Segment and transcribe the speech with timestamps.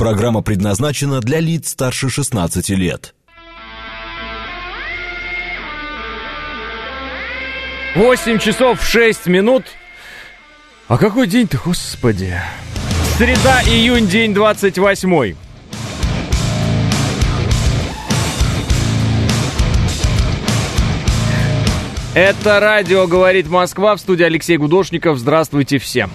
[0.00, 3.14] Программа предназначена для лиц старше 16 лет.
[7.94, 9.64] 8 часов 6 минут.
[10.88, 12.34] А какой день-то, господи?
[13.18, 15.34] Среда, июнь, день 28.
[22.14, 25.18] Это радио «Говорит Москва» в студии Алексей Гудошников.
[25.18, 26.10] Здравствуйте всем.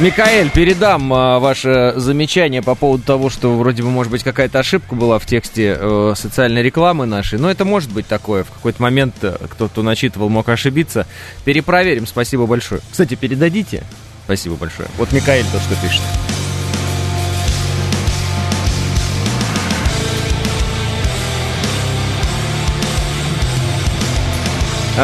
[0.00, 4.94] Микаэль, передам а, ваше замечание по поводу того, что вроде бы, может быть, какая-то ошибка
[4.94, 7.38] была в тексте э, социальной рекламы нашей.
[7.38, 8.44] Но это может быть такое.
[8.44, 11.06] В какой-то момент э, кто-то начитывал, мог ошибиться.
[11.44, 12.06] Перепроверим.
[12.06, 12.80] Спасибо большое.
[12.90, 13.84] Кстати, передадите.
[14.24, 14.88] Спасибо большое.
[14.96, 16.00] Вот Микаэль то, что пишет.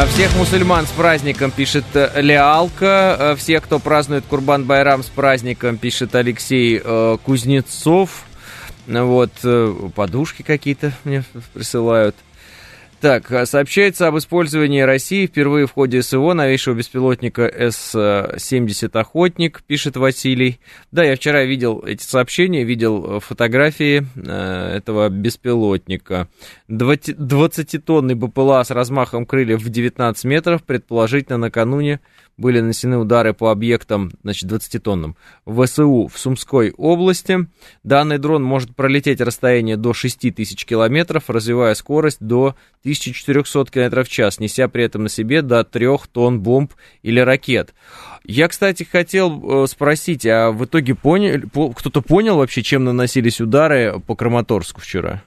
[0.08, 3.32] Всех мусульман с праздником, пишет э, Леалка.
[3.32, 8.24] А Всех, кто празднует Курбан-Байрам с праздником, пишет Алексей э, Кузнецов.
[8.86, 12.14] Вот, э, подушки какие-то мне присылают.
[13.00, 19.96] Так, а, сообщается об использовании России впервые в ходе СВО новейшего беспилотника С-70 «Охотник», пишет
[19.96, 20.60] Василий.
[20.92, 26.28] Да, я вчера видел эти сообщения, видел фотографии э, этого беспилотника.
[26.70, 32.00] 20-тонный БПЛА с размахом крыльев в 19 метров, предположительно накануне
[32.36, 37.46] были нанесены удары по объектам, значит, 20-тонным, ВСУ в Сумской области.
[37.82, 44.38] Данный дрон может пролететь расстояние до 6000 километров, развивая скорость до 1400 км в час,
[44.38, 47.74] неся при этом на себе до 3 тонн бомб или ракет.
[48.24, 54.00] Я, кстати, хотел э, спросить, а в итоге понял, кто-то понял вообще, чем наносились удары
[54.06, 55.22] по Краматорску вчера?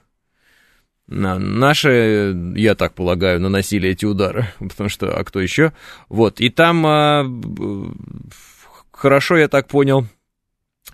[1.10, 5.72] Наши, я так полагаю, наносили эти удары, потому что, а кто еще?
[6.08, 7.26] Вот, и там, а,
[8.92, 10.06] хорошо, я так понял,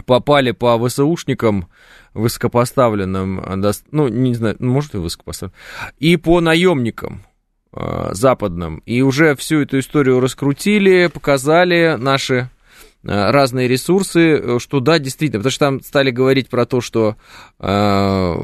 [0.06, 1.68] попали по ВСУшникам
[2.14, 5.58] высокопоставленным, ну, не знаю, может и высокопоставленным,
[5.98, 7.22] и по наемникам
[7.72, 8.78] а, западным.
[8.86, 12.48] И уже всю эту историю раскрутили, показали наши
[13.06, 17.16] разные ресурсы, э, что да, действительно, потому что там стали говорить про то, что,
[17.58, 18.34] э,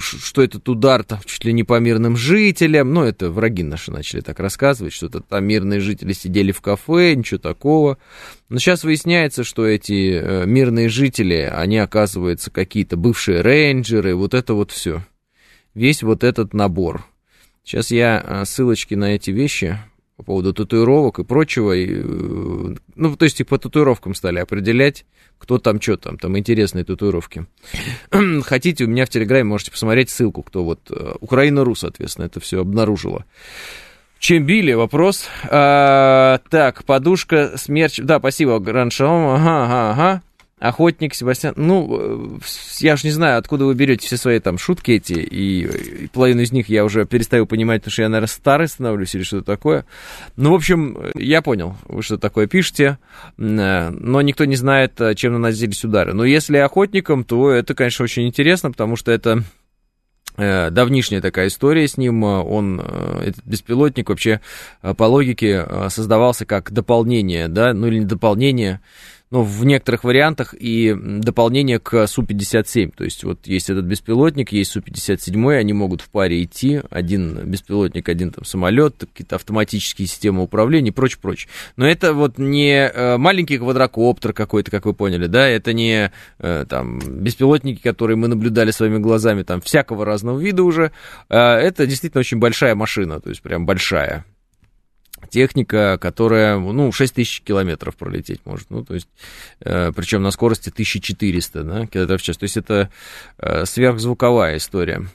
[0.00, 4.20] что этот удар там чуть ли не по мирным жителям, ну, это враги наши начали
[4.20, 7.98] так рассказывать, что -то там мирные жители сидели в кафе, ничего такого.
[8.48, 14.70] Но сейчас выясняется, что эти мирные жители, они, оказывается, какие-то бывшие рейнджеры, вот это вот
[14.70, 15.02] все.
[15.74, 17.04] Весь вот этот набор.
[17.64, 19.78] Сейчас я ссылочки на эти вещи
[20.16, 21.72] по поводу татуировок и прочего.
[21.72, 25.06] И, э, ну, то есть, и по татуировкам стали определять,
[25.38, 27.46] кто там, что там, там интересные татуировки.
[28.42, 32.60] Хотите, у меня в Телеграме можете посмотреть ссылку, кто вот, э, Украина.ру, соответственно, это все
[32.60, 33.24] обнаружила.
[34.18, 34.72] Чем били?
[34.72, 35.28] Вопрос.
[35.50, 37.98] А, так, подушка, смерч.
[37.98, 39.34] Да, спасибо, Граншаум.
[39.34, 40.22] Ага, ага, ага.
[40.64, 41.52] Охотник Себастьян.
[41.58, 42.40] Ну,
[42.78, 46.40] я уж не знаю, откуда вы берете все свои там шутки эти, и, и половину
[46.40, 49.84] из них я уже перестаю понимать, потому что я, наверное, старый становлюсь или что-то такое.
[50.36, 52.98] Ну, в общем, я понял, вы что такое пишете,
[53.36, 56.14] но никто не знает, чем наносились удары.
[56.14, 59.42] Но если охотником, то это, конечно, очень интересно, потому что это
[60.38, 62.22] э, давнишняя такая история с ним.
[62.22, 64.40] Он, э, этот беспилотник вообще
[64.80, 68.80] э, по логике создавался как дополнение, да, ну или не дополнение,
[69.34, 72.92] ну, в некоторых вариантах и дополнение к Су-57.
[72.96, 78.08] То есть вот есть этот беспилотник, есть Су-57, они могут в паре идти, один беспилотник,
[78.08, 81.50] один там самолет, какие-то автоматические системы управления и прочее, прочее.
[81.76, 86.64] Но это вот не э, маленький квадрокоптер какой-то, как вы поняли, да, это не э,
[86.68, 90.92] там беспилотники, которые мы наблюдали своими глазами, там всякого разного вида уже.
[91.28, 94.24] Э, это действительно очень большая машина, то есть прям большая
[95.30, 99.08] техника, которая, ну, 6 тысяч километров пролететь может, ну, то есть,
[99.60, 102.90] э, причем на скорости 1400, да, километров в час, то есть это
[103.38, 105.06] э, сверхзвуковая история.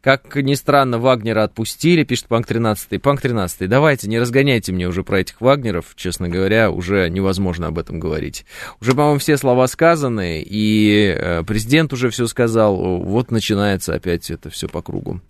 [0.00, 3.00] Как ни странно, Вагнера отпустили, пишет Панк 13.
[3.00, 7.78] Панк 13, давайте, не разгоняйте мне уже про этих Вагнеров, честно говоря, уже невозможно об
[7.78, 8.44] этом говорить.
[8.80, 14.50] Уже, по-моему, все слова сказаны, и э, президент уже все сказал, вот начинается опять это
[14.50, 15.20] все по кругу.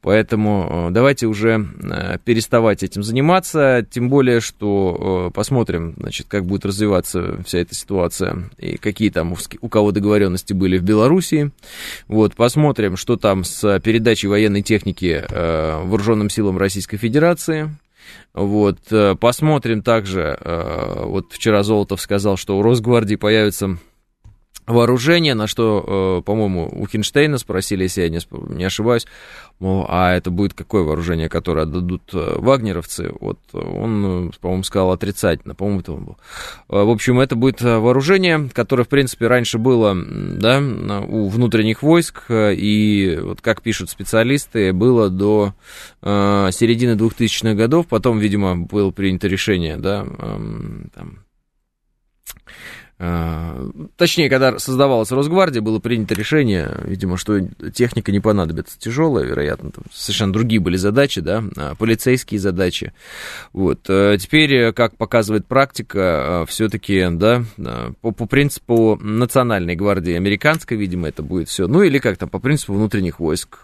[0.00, 6.64] Поэтому э, давайте уже э, переставать этим заниматься, тем более, что посмотрим, значит, как будет
[6.64, 11.50] развиваться вся эта ситуация, и какие там у кого договоренности были в Белоруссии.
[12.06, 17.70] Вот, посмотрим, что там с передачи военной техники э, вооруженным силам Российской Федерации.
[18.34, 23.78] Вот, э, посмотрим также, э, вот вчера Золотов сказал, что у Росгвардии появится
[24.68, 29.06] вооружение, на что, э, по-моему, у Хинштейна спросили, если я не, ошибаюсь,
[29.58, 33.12] мол, а это будет какое вооружение, которое отдадут э, вагнеровцы?
[33.20, 36.16] Вот он, по-моему, сказал отрицательно, по-моему, это он был.
[36.68, 42.24] Э, в общем, это будет вооружение, которое, в принципе, раньше было, да, у внутренних войск,
[42.30, 45.54] и вот как пишут специалисты, было до
[46.02, 51.18] середины 2000-х годов, потом, видимо, было принято решение, да, эм, там,
[52.38, 57.40] Э, точнее, когда создавалась Росгвардия, было принято решение, видимо, что
[57.72, 62.92] техника не понадобится тяжелая, вероятно, там совершенно другие были задачи, да, а, полицейские задачи.
[63.52, 63.88] Вот.
[63.88, 67.44] Э, теперь, как показывает практика, э, все-таки, да,
[68.00, 72.40] по, по принципу национальной гвардии американской, видимо, это будет все, ну или как там, по
[72.40, 73.60] принципу внутренних войск,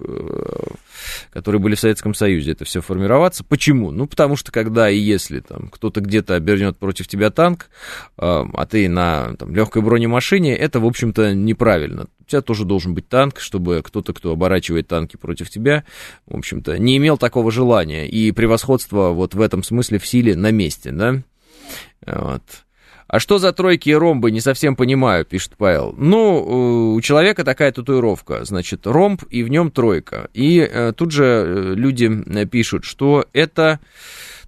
[1.31, 3.44] которые были в Советском Союзе, это все формироваться.
[3.44, 3.90] Почему?
[3.90, 7.69] Ну, потому что когда и если там кто-то где-то обернет против тебя танк,
[8.16, 12.06] а ты на там, легкой бронемашине, это, в общем-то, неправильно.
[12.20, 15.84] У тебя тоже должен быть танк, чтобы кто-то, кто оборачивает танки против тебя,
[16.26, 18.08] в общем-то, не имел такого желания.
[18.08, 21.22] И превосходство вот в этом смысле в силе на месте, да?
[22.06, 22.43] Вот.
[23.06, 25.95] А что за тройки и ромбы, не совсем понимаю, пишет Павел.
[25.97, 30.29] Ну, у человека такая татуировка, значит, ромб и в нем тройка.
[30.33, 32.11] И э, тут же э, люди
[32.47, 33.81] пишут, что это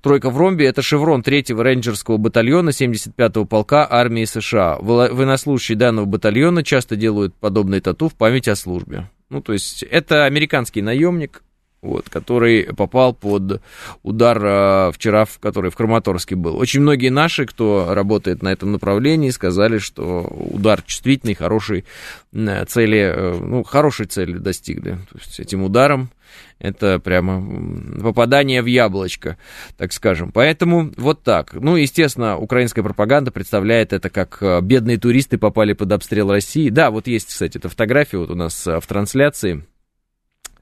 [0.07, 4.77] Тройка в ромбе– это шеврон 3-го рейнджерского батальона 75-го полка армии США.
[4.79, 9.11] Военнослужащие данного батальона часто делают подобные тату в память о службе.
[9.31, 11.43] Ну, то есть, это американский наемник,
[11.87, 13.63] вот, который попал под
[14.03, 16.57] удар э, вчера, в, который в Краматорске был.
[16.57, 21.85] Очень многие наши, кто работает на этом направлении, сказали, что удар чувствительный, хороший
[22.33, 24.93] э, цели, э, ну, хорошей цели достигли.
[25.11, 26.11] То есть этим ударом
[26.59, 29.37] это прямо попадание в яблочко,
[29.77, 30.33] так скажем.
[30.33, 31.55] Поэтому вот так.
[31.55, 36.69] Ну, естественно, украинская пропаганда представляет это как бедные туристы попали под обстрел России.
[36.69, 39.65] Да, вот есть, кстати, эта фотография вот у нас в трансляции.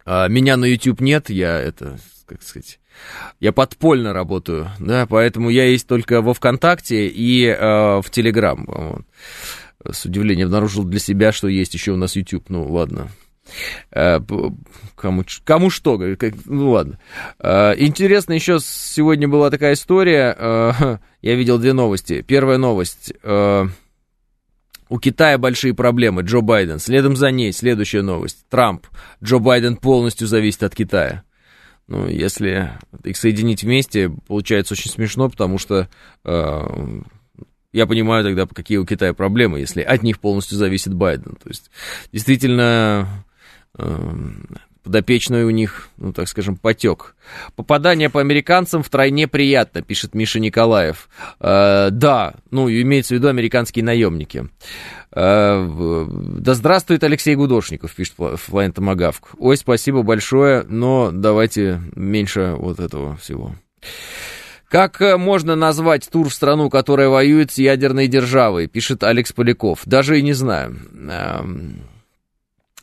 [0.04, 2.78] А, меня на YouTube нет, я это, как сказать,
[3.40, 7.56] я подпольно работаю, да, поэтому я есть только во ВКонтакте и э,
[8.00, 8.64] в Телеграм.
[8.66, 9.02] Вот.
[9.90, 12.48] С удивлением обнаружил для себя, что есть еще у нас YouTube.
[12.48, 13.10] Ну, ладно,
[13.90, 14.20] Э,
[14.96, 16.00] кому, кому что,
[16.46, 16.98] ну ладно.
[17.38, 20.72] Э, интересно, еще сегодня была такая история, э,
[21.22, 22.22] я видел две новости.
[22.22, 23.12] Первая новость,
[24.94, 26.78] у Китая большие проблемы, Джо Байден.
[26.78, 28.86] Следом за ней следующая новость, Трамп.
[29.22, 31.24] Джо Байден полностью зависит от Китая.
[31.88, 32.70] Ну, если
[33.02, 35.88] их соединить вместе, получается очень смешно, потому что
[36.24, 41.36] я понимаю тогда, какие у Китая проблемы, если от них полностью зависит Байден.
[41.42, 41.72] То есть,
[42.12, 43.24] действительно,
[43.76, 44.46] Эм,
[44.84, 47.16] подопечный у них, ну, так скажем, потек.
[47.56, 51.08] Попадание по американцам втройне приятно, пишет Миша Николаев.
[51.40, 54.48] Э, да, ну, имеется в виду американские наемники.
[55.12, 56.06] Э,
[56.38, 59.30] да здравствует Алексей Гудошников, пишет Флайн Томагавк.
[59.38, 63.54] Ой, спасибо большое, но давайте меньше вот этого всего.
[64.68, 69.80] Как э, можно назвать тур в страну, которая воюет с ядерной державой, пишет Алекс Поляков.
[69.86, 70.76] Даже и не знаю.
[70.92, 71.78] Эм,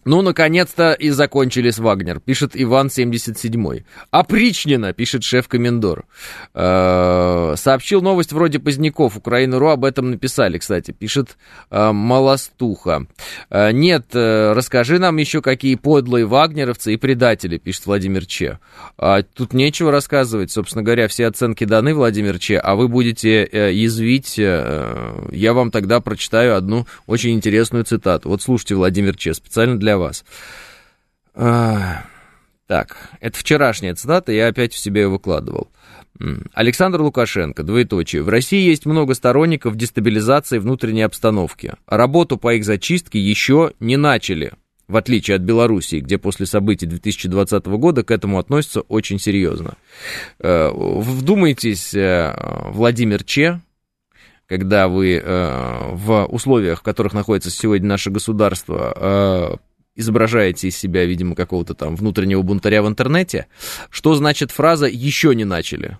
[0.05, 3.85] ну, наконец-то и закончили с Вагнер, пишет Иван 77-й.
[4.11, 6.05] Опричнина, пишет шеф-комендор.
[6.53, 9.17] Э-э- сообщил новость вроде Поздняков.
[9.17, 11.37] Украина.ру об этом написали, кстати, пишет
[11.69, 13.05] э- Малостуха.
[13.49, 18.59] Э- нет, э- расскажи нам еще, какие подлые вагнеровцы и предатели, пишет Владимир Че.
[18.97, 23.71] А тут нечего рассказывать, собственно говоря, все оценки даны, Владимир Че, а вы будете э-
[23.73, 24.35] язвить.
[24.37, 28.29] Э- я вам тогда прочитаю одну очень интересную цитату.
[28.29, 30.23] Вот слушайте, Владимир Че, специально для для вас.
[31.33, 32.05] А,
[32.67, 35.69] так, это вчерашняя цитата, я опять в себе выкладывал.
[36.53, 38.21] Александр Лукашенко, двоеточие.
[38.21, 41.73] В России есть много сторонников дестабилизации внутренней обстановки.
[41.87, 44.53] Работу по их зачистке еще не начали,
[44.87, 49.73] в отличие от Белоруссии, где после событий 2020 года к этому относятся очень серьезно.
[50.39, 52.33] Э, вдумайтесь, э,
[52.69, 53.61] Владимир Че,
[54.47, 59.59] когда вы э, в условиях, в которых находится сегодня наше государство,
[59.95, 63.47] изображаете из себя, видимо, какого-то там внутреннего бунтаря в интернете,
[63.89, 65.97] что значит фраза «еще не начали»?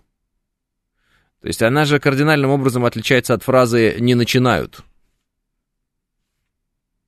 [1.42, 4.82] То есть она же кардинальным образом отличается от фразы «не начинают»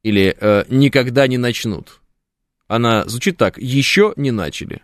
[0.01, 2.01] или э, «никогда не начнут».
[2.67, 4.81] Она звучит так «еще не начали».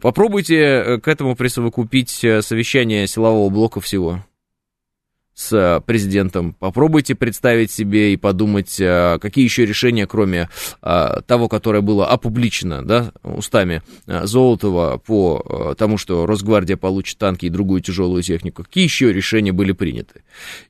[0.00, 4.24] Попробуйте э, к этому присовокупить э, совещание силового блока всего.
[5.38, 6.52] С президентом.
[6.52, 10.48] Попробуйте представить себе и подумать, а, какие еще решения, кроме
[10.82, 17.50] а, того, которое было опубличено да, устами Золотова по тому, что Росгвардия получит танки и
[17.50, 20.22] другую тяжелую технику, какие еще решения были приняты.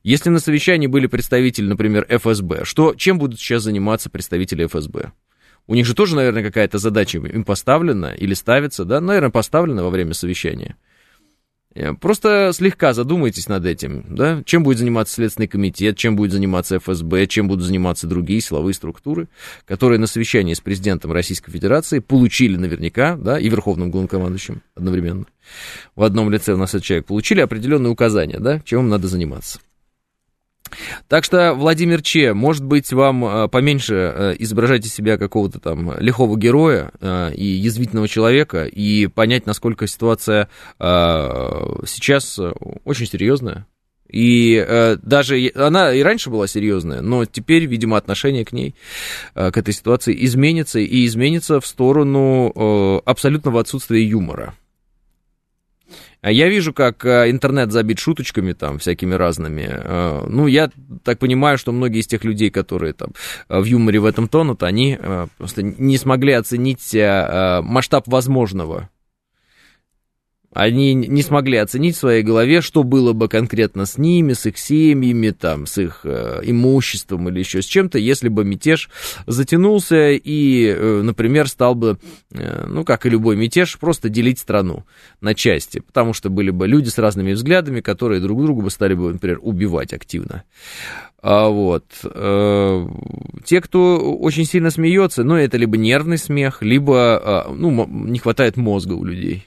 [0.02, 5.12] Если на совещании были представители, например, ФСБ, что, чем будут сейчас заниматься представители ФСБ?
[5.66, 9.88] У них же тоже, наверное, какая-то задача им поставлена или ставится, да, наверное, поставлена во
[9.88, 10.76] время совещания.
[11.74, 16.78] Э, просто слегка задумайтесь над этим, да, чем будет заниматься Следственный комитет, чем будет заниматься
[16.78, 19.28] ФСБ, чем будут заниматься другие силовые структуры,
[19.66, 25.26] которые на совещании с президентом Российской Федерации получили наверняка, да, и Верховным главнокомандующим одновременно,
[25.94, 29.60] в одном лице у нас этот человек, получили определенные указания, да, чем им надо заниматься.
[31.08, 35.98] Так что, Владимир Че, может быть, вам э, поменьше э, изображать из себя какого-то там
[35.98, 40.48] лихого героя э, и язвительного человека, и понять, насколько ситуация
[40.78, 42.38] сейчас
[42.84, 43.66] очень серьезная.
[44.10, 48.74] И даже она и раньше была серьезная, но теперь, видимо, отношение к ней,
[49.34, 54.54] к этой ситуации изменится, и изменится в сторону абсолютного отсутствия юмора.
[56.20, 59.68] А я вижу, как э, интернет забит шуточками там всякими разными.
[59.68, 60.70] Э, ну, я
[61.04, 63.10] так понимаю, что многие из тех людей, которые там
[63.48, 66.94] в юморе в этом тонут, они э, просто не смогли оценить
[67.62, 68.88] масштаб возможного
[70.52, 74.56] они не смогли оценить в своей голове, что было бы конкретно с ними, с их
[74.56, 78.88] семьями, там, с их э, имуществом или еще с чем-то, если бы мятеж
[79.26, 81.98] затянулся и, э, например, стал бы,
[82.32, 84.84] э, ну, как и любой мятеж, просто делить страну
[85.20, 88.94] на части, потому что были бы люди с разными взглядами, которые друг друга бы стали
[88.94, 90.44] бы, например, убивать активно.
[91.20, 91.84] А вот.
[92.04, 92.86] Э,
[93.44, 98.56] те, кто очень сильно смеется, ну, это либо нервный смех, либо, э, ну, не хватает
[98.56, 99.44] мозга у людей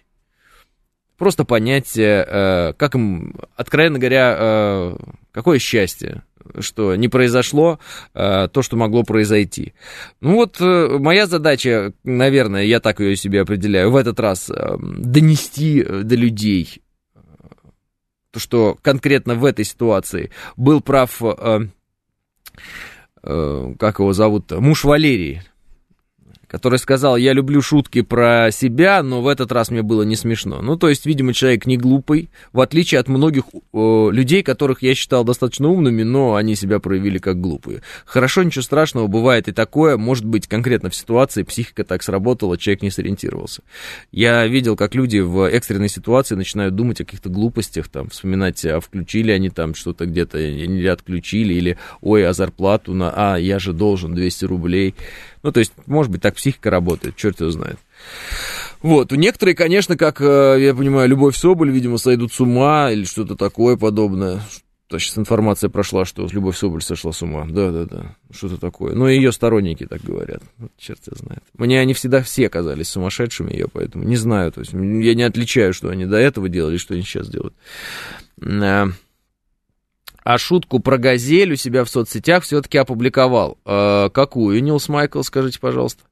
[1.22, 4.96] просто понять, э, как им, откровенно говоря, э,
[5.32, 6.24] какое счастье,
[6.58, 7.78] что не произошло
[8.16, 9.75] э, то, что могло произойти.
[10.20, 14.50] Ну вот моя задача, наверное, я так ее себе определяю, в этот раз
[14.82, 16.82] донести до людей
[18.32, 21.70] то, что конкретно в этой ситуации был прав, как
[24.00, 25.44] его зовут, муж Валерии,
[26.51, 30.62] который сказал, я люблю шутки про себя, но в этот раз мне было не смешно.
[30.62, 34.93] Ну, то есть, видимо, человек не глупый, в отличие от многих э, людей, которых я
[34.93, 37.84] считал достаточно умными, но они себя проявили как глупые.
[38.03, 42.81] Хорошо, ничего страшного, бывает и такое, может быть, конкретно в ситуации психика так сработала, человек
[42.81, 43.62] не сориентировался.
[44.12, 48.81] Я видел, как люди в экстренной ситуации начинают думать о каких-то глупостях, там, вспоминать, а
[48.81, 53.72] включили они там что-то где-то, или отключили, или, ой, а зарплату на, а, я же
[53.72, 54.96] должен 200 рублей.
[55.43, 57.77] Ну, то есть, может быть, так психика работает, черт его знает.
[58.81, 63.36] Вот, некоторые, конечно, как э, я понимаю, Любовь Соболь, видимо, сойдут с ума или что-то
[63.36, 64.41] такое подобное.
[64.88, 67.45] То сейчас информация прошла, что Любовь Соболь сошла с ума.
[67.48, 68.93] Да-да-да, что-то такое.
[68.93, 70.43] Но ее сторонники так говорят.
[70.57, 71.43] Вот, черт его знает.
[71.57, 74.51] Мне они всегда все казались сумасшедшими, я поэтому не знаю.
[74.51, 77.53] То есть я не отличаю, что они до этого делали, что они сейчас делают.
[80.24, 83.58] А шутку про газель у себя в соцсетях все-таки опубликовал.
[83.66, 86.04] Э, какую, Нилс Майкл, скажите, пожалуйста?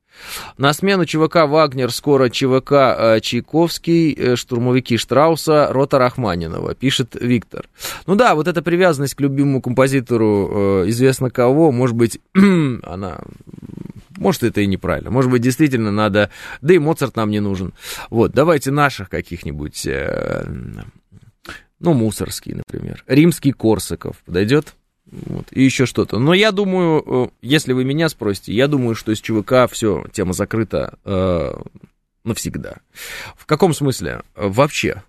[0.58, 7.68] На смену ЧВК «Вагнер» скоро ЧВК э, «Чайковский», э, штурмовики Штрауса, рота Рахманинова, пишет Виктор.
[8.06, 13.20] Ну да, вот эта привязанность к любимому композитору э, известно кого, может быть, она...
[14.18, 15.12] Может, это и неправильно.
[15.12, 16.30] Может быть, действительно надо...
[16.62, 17.74] Да и Моцарт нам не нужен.
[18.10, 20.44] Вот, давайте наших каких-нибудь э,
[21.80, 23.04] ну, Мусорский, например.
[23.08, 24.76] Римский Корсаков подойдет?
[25.06, 26.20] Вот, и еще что-то.
[26.20, 30.34] Но я думаю, э, если вы меня спросите, я думаю, что из ЧВК все, тема
[30.34, 31.54] закрыта э,
[32.24, 32.78] навсегда.
[33.36, 34.22] В каком смысле?
[34.36, 35.04] Вообще.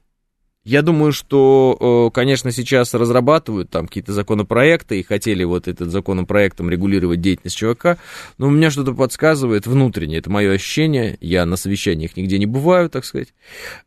[0.64, 6.68] Я думаю, что, э, конечно, сейчас разрабатывают там какие-то законопроекты и хотели вот этот законопроектом
[6.68, 7.98] регулировать деятельность ЧВК,
[8.36, 12.90] но у меня что-то подсказывает внутренне, это мое ощущение, я на совещаниях нигде не бываю,
[12.90, 13.28] так сказать,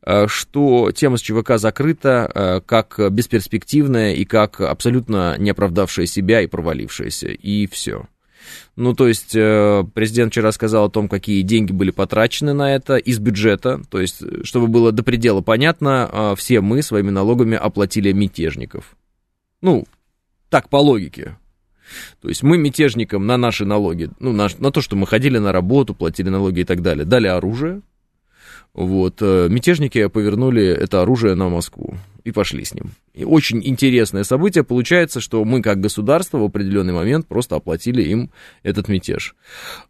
[0.03, 6.42] э, что тема с ЧВК закрыта э, как бесперспективная и как абсолютно не оправдавшая себя
[6.42, 8.08] и провалившаяся, и все.
[8.75, 12.97] Ну, то есть э, президент вчера сказал о том, какие деньги были потрачены на это
[12.97, 13.81] из бюджета.
[13.89, 18.95] То есть, чтобы было до предела понятно, э, все мы своими налогами оплатили мятежников.
[19.62, 19.85] Ну,
[20.50, 21.38] так по логике.
[22.21, 25.51] То есть мы мятежникам на наши налоги, ну, на, на то, что мы ходили на
[25.51, 27.81] работу, платили налоги и так далее, дали оружие.
[28.73, 31.95] Вот, э, мятежники повернули это оружие на Москву.
[32.24, 32.92] И пошли с ним.
[33.13, 34.63] И очень интересное событие.
[34.63, 38.32] Получается, что мы, как государство, в определенный момент просто оплатили им
[38.63, 39.36] этот мятеж.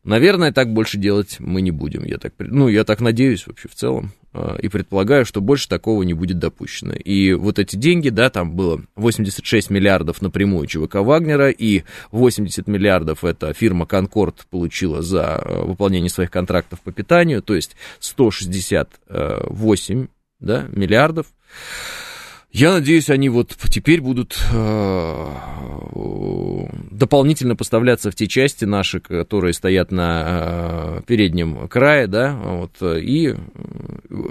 [0.04, 2.04] Наверное, так больше делать мы не будем.
[2.04, 4.12] Я так, ну, я так надеюсь вообще в целом.
[4.34, 6.94] А, и предполагаю, что больше такого не будет допущено.
[6.94, 13.24] И вот эти деньги, да, там было 86 миллиардов напрямую ЧВК Вагнера, и 80 миллиардов
[13.24, 20.08] эта фирма Конкорд получила за э, выполнение своих контрактов по питанию, то есть 168
[20.40, 21.28] да, миллиардов.
[22.54, 25.28] Я надеюсь, они вот теперь будут э,
[26.92, 33.34] дополнительно поставляться в те части наши, которые стоят на э, переднем крае, да, вот, и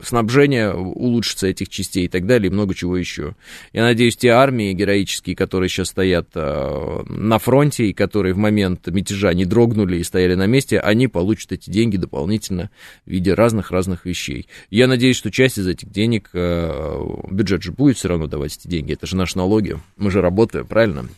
[0.05, 3.35] снабжение улучшится этих частей и так далее, и много чего еще.
[3.73, 8.87] Я надеюсь, те армии героические, которые сейчас стоят э, на фронте, и которые в момент
[8.87, 12.71] мятежа не дрогнули и стояли на месте, они получат эти деньги дополнительно
[13.05, 14.47] в виде разных-разных вещей.
[14.71, 18.93] Я надеюсь, что часть из этих денег, бюджет же будет все равно давать эти деньги.
[18.93, 19.79] Это же наши налоги.
[19.97, 21.09] Мы же работаем, правильно?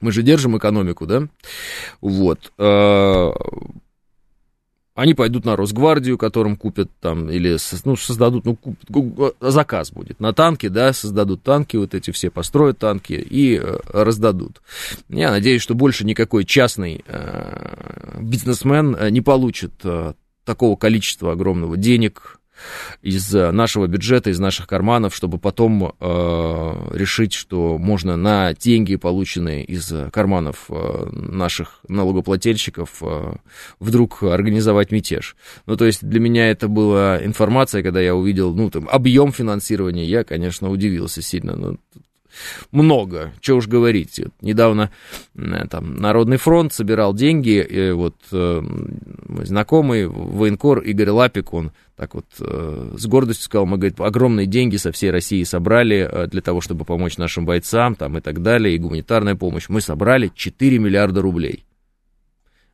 [0.00, 1.28] Мы же держим экономику, да?
[2.00, 2.52] Вот.
[2.58, 3.32] Э,
[4.94, 10.32] они пойдут на Росгвардию, которым купят там, или ну, создадут, ну, купят, заказ будет на
[10.32, 14.60] танки, да, создадут танки, вот эти все построят танки и э, раздадут.
[15.08, 19.72] Я надеюсь, что больше никакой частный э, бизнесмен не получит
[20.44, 22.38] такого количества огромного денег,
[23.02, 28.96] из э, нашего бюджета, из наших карманов, чтобы потом э, решить, что можно на деньги,
[28.96, 33.34] полученные из карманов э, наших налогоплательщиков, э,
[33.80, 35.36] вдруг организовать мятеж.
[35.66, 40.04] Ну, то есть для меня это была информация, когда я увидел, ну, там, объем финансирования,
[40.04, 41.56] я, конечно, удивился сильно.
[41.56, 41.78] Ну,
[42.72, 44.20] много, что уж говорить.
[44.40, 44.90] Недавно
[45.70, 48.60] там, Народный фронт собирал деньги, и вот э,
[49.28, 54.46] мой знакомый, военкор Игорь Лапик, он так вот э, с гордостью сказал, мы, говорит, огромные
[54.46, 58.42] деньги со всей России собрали э, для того, чтобы помочь нашим бойцам там, и так
[58.42, 59.68] далее, и гуманитарная помощь.
[59.68, 61.64] Мы собрали 4 миллиарда рублей.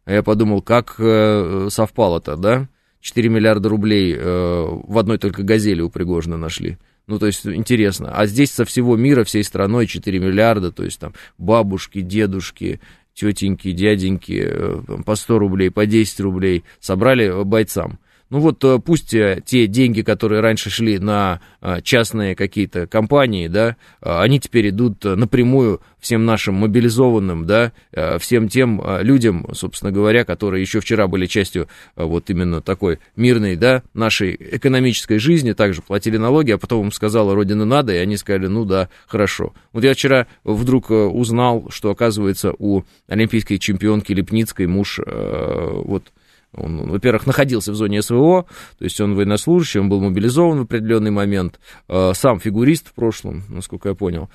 [0.05, 2.69] А я подумал, как э, совпало-то, да?
[3.01, 6.79] 4 миллиарда рублей э, в одной только «Газели» у Пригожина нашли.
[7.13, 8.11] Ну, то есть, интересно.
[8.11, 12.81] А здесь со всего мира, всей страной 4 миллиарда, то есть там бабушки, дедушки,
[13.13, 17.99] тетеньки, дяденьки э, по 100 рублей, по 10 рублей собрали бойцам.
[18.33, 23.47] Ну вот э, пусть э, те деньги, которые раньше шли на э, частные какие-то компании,
[23.47, 27.73] да, они теперь идут напрямую всем нашим мобилизованным, да,
[28.19, 33.83] всем тем людям, собственно говоря, которые еще вчера были частью вот именно такой мирной, да,
[33.95, 38.47] нашей экономической жизни, также платили налоги, а потом им сказала Родина надо, и они сказали,
[38.47, 39.53] ну да, хорошо.
[39.73, 46.11] Вот я вчера вдруг узнал, что, оказывается, у олимпийской чемпионки Лепницкой муж вот
[46.55, 48.47] он, во-первых, находился в зоне СВО,
[48.79, 53.45] то есть он военнослужащий, он был мобилизован в определенный момент, э, сам фигурист в прошлом,
[53.49, 54.29] насколько я понял.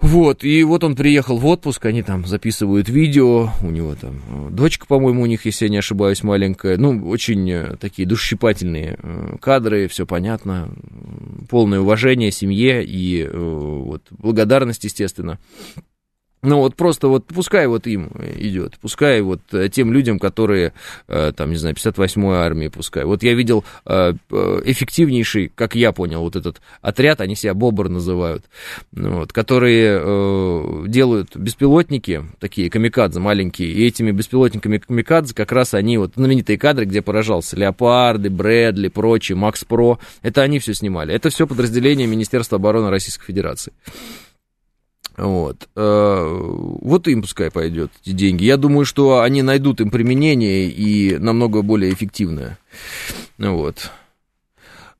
[0.00, 4.50] Вот, и вот он приехал в отпуск, они там записывают видео, у него там э,
[4.50, 8.98] дочка, по-моему, у них, если я не ошибаюсь, маленькая, ну, очень э, такие душесчипательные
[9.42, 10.70] кадры, все понятно,
[11.50, 15.38] полное уважение семье и вот благодарность, естественно.
[16.42, 20.72] Ну вот просто вот пускай вот им идет, пускай вот э, тем людям, которые,
[21.06, 23.04] э, там, не знаю, 58-й армии, пускай.
[23.04, 24.14] Вот я видел э,
[24.64, 28.46] эффективнейший, как я понял, вот этот отряд, они себя Бобр называют,
[28.92, 36.12] вот, которые делают беспилотники, такие камикадзе маленькие, и этими беспилотниками камикадзе как раз они, вот
[36.14, 41.12] знаменитые кадры, где поражался Леопарды, Брэдли, прочие, Макс Про, это они все снимали.
[41.14, 43.72] Это все подразделение Министерства обороны Российской Федерации.
[45.20, 45.68] Вот.
[45.76, 46.38] Э,
[46.80, 48.44] вот им пускай пойдет эти деньги.
[48.44, 52.58] Я думаю, что они найдут им применение и намного более эффективное.
[53.36, 53.90] Вот.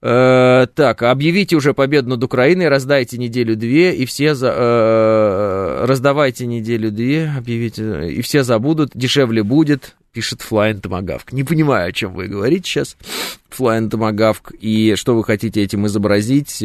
[0.03, 4.53] Э, так, объявите уже победу над Украиной, раздайте неделю-две, и все за...
[4.55, 11.29] Э, раздавайте неделю-две, объявите, и все забудут, дешевле будет, пишет Flying Tomahawk.
[11.33, 12.97] Не понимаю, о чем вы говорите сейчас,
[13.51, 16.63] Flying Tomahawk, и что вы хотите этим изобразить.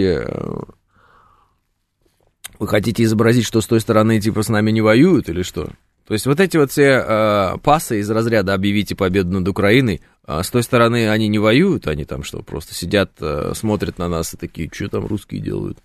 [2.60, 5.70] Вы хотите изобразить, что с той стороны типа с нами не воюют или что?
[6.08, 10.44] То есть вот эти вот все э, пасы из разряда «объявите победу над Украиной», э,
[10.44, 14.34] с той стороны они не воюют, они там что, просто сидят, э, смотрят на нас
[14.34, 15.80] и такие, что там русские делают?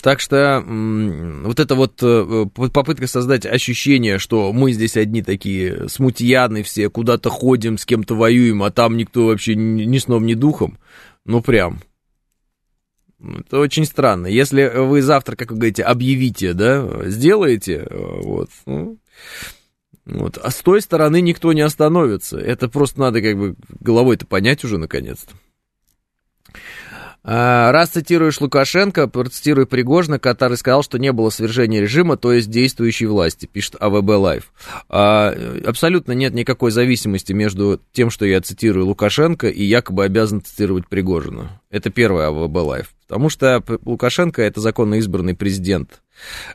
[0.00, 6.62] Так что вот эта вот э, попытка создать ощущение, что мы здесь одни такие смутьяны
[6.62, 10.78] все, куда-то ходим, с кем-то воюем, а там никто вообще ни сном, ни духом,
[11.24, 11.80] ну прям,
[13.20, 14.26] это очень странно.
[14.26, 18.98] Если вы завтра, как вы говорите, объявите, да, сделаете, вот, ну,
[20.08, 20.38] вот.
[20.38, 22.38] А с той стороны никто не остановится.
[22.38, 25.34] Это просто надо как бы головой-то понять уже наконец-то.
[27.30, 32.48] А, раз цитируешь Лукашенко, процитирую Пригожина, который сказал, что не было свержения режима, то есть
[32.48, 34.52] действующей власти, пишет АВБ Лайф.
[34.88, 35.34] А,
[35.66, 41.60] абсолютно нет никакой зависимости между тем, что я цитирую Лукашенко, и якобы обязан цитировать Пригожина.
[41.70, 42.94] Это первое АВБ Лайф.
[43.08, 46.02] Потому что Лукашенко это законно избранный президент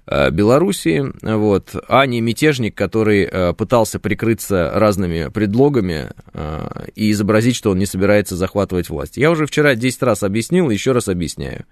[0.05, 7.55] Э, Белоруссии, вот, а не мятежник, который э, пытался прикрыться разными предлогами э, и изобразить,
[7.55, 9.17] что он не собирается захватывать власть.
[9.17, 11.65] Я уже вчера 10 раз объяснил еще раз объясняю.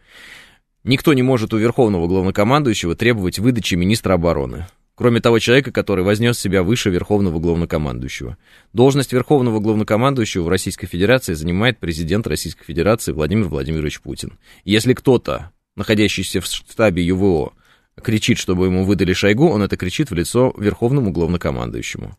[0.84, 4.68] Никто не может у верховного главнокомандующего требовать выдачи министра обороны.
[5.02, 8.38] Кроме того человека, который вознес себя выше верховного главнокомандующего.
[8.72, 14.38] Должность верховного главнокомандующего в Российской Федерации занимает президент Российской Федерации Владимир Владимирович Путин.
[14.64, 17.54] Если кто-то, находящийся в штабе ЮВО,
[17.96, 22.16] кричит, чтобы ему выдали Шойгу, он это кричит в лицо верховному главнокомандующему.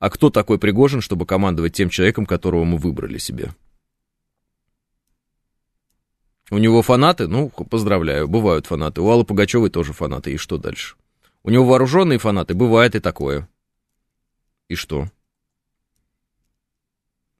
[0.00, 3.52] А кто такой Пригожин, чтобы командовать тем человеком, которого мы выбрали себе?
[6.50, 7.26] У него фанаты?
[7.26, 9.00] Ну, поздравляю, бывают фанаты.
[9.00, 10.34] У Аллы Пугачевой тоже фанаты.
[10.34, 10.96] И что дальше?
[11.44, 12.54] У него вооруженные фанаты?
[12.54, 13.48] Бывает и такое.
[14.68, 15.08] И что?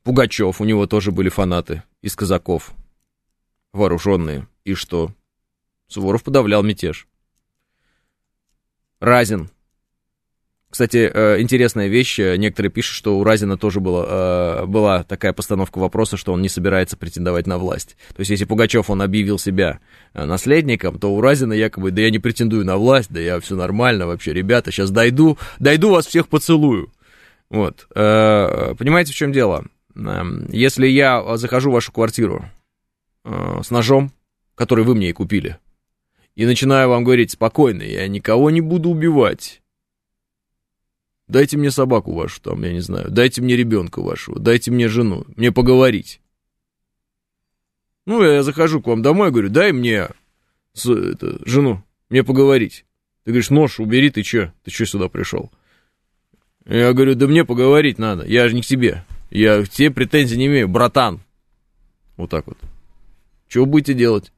[0.03, 2.73] Пугачев, у него тоже были фанаты из казаков.
[3.73, 4.49] Вооруженные.
[4.65, 5.15] И что?
[5.87, 7.07] Суворов подавлял мятеж.
[8.99, 9.51] Разин.
[10.73, 12.19] Кстати, э, интересная вещь.
[12.19, 14.07] Некоторые пишут, что у Разина тоже была,
[14.63, 17.95] э, была такая постановка вопроса, что он не собирается претендовать на власть.
[18.15, 19.81] То есть, если Пугачев, он объявил себя
[20.15, 23.55] э, наследником, то у Разина якобы, да я не претендую на власть, да я все
[23.55, 26.91] нормально вообще, ребята, сейчас дойду, дойду вас всех поцелую.
[27.51, 27.87] Вот.
[27.91, 29.67] Понимаете, в чем дело?
[29.95, 32.47] Эм, если я захожу в вашу квартиру
[33.25, 34.11] с ножом,
[34.55, 35.59] который вы мне и купили,
[36.35, 39.62] и начинаю вам говорить спокойно, я никого не буду убивать.
[41.29, 45.25] Дайте мне собаку вашу там, я не знаю, дайте мне ребенка вашего, дайте мне жену,
[45.37, 46.21] мне поговорить.
[48.05, 50.09] Ну, я захожу к вам домой, говорю, дай мне
[50.75, 52.85] с, это, жену, мне поговорить.
[53.25, 54.53] Ты говоришь, нож убери, ты чё?
[54.65, 55.53] Ты чё сюда пришел?
[56.67, 59.05] Я говорю, да мне поговорить надо, я же не к тебе.
[59.31, 61.21] Я к тебе претензий не имею, братан.
[62.17, 62.59] Вот так вот.
[63.49, 64.33] Что будете делать?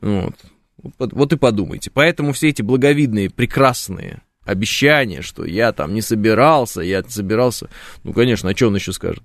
[0.00, 0.34] Вот.
[0.76, 1.90] Вот и подумайте.
[1.90, 7.68] Поэтому все эти благовидные, прекрасные обещания, что я там не собирался, я собирался,
[8.02, 9.22] ну, конечно, а что он еще скажет?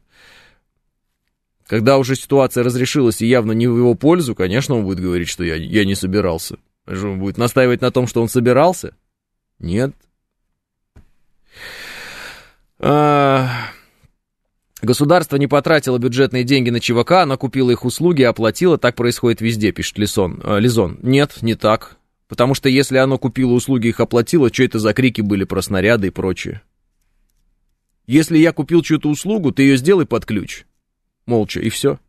[1.65, 5.43] Когда уже ситуация разрешилась и явно не в его пользу, конечно, он будет говорить, что
[5.43, 6.57] я, я не собирался.
[6.85, 8.95] Он будет настаивать на том, что он собирался?
[9.59, 9.95] Нет.
[12.79, 13.49] А...
[14.81, 18.77] Государство не потратило бюджетные деньги на ЧВК, оно купило их услуги оплатило.
[18.77, 20.41] Так происходит везде, пишет Лисон.
[20.43, 20.99] Э, Лизон.
[21.01, 21.95] Нет, не так.
[22.33, 26.07] Потому что если оно купило услуги их оплатило, что это за крики были про снаряды
[26.07, 26.63] и прочее?
[28.07, 30.65] Если я купил чью-то услугу, ты ее сделай под ключ.
[31.27, 31.99] Молча, и все.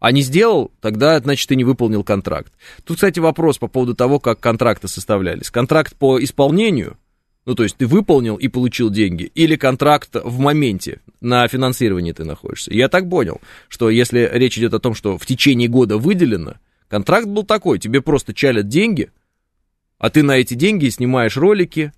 [0.00, 2.52] А не сделал, тогда, значит, ты не выполнил контракт.
[2.82, 5.52] Тут, кстати, вопрос по поводу того, как контракты составлялись.
[5.52, 6.98] Контракт по исполнению
[7.44, 12.24] ну, то есть ты выполнил и получил деньги, или контракт в моменте на финансировании ты
[12.24, 12.74] находишься.
[12.74, 16.54] Я так понял, что если речь идет о том, что в течение года выделено,
[16.88, 19.12] контракт был такой, тебе просто чалят деньги,
[19.98, 21.92] а ты на эти деньги снимаешь ролики,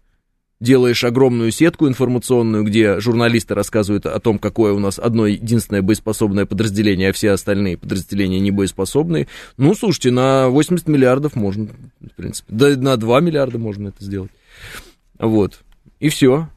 [0.60, 6.46] делаешь огромную сетку информационную, где журналисты рассказывают о том, какое у нас одно единственное боеспособное
[6.46, 9.28] подразделение, а все остальные подразделения не боеспособные.
[9.56, 11.68] Ну, слушайте, на 80 миллиардов можно,
[12.00, 14.32] в принципе, да на 2 миллиарда можно это сделать.
[15.18, 15.60] Вот.
[16.00, 16.48] И все.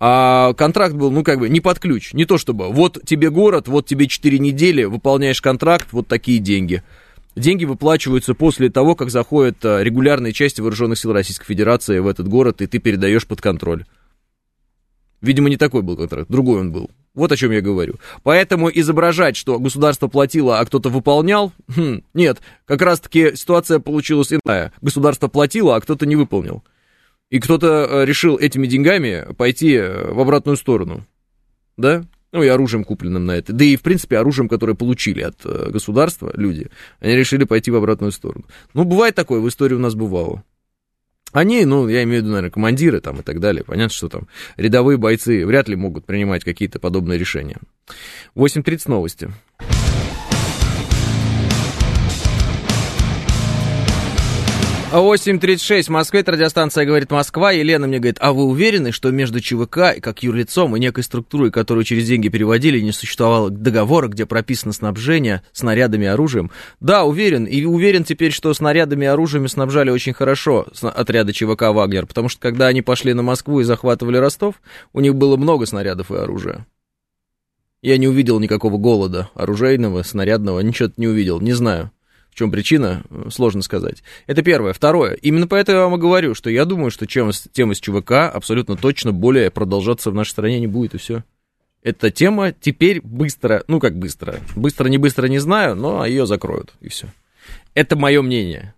[0.00, 2.12] А контракт был, ну, как бы, не под ключ.
[2.12, 6.82] Не то чтобы, вот тебе город, вот тебе 4 недели, выполняешь контракт, вот такие деньги.
[7.38, 12.26] Деньги выплачиваются после того, как заходят а, регулярные части вооруженных сил Российской Федерации в этот
[12.26, 13.84] город, и ты передаешь под контроль.
[15.20, 16.90] Видимо, не такой был контракт, другой он был.
[17.14, 17.94] Вот о чем я говорю.
[18.24, 24.72] Поэтому изображать, что государство платило, а кто-то выполнял, хм, нет, как раз-таки ситуация получилась иная.
[24.80, 26.64] Государство платило, а кто-то не выполнил.
[27.30, 31.06] И кто-то э, решил этими деньгами пойти э, в обратную сторону.
[31.76, 32.02] Да?
[32.32, 33.52] Ну, и оружием купленным на это.
[33.52, 36.68] Да и, в принципе, оружием, которое получили от э, государства люди,
[37.00, 38.44] они решили пойти в обратную сторону.
[38.74, 40.44] Ну, бывает такое, в истории у нас бывало.
[41.32, 43.64] Они, ну, я имею в виду, наверное, командиры там и так далее.
[43.64, 47.58] Понятно, что там рядовые бойцы вряд ли могут принимать какие-то подобные решения.
[48.34, 49.30] 8.30 новости.
[54.90, 57.52] 8.36 в Москве, это радиостанция «Говорит Москва».
[57.52, 61.84] Елена мне говорит, а вы уверены, что между ЧВК, как юрлицом, и некой структурой, которую
[61.84, 66.50] через деньги переводили, не существовало договора, где прописано снабжение снарядами и оружием?
[66.80, 67.44] Да, уверен.
[67.44, 72.40] И уверен теперь, что снарядами и оружием снабжали очень хорошо отряды ЧВК «Вагнер», потому что
[72.40, 74.54] когда они пошли на Москву и захватывали Ростов,
[74.94, 76.66] у них было много снарядов и оружия.
[77.82, 81.92] Я не увидел никакого голода оружейного, снарядного, ничего не увидел, не знаю.
[82.30, 84.02] В чем причина, сложно сказать.
[84.26, 84.72] Это первое.
[84.72, 85.14] Второе.
[85.14, 88.76] Именно поэтому я вам и говорю, что я думаю, что чем, тема с ЧВК абсолютно
[88.76, 91.24] точно более продолжаться в нашей стране не будет, и все.
[91.82, 96.74] Эта тема теперь быстро, ну как быстро, быстро не быстро не знаю, но ее закроют,
[96.80, 97.06] и все.
[97.74, 98.74] Это мое мнение.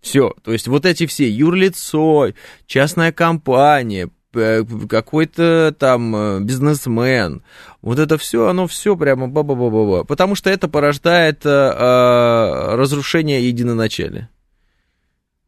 [0.00, 2.32] Все, то есть вот эти все юрлицо,
[2.66, 7.42] частная компания, какой-то там э, бизнесмен,
[7.82, 14.28] вот это все, оно все прямо ба-ба-ба-ба-ба, потому что это порождает а, разрушение единоначалия.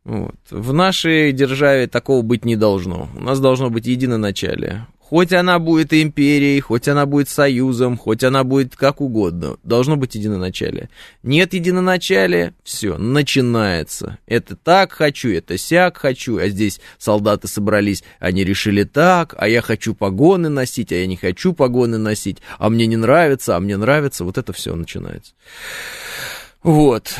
[0.04, 0.36] Вот.
[0.50, 3.08] В нашей державе такого быть не должно.
[3.16, 4.86] У нас должно быть единоначалие.
[5.14, 10.16] Хоть она будет империей, хоть она будет союзом, хоть она будет как угодно, должно быть
[10.16, 10.90] единоначалие.
[11.22, 14.18] Нет единоначалия, все, начинается.
[14.26, 19.62] Это так хочу, это сяк хочу, а здесь солдаты собрались, они решили так, а я
[19.62, 23.76] хочу погоны носить, а я не хочу погоны носить, а мне не нравится, а мне
[23.76, 25.34] нравится, вот это все начинается.
[26.64, 27.14] Вот,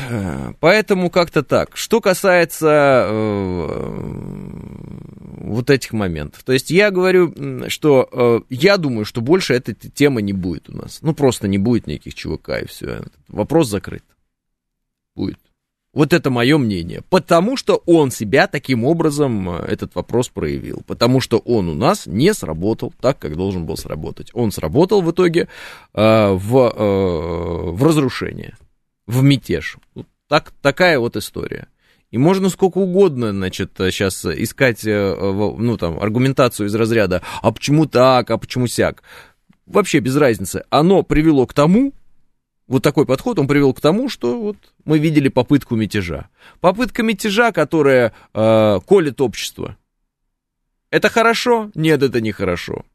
[0.59, 1.77] поэтому как-то так.
[1.77, 4.35] Что касается э,
[5.37, 6.43] вот этих моментов.
[6.43, 7.31] То есть я говорю,
[7.69, 10.97] что э, я думаю, что больше этой темы не будет у нас.
[11.03, 13.03] Ну, просто не будет никаких ЧВК и все.
[13.27, 14.03] Вопрос закрыт.
[15.15, 15.37] Будет.
[15.93, 17.03] Вот это мое мнение.
[17.09, 20.81] Потому что он себя таким образом, э, этот вопрос проявил.
[20.87, 24.31] Потому что он у нас не сработал так, как должен был сработать.
[24.33, 25.47] Он сработал в итоге
[25.93, 28.55] э, в, э, в разрушение
[29.07, 29.77] в мятеж.
[30.27, 31.67] Так, такая вот история.
[32.11, 35.15] И можно сколько угодно, значит, сейчас искать, э,
[35.57, 39.03] ну, там, аргументацию из разряда, а почему так, а почему сяк.
[39.65, 40.63] Вообще без разницы.
[40.69, 41.93] Оно привело к тому,
[42.67, 46.29] вот такой подход, он привел к тому, что вот мы видели попытку мятежа.
[46.61, 49.77] Попытка мятежа, которая э, колет общество.
[50.89, 51.71] Это хорошо?
[51.75, 52.85] Нет, это не хорошо.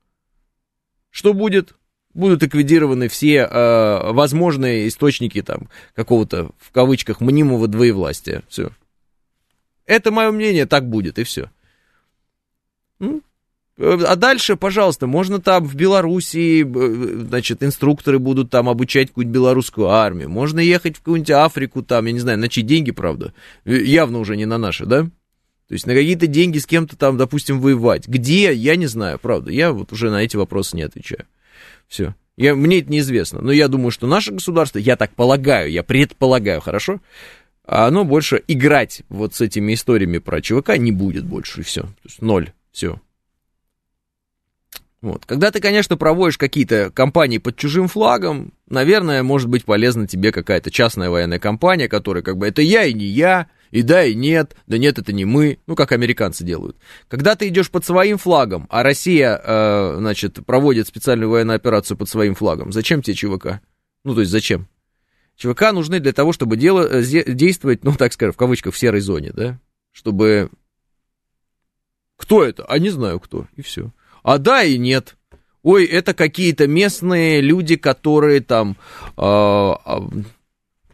[1.11, 1.75] Что будет?
[2.14, 8.42] Будут ликвидированы все э, возможные источники там какого-то, в кавычках, мнимого двоевластия.
[8.49, 8.70] Все.
[9.87, 11.51] Это мое мнение, так будет, и все.
[13.83, 20.29] А дальше, пожалуйста, можно там в Белоруссии, значит, инструкторы будут там обучать какую-нибудь белорусскую армию.
[20.29, 23.33] Можно ехать в какую-нибудь Африку, там, я не знаю, на чьи деньги, правда.
[23.64, 25.05] Явно уже не на наши, да?
[25.05, 28.07] То есть на какие-то деньги с кем-то там, допустим, воевать.
[28.07, 29.51] Где, я не знаю, правда.
[29.51, 31.25] Я вот уже на эти вопросы не отвечаю.
[31.90, 32.14] Все.
[32.37, 36.62] Я, мне это неизвестно, но я думаю, что наше государство, я так полагаю, я предполагаю,
[36.62, 37.00] хорошо,
[37.66, 41.83] оно больше играть вот с этими историями про ЧВК не будет больше, и все.
[41.83, 42.98] То есть ноль, все.
[45.03, 45.26] Вот.
[45.26, 50.70] Когда ты, конечно, проводишь какие-то кампании под чужим флагом, наверное, может быть полезна тебе какая-то
[50.70, 54.56] частная военная компания, которая как бы это я и не я, и да, и нет,
[54.66, 56.76] да нет, это не мы, ну, как американцы делают.
[57.09, 62.09] Когда ты идешь под своим флагом, а Россия, э, значит, проводит специальную военную операцию под
[62.09, 63.61] своим флагом, зачем тебе ЧВК?
[64.04, 64.68] Ну, то есть зачем?
[65.37, 69.00] ЧВК нужны для того, чтобы дело, э, действовать, ну, так скажем, в кавычках, в серой
[69.00, 69.59] зоне, да?
[69.92, 70.50] Чтобы...
[72.16, 72.64] Кто это?
[72.66, 73.92] А не знаю кто, и все.
[74.22, 75.16] А да и нет.
[75.62, 78.76] Ой, это какие-то местные люди, которые там...
[79.16, 79.74] Э,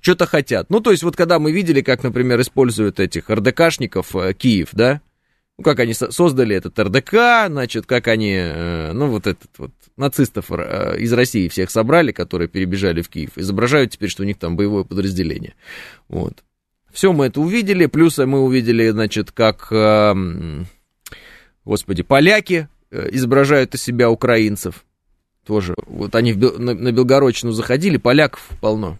[0.06, 0.70] что-то хотят.
[0.70, 5.00] Ну, то есть, вот когда мы видели, как, например, используют этих РДКшников э, Киев, да,
[5.58, 10.52] ну, как они создали этот РДК, значит, как они, э, ну, вот этот вот нацистов
[10.52, 14.54] э, из России всех собрали, которые перебежали в Киев, изображают теперь, что у них там
[14.56, 15.54] боевое подразделение.
[16.08, 16.44] Вот.
[16.92, 19.72] Все мы это увидели, плюс мы увидели, значит, как,
[21.64, 24.84] господи, поляки изображают из себя украинцев.
[25.44, 28.98] Тоже, вот они на Белгородчину заходили, поляков полно.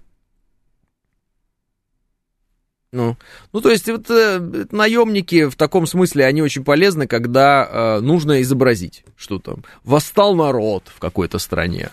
[2.96, 3.18] Ну,
[3.52, 8.40] ну, то есть вот э, наемники в таком смысле, они очень полезны, когда э, нужно
[8.40, 11.90] изобразить, что там восстал народ в какой-то стране.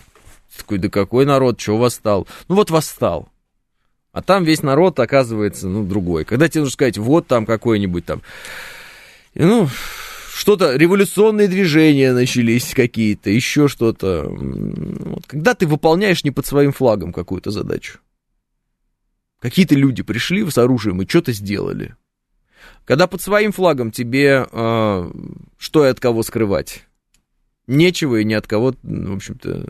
[0.56, 2.26] Такой, да какой народ, чего восстал?
[2.48, 3.28] Ну вот восстал.
[4.12, 6.24] А там весь народ оказывается, ну, другой.
[6.24, 8.22] Когда тебе нужно сказать, вот там какой-нибудь там,
[9.34, 9.68] ну,
[10.34, 14.24] что-то, революционные движения начались какие-то, еще что-то.
[14.26, 17.98] Вот, когда ты выполняешь не под своим флагом какую-то задачу.
[19.44, 21.96] Какие-то люди пришли с оружием и что-то сделали.
[22.86, 25.10] Когда под своим флагом тебе э,
[25.58, 26.86] что и от кого скрывать?
[27.66, 29.68] Нечего и ни от кого, в общем-то,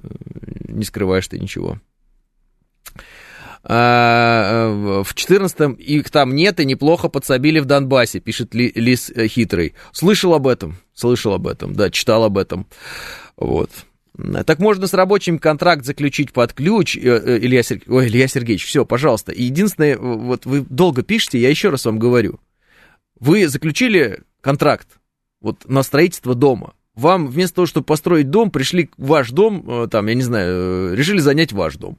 [0.69, 1.81] не скрываешь ты ничего.
[3.65, 9.75] А, в 14-м их там нет и неплохо подсобили в Донбассе, пишет Ли, Лис Хитрый.
[9.91, 12.69] Слышал об этом, слышал об этом, да, читал об этом.
[13.37, 13.71] Вот.
[14.46, 17.81] Так можно с рабочим контракт заключить под ключ, э, э, Илья, Сер...
[17.88, 19.33] Ой, Илья Сергеевич, все, пожалуйста.
[19.35, 22.38] Единственное, вот вы долго пишете, я еще раз вам говорю.
[23.18, 24.87] Вы заключили контракт
[25.40, 26.74] вот на строительство дома.
[26.94, 30.94] Вам вместо того, чтобы построить дом, пришли ваш дом, э, там, я не знаю, э,
[30.94, 31.98] решили занять ваш дом.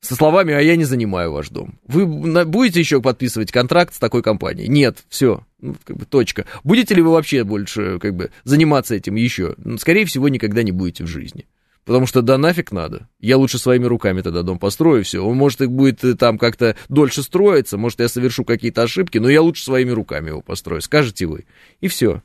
[0.00, 1.78] Со словами, а я не занимаю ваш дом.
[1.86, 2.06] Вы
[2.44, 4.68] будете еще подписывать контракт с такой компанией?
[4.68, 6.46] Нет, все, ну, как бы точка.
[6.64, 9.54] Будете ли вы вообще больше как бы заниматься этим еще?
[9.58, 11.46] Ну, скорее всего, никогда не будете в жизни.
[11.86, 13.08] Потому что да нафиг надо.
[13.20, 15.24] Я лучше своими руками тогда дом построю, все.
[15.24, 19.30] Он, может, и будет э, там как-то дольше строиться, может, я совершу какие-то ошибки, но
[19.30, 21.46] я лучше своими руками его построю, скажете вы.
[21.80, 22.22] И все.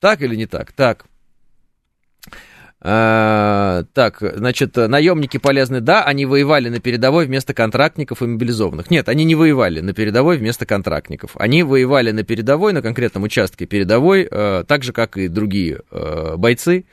[0.00, 0.72] Так или не так?
[0.72, 1.06] Так.
[2.86, 8.90] А, так, значит, наемники полезны, да, они воевали на передовой вместо контрактников и мобилизованных.
[8.90, 11.30] Нет, они не воевали на передовой вместо контрактников.
[11.36, 16.34] Они воевали на передовой, на конкретном участке передовой, э, так же, как и другие э,
[16.36, 16.84] бойцы,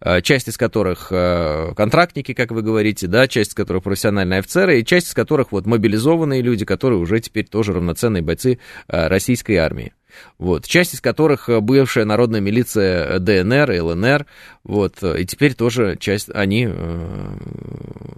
[0.00, 4.84] э, часть из которых контрактники, как вы говорите, да, часть из которых профессиональные офицеры, и
[4.84, 9.92] часть из которых вот мобилизованные люди, которые уже теперь тоже равноценные бойцы российской армии
[10.38, 14.26] вот, часть из которых э, бывшая народная милиция ДНР и ЛНР,
[14.64, 17.36] вот, и теперь тоже часть, они э,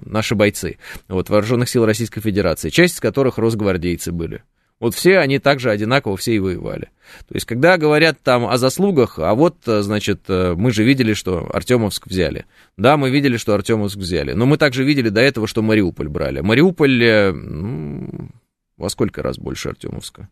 [0.04, 0.78] наши бойцы,
[1.08, 4.42] вот, вооруженных сил Российской Федерации, часть из которых росгвардейцы были.
[4.80, 6.90] Вот все они также одинаково все и воевали.
[7.28, 11.48] То есть, когда говорят там о заслугах, а вот, э, значит, мы же видели, что
[11.52, 12.46] Артемовск взяли.
[12.76, 14.32] Да, мы видели, что Артемовск взяли.
[14.32, 16.40] Но мы также видели до этого, что Мариуполь брали.
[16.40, 18.30] Мариуполь, ну,
[18.76, 20.28] во сколько раз больше Артемовска?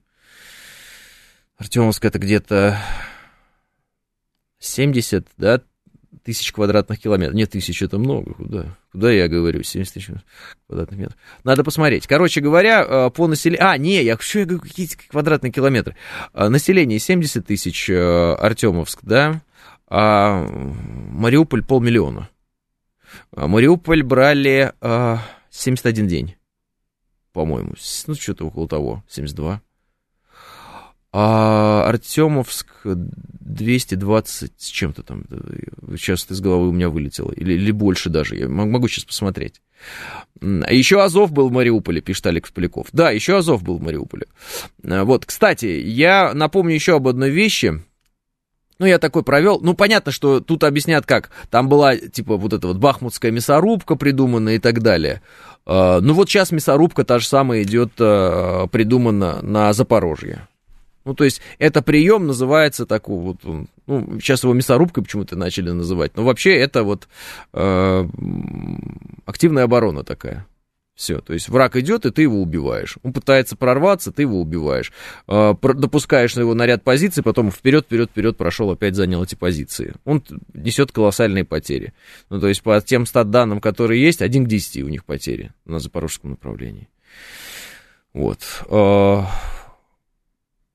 [1.60, 2.78] Артемовск это где-то
[4.60, 5.60] 70, да,
[6.22, 7.34] тысяч квадратных километров.
[7.34, 8.32] Нет, тысяч это много.
[8.32, 8.78] Куда?
[8.92, 9.62] Куда я говорю?
[9.62, 10.10] 70 тысяч
[10.66, 11.18] квадратных метров.
[11.44, 12.06] Надо посмотреть.
[12.06, 13.68] Короче говоря, э, по населению...
[13.68, 15.96] А, не, я что я говорю, какие квадратные километры?
[16.32, 19.42] Э, население 70 тысяч э, Артемовск, да,
[19.86, 22.30] а Мариуполь полмиллиона.
[23.36, 24.72] А Мариуполь брали
[25.50, 26.36] 71 день,
[27.34, 27.74] по-моему.
[28.06, 29.60] Ну, что-то около того, 72.
[31.12, 35.24] А Артемовск 220 с чем-то там.
[35.96, 37.32] Сейчас из головы у меня вылетело.
[37.32, 38.36] Или, или больше даже.
[38.36, 39.60] Я могу сейчас посмотреть.
[40.40, 42.86] А еще Азов был в Мариуполе, пишет Алекс Поляков.
[42.92, 44.26] Да, еще Азов был в Мариуполе.
[44.84, 47.82] А, вот, кстати, я напомню еще об одной вещи.
[48.78, 49.60] Ну, я такой провел.
[49.60, 51.30] Ну, понятно, что тут объяснят как.
[51.50, 55.22] Там была, типа, вот эта вот бахмутская мясорубка придумана и так далее.
[55.66, 60.46] А, ну, вот сейчас мясорубка та же самая идет придумана на Запорожье.
[61.10, 66.12] Ну, то есть, это прием называется такой вот, ну, сейчас его мясорубкой почему-то начали называть,
[66.14, 67.08] но вообще это вот
[67.52, 68.08] э,
[69.26, 70.46] активная оборона такая.
[70.94, 72.96] Все, то есть враг идет, и ты его убиваешь.
[73.02, 74.92] Он пытается прорваться, ты его убиваешь.
[75.26, 79.94] Э, допускаешь на его наряд позиции, потом вперед, вперед, вперед прошел, опять занял эти позиции.
[80.04, 80.22] Он
[80.54, 81.92] несет колоссальные потери.
[82.28, 85.50] Ну, то есть, по тем стат данным, которые есть, 1 к 10 у них потери
[85.64, 86.88] на запорожском направлении.
[88.12, 88.44] Вот.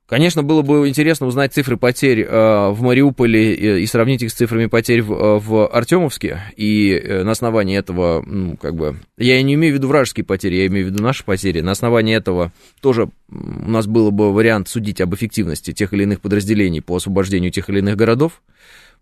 [0.08, 4.30] Э, Конечно, было бы интересно узнать цифры потерь э, в Мариуполе и, и сравнить их
[4.30, 6.44] с цифрами потерь в, э, в Артемовске.
[6.56, 10.58] И э, на основании этого, ну, как бы, я не имею в виду вражеские потери,
[10.58, 11.62] я имею в виду наши потери.
[11.62, 16.22] На основании этого тоже у нас было бы вариант судить об эффективности тех или иных
[16.22, 18.44] подразделений по освобождению тех или иных городов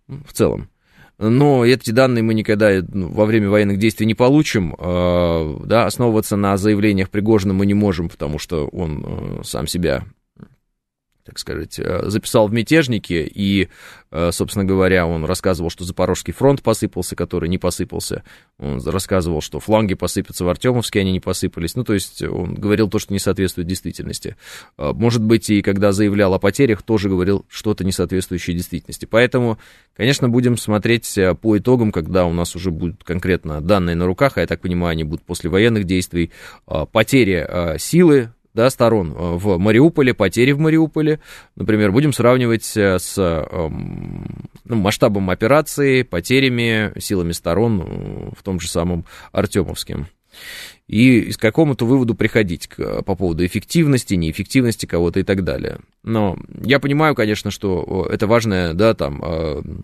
[0.08, 0.70] в целом.
[1.20, 4.74] Но эти данные мы никогда ну, во время военных действий не получим.
[4.80, 10.06] Э, да, основываться на заявлениях Пригожина мы не можем, потому что он э, сам себя
[11.26, 13.70] так сказать, э, записал в мятежники, и,
[14.12, 18.24] э, собственно говоря, он рассказывал, что Запорожский фронт посыпался, который не посыпался.
[18.60, 21.76] Он рассказывал, что фланги посыпятся в Артемовске, они не посыпались.
[21.76, 24.36] Ну, то есть он говорил то, что не соответствует действительности.
[24.78, 29.06] Э, может быть, и когда заявлял о потерях, тоже говорил что-то не соответствующее действительности.
[29.06, 29.58] Поэтому,
[29.96, 34.42] конечно, будем смотреть по итогам, когда у нас уже будут конкретно данные на руках, а
[34.42, 36.32] я так понимаю, они будут после военных действий,
[36.92, 41.20] потери силы да, сторон э, в Мариуполе, потери в Мариуполе,
[41.56, 48.60] например, будем сравнивать э, с эм, ну, масштабом операции, потерями, силами сторон э, в том
[48.60, 50.08] же самом Артемовске.
[50.88, 55.80] И к какому-то выводу приходить по поводу эффективности, неэффективности кого-то и так далее.
[56.04, 59.84] Но я понимаю, конечно, что это важное, да, там,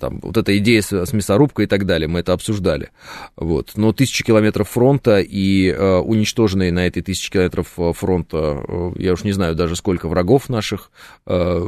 [0.00, 2.90] там, вот эта идея с, с мясорубкой и так далее, мы это обсуждали.
[3.36, 3.72] Вот.
[3.76, 9.12] Но тысячи километров фронта и э, уничтоженные на этой тысячи километров э, фронта, э, я
[9.12, 10.90] уж не знаю даже сколько врагов наших,
[11.26, 11.60] э,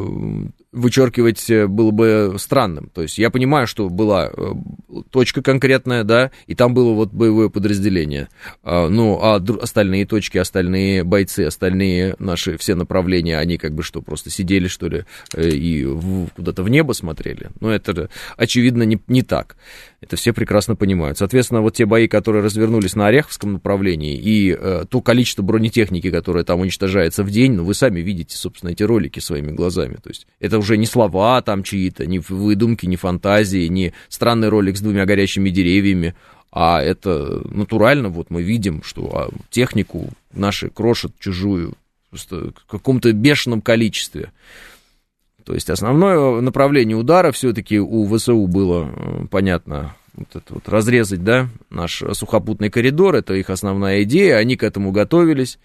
[0.72, 2.90] вычеркивать э, было бы странным.
[2.92, 4.52] То есть я понимаю, что была э,
[5.11, 8.28] точка конкретная, да, и там было вот боевое подразделение.
[8.62, 14.02] А, ну, а остальные точки, остальные бойцы, остальные наши все направления, они как бы что,
[14.02, 15.04] просто сидели, что ли,
[15.35, 15.87] э, и
[16.37, 17.48] куда-то в небо смотрели?
[17.61, 19.57] Ну, это очевидно не, не так.
[20.00, 21.18] Это все прекрасно понимают.
[21.18, 26.44] Соответственно, вот те бои, которые развернулись на Ореховском направлении, и э, то количество бронетехники, которое
[26.44, 29.96] там уничтожается в день, ну, вы сами видите, собственно, эти ролики своими глазами.
[29.96, 34.48] То есть это уже уже не слова там чьи-то, не выдумки, не фантазии, не странный
[34.48, 36.14] ролик с двумя горящими деревьями,
[36.52, 41.73] а это натурально, вот мы видим, что а, технику наши крошат чужую
[42.10, 44.31] просто в каком-то бешеном количестве.
[45.44, 51.25] То есть основное направление удара все-таки у ВСУ было, э, понятно, вот это вот разрезать,
[51.25, 55.58] да, наш сухопутный коридор, это их основная идея, они к этому готовились.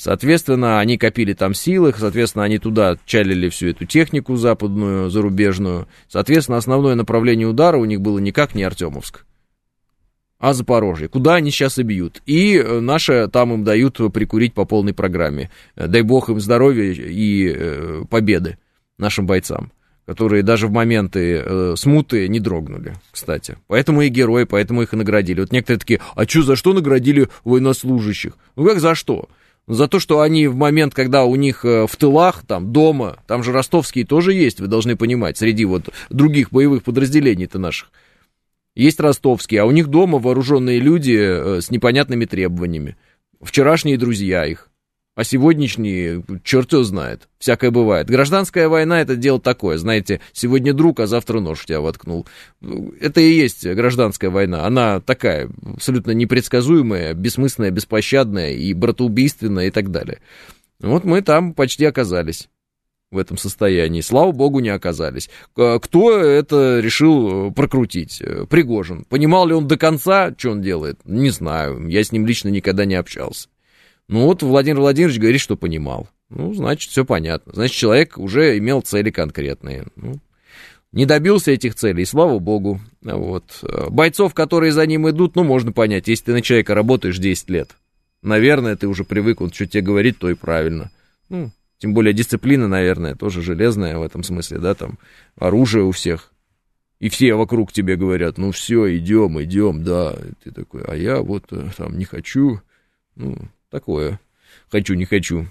[0.00, 5.88] Соответственно, они копили там силы, соответственно, они туда чалили всю эту технику западную, зарубежную.
[6.08, 9.26] Соответственно, основное направление удара у них было никак не Артемовск,
[10.38, 11.08] а Запорожье.
[11.08, 12.22] Куда они сейчас и бьют.
[12.24, 15.50] И э, наши там им дают прикурить по полной программе.
[15.76, 18.56] Дай бог им здоровья и э, победы
[18.96, 19.70] нашим бойцам
[20.06, 23.58] которые даже в моменты э, смуты не дрогнули, кстати.
[23.68, 25.40] Поэтому и герои, поэтому их и наградили.
[25.40, 28.32] Вот некоторые такие, а что, за что наградили военнослужащих?
[28.56, 29.28] Ну как за что?
[29.70, 33.44] За то, что они в момент, когда у них э, в тылах, там, дома, там
[33.44, 37.92] же ростовские тоже есть, вы должны понимать, среди вот других боевых подразделений-то наших.
[38.74, 42.96] Есть ростовские, а у них дома вооруженные люди э, с непонятными требованиями.
[43.40, 44.69] Вчерашние друзья их.
[45.16, 48.08] А сегодняшний, черт его знает, всякое бывает.
[48.08, 52.26] Гражданская война это дело такое, знаете, сегодня друг, а завтра нож в тебя воткнул.
[53.00, 54.64] Это и есть гражданская война.
[54.64, 60.20] Она такая, абсолютно непредсказуемая, бессмысленная, беспощадная и братоубийственная и так далее.
[60.78, 62.48] Вот мы там почти оказались
[63.10, 64.00] в этом состоянии.
[64.02, 65.28] Слава богу, не оказались.
[65.52, 68.22] Кто это решил прокрутить?
[68.48, 69.04] Пригожин.
[69.04, 71.00] Понимал ли он до конца, что он делает?
[71.04, 71.88] Не знаю.
[71.88, 73.48] Я с ним лично никогда не общался.
[74.10, 76.08] Ну вот Владимир Владимирович говорит, что понимал.
[76.30, 77.52] Ну, значит, все понятно.
[77.54, 79.86] Значит, человек уже имел цели конкретные.
[79.94, 80.16] Ну,
[80.90, 82.80] не добился этих целей, слава богу.
[83.02, 83.64] Вот.
[83.88, 87.76] Бойцов, которые за ним идут, ну, можно понять, если ты на человека работаешь 10 лет.
[88.20, 90.90] Наверное, ты уже привык, он что тебе говорит, то и правильно.
[91.28, 94.98] Ну, тем более дисциплина, наверное, тоже железная в этом смысле, да, там
[95.36, 96.32] оружие у всех.
[96.98, 100.16] И все вокруг тебе говорят, ну все, идем, идем, да.
[100.20, 102.60] И ты такой, а я вот э, там не хочу.
[103.14, 103.36] Ну,
[103.70, 104.20] такое.
[104.68, 105.46] Хочу, не хочу.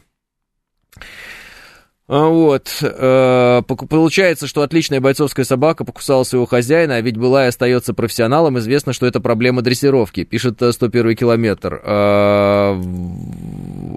[2.12, 7.50] А вот, э, получается, что отличная бойцовская собака покусала своего хозяина, а ведь была и
[7.50, 11.80] остается профессионалом, известно, что это проблема дрессировки, пишет 101 километр.
[11.84, 12.82] А,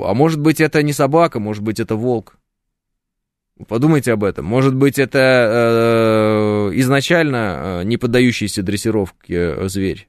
[0.04, 2.36] а может быть, это не собака, может быть, это волк.
[3.66, 4.44] Подумайте об этом.
[4.44, 10.08] Может быть, это э, изначально э, не поддающийся дрессировке зверь.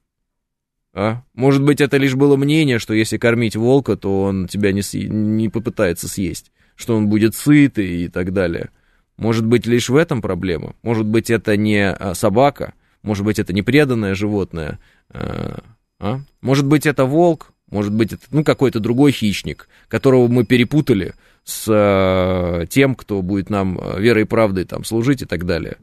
[0.93, 1.23] А?
[1.33, 4.99] Может быть, это лишь было мнение, что если кормить волка, то он тебя не, съ...
[4.99, 8.69] не попытается съесть, что он будет сытый и так далее.
[9.17, 10.75] Может быть, лишь в этом проблема.
[10.83, 14.79] Может быть, это не а, собака, может быть, это не преданное животное.
[15.09, 15.63] А?
[15.99, 16.19] а?
[16.41, 21.65] Может быть, это волк, может быть, это ну, какой-то другой хищник, которого мы перепутали с
[21.69, 25.77] а, тем, кто будет нам верой и правдой там служить и так далее.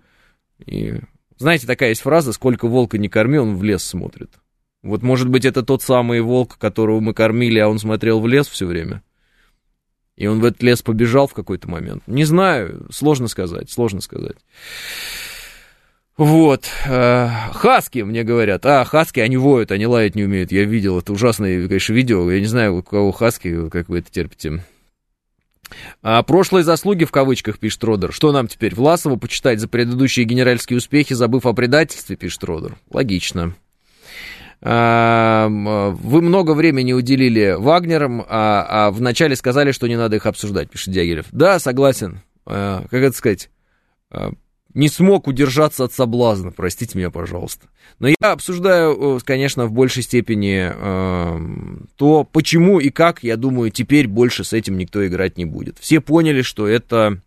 [0.65, 1.01] И
[1.37, 4.31] знаете, такая есть фраза, сколько волка не корми, он в лес смотрит.
[4.83, 8.49] Вот, может быть, это тот самый волк, которого мы кормили, а он смотрел в лес
[8.49, 9.03] все время?
[10.17, 12.03] И он в этот лес побежал в какой-то момент?
[12.07, 14.37] Не знаю, сложно сказать, сложно сказать.
[16.17, 16.67] Вот.
[16.87, 18.67] Э, хаски, мне говорят.
[18.67, 20.53] А, хаски, они воют, они лаять не умеют.
[20.53, 22.31] Я видел это ужасное, конечно, видео.
[22.31, 24.63] Я не знаю, у кого хаски, как вы это терпите.
[26.03, 28.13] А прошлые заслуги, в кавычках, пишет Родер.
[28.13, 32.77] Что нам теперь, Власова почитать за предыдущие генеральские успехи, забыв о предательстве, пишет Родер?
[32.91, 33.55] Логично.
[34.63, 40.93] Вы много времени уделили Вагнерам, а, а вначале сказали, что не надо их обсуждать, пишет
[40.93, 41.27] Дягилев.
[41.33, 42.21] Да, согласен.
[42.45, 43.51] А, как это сказать?
[44.11, 44.33] А,
[44.75, 47.67] не смог удержаться от соблазна, простите меня, пожалуйста.
[47.99, 54.07] Но я обсуждаю, конечно, в большей степени э, то, почему и как, я думаю, теперь
[54.07, 55.79] больше с этим никто играть не будет.
[55.79, 57.21] Все поняли, что это...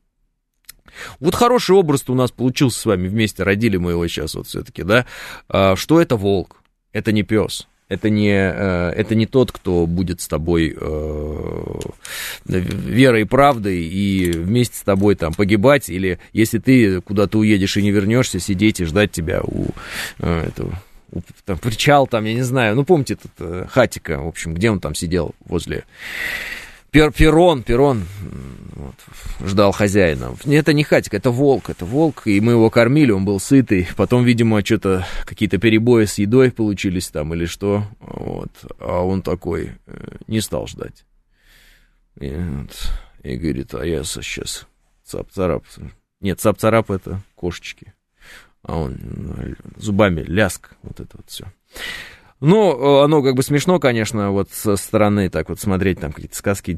[1.19, 4.83] Вот хороший образ у нас получился с вами вместе, родили мы его сейчас вот все-таки,
[4.83, 5.05] да,
[5.49, 6.62] э, что это волк
[6.93, 7.67] это не пес.
[7.89, 11.79] Это не, э, это не тот, кто будет с тобой э,
[12.45, 17.83] верой и правдой и вместе с тобой там погибать, или если ты куда-то уедешь и
[17.83, 19.67] не вернешься, сидеть и ждать тебя у
[20.19, 20.81] э, этого
[21.45, 24.79] там, причал, там, я не знаю, ну, помните этот э, Хатика, в общем, где он
[24.79, 25.83] там сидел возле
[26.89, 28.05] Пер, перрон, перрон
[28.75, 28.95] вот,
[29.47, 30.35] ждал хозяина.
[30.45, 33.87] Это не хатик, это волк, это волк, и мы его кормили, он был сытый.
[33.95, 37.85] Потом, видимо, что-то какие-то перебои с едой получились там или что.
[37.99, 38.51] Вот.
[38.79, 41.05] А он такой э, не стал ждать.
[42.19, 42.91] И, вот,
[43.23, 44.67] и говорит, а я сейчас
[45.03, 45.63] цап-царап.
[46.21, 47.93] Нет, цап-царап это кошечки.
[48.63, 48.97] А он
[49.37, 51.45] э, зубами ляск, вот это вот все.
[52.45, 56.71] Ну, оно как бы смешно, конечно, вот со стороны так вот смотреть там какие-то сказки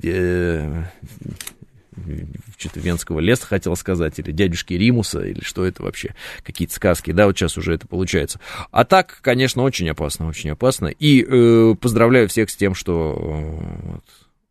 [2.57, 7.25] что-то Венского леса хотел сказать, или дядюшки Римуса, или что это вообще, какие-то сказки, да,
[7.27, 8.39] вот сейчас уже это получается.
[8.71, 10.87] А так, конечно, очень опасно, очень опасно.
[10.87, 14.03] И э, поздравляю всех с тем, что э, вот,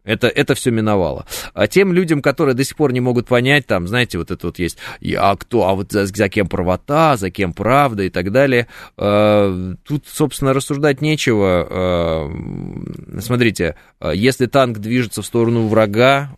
[0.05, 1.27] это, это все миновало.
[1.53, 4.59] А тем людям, которые до сих пор не могут понять, там, знаете, вот это вот
[4.59, 4.79] есть,
[5.17, 9.75] а кто, а вот за, за кем правота, за кем правда и так далее, э,
[9.85, 11.67] тут, собственно, рассуждать нечего.
[11.71, 13.77] Э, смотрите,
[14.13, 16.31] если танк движется в сторону врага,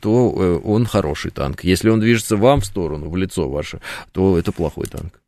[0.00, 1.64] то э, он хороший танк.
[1.64, 3.80] Если он движется вам в сторону, в лицо ваше,
[4.12, 5.20] то это плохой танк.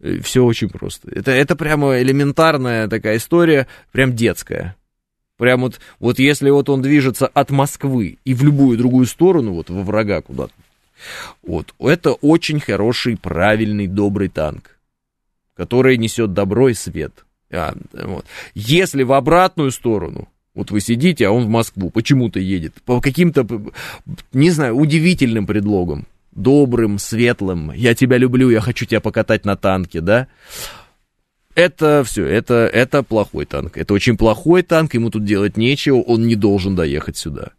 [0.00, 1.10] Э, все очень просто.
[1.10, 4.76] Это, это прямо элементарная такая история, прям детская.
[5.36, 9.68] Прям вот, вот если вот он движется от Москвы и в любую другую сторону, вот
[9.68, 10.52] во врага куда-то,
[11.42, 14.78] вот, это очень хороший, правильный, добрый танк,
[15.54, 17.26] который несет добро и свет.
[17.50, 18.24] А, вот.
[18.54, 23.46] Если в обратную сторону, вот вы сидите, а он в Москву почему-то едет, по каким-то,
[24.32, 30.00] не знаю, удивительным предлогам, добрым, светлым, я тебя люблю, я хочу тебя покатать на танке,
[30.00, 30.28] да,
[31.56, 33.76] это все, это, это плохой танк.
[33.76, 37.50] Это очень плохой танк, ему тут делать нечего, он не должен доехать сюда.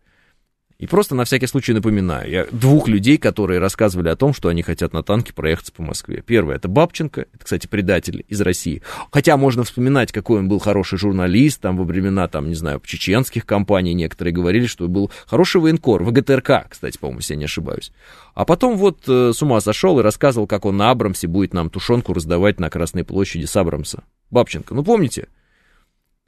[0.79, 4.61] И просто на всякий случай напоминаю, я двух людей, которые рассказывали о том, что они
[4.61, 6.21] хотят на танке проехаться по Москве.
[6.23, 8.83] Первый это Бабченко, это, кстати, предатель из России.
[9.11, 13.47] Хотя можно вспоминать, какой он был хороший журналист, там во времена, там, не знаю, чеченских
[13.47, 17.91] компаний некоторые говорили, что был хороший военкор, ВГТРК, кстати, по-моему, если я не ошибаюсь.
[18.35, 21.71] А потом вот э, с ума сошел и рассказывал, как он на Абрамсе будет нам
[21.71, 24.03] тушенку раздавать на Красной площади с Абрамса.
[24.29, 25.27] Бабченко, ну помните?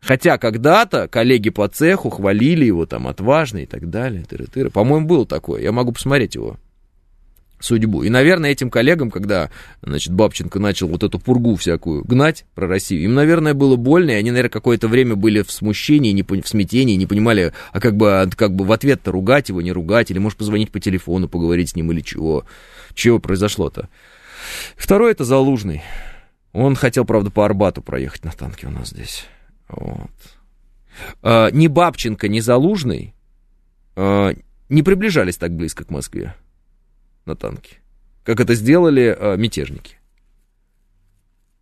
[0.02, 4.24] Хотя когда-то коллеги по цеху хвалили его там отважный и так далее.
[4.28, 4.70] Тыры-тыры.
[4.70, 5.62] По-моему, было такое.
[5.62, 6.58] Я могу посмотреть его
[7.60, 8.04] судьбу.
[8.04, 9.50] И, наверное, этим коллегам, когда,
[9.82, 14.16] значит, Бабченко начал вот эту пургу всякую гнать про Россию, им, наверное, было больно, и
[14.16, 18.22] они, наверное, какое-то время были в смущении, не, в смятении, не понимали, а как бы,
[18.22, 21.72] а как бы в ответ-то ругать его, не ругать, или, может, позвонить по телефону, поговорить
[21.72, 22.46] с ним, или чего.
[22.94, 23.90] Чего произошло-то?
[24.76, 25.84] Второй это Залужный.
[26.54, 29.26] Он хотел, правда, по Арбату проехать на танке у нас здесь.
[29.70, 30.10] Вот.
[31.22, 33.14] А, ни Бабченко, ни Залужный
[33.96, 34.34] а,
[34.68, 36.36] не приближались так близко к Москве
[37.26, 37.78] на танке,
[38.24, 39.96] как это сделали а, мятежники.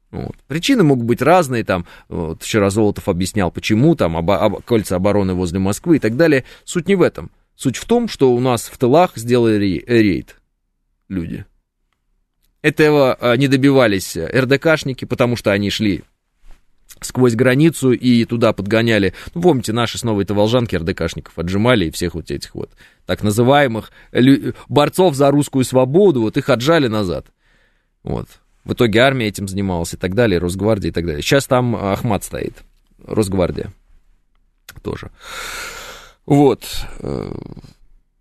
[0.09, 0.37] Вот.
[0.47, 5.33] Причины могут быть разные, там, вот, вчера Золотов объяснял, почему, там, оба, об, кольца обороны
[5.33, 6.45] возле Москвы и так далее.
[6.63, 7.29] Суть не в этом.
[7.55, 10.39] Суть в том, что у нас в тылах сделали рейд
[11.09, 11.45] люди.
[12.61, 16.03] Этого не добивались РДКшники, потому что они шли
[17.01, 19.13] сквозь границу и туда подгоняли.
[19.33, 22.71] Ну, помните, наши с Новой-то Волжанки РДКшников отжимали и всех вот этих вот
[23.05, 23.91] так называемых
[24.67, 27.27] борцов за русскую свободу, вот их отжали назад.
[28.03, 28.27] Вот.
[28.63, 31.21] В итоге армия этим занималась и так далее, Росгвардия и так далее.
[31.21, 32.53] Сейчас там Ахмат стоит,
[33.05, 33.71] Росгвардия
[34.83, 35.11] тоже.
[36.25, 36.65] Вот.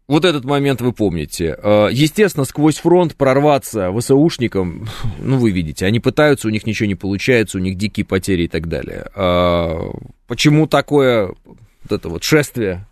[0.09, 1.59] Вот этот момент вы помните.
[1.61, 4.89] Э, естественно, сквозь фронт прорваться ВСУшникам,
[5.19, 8.49] ну, вы видите, они пытаются, у них ничего не получается, у них дикие потери и
[8.49, 9.11] так далее.
[9.17, 9.91] Э,
[10.29, 12.87] почему такое вот это вот шествие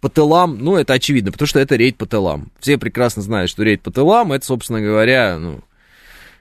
[0.00, 0.58] по тылам?
[0.58, 2.50] Ну, это очевидно, потому что это рейд по тылам.
[2.58, 5.60] Все прекрасно знают, что рейд по тылам, это, собственно говоря, ну,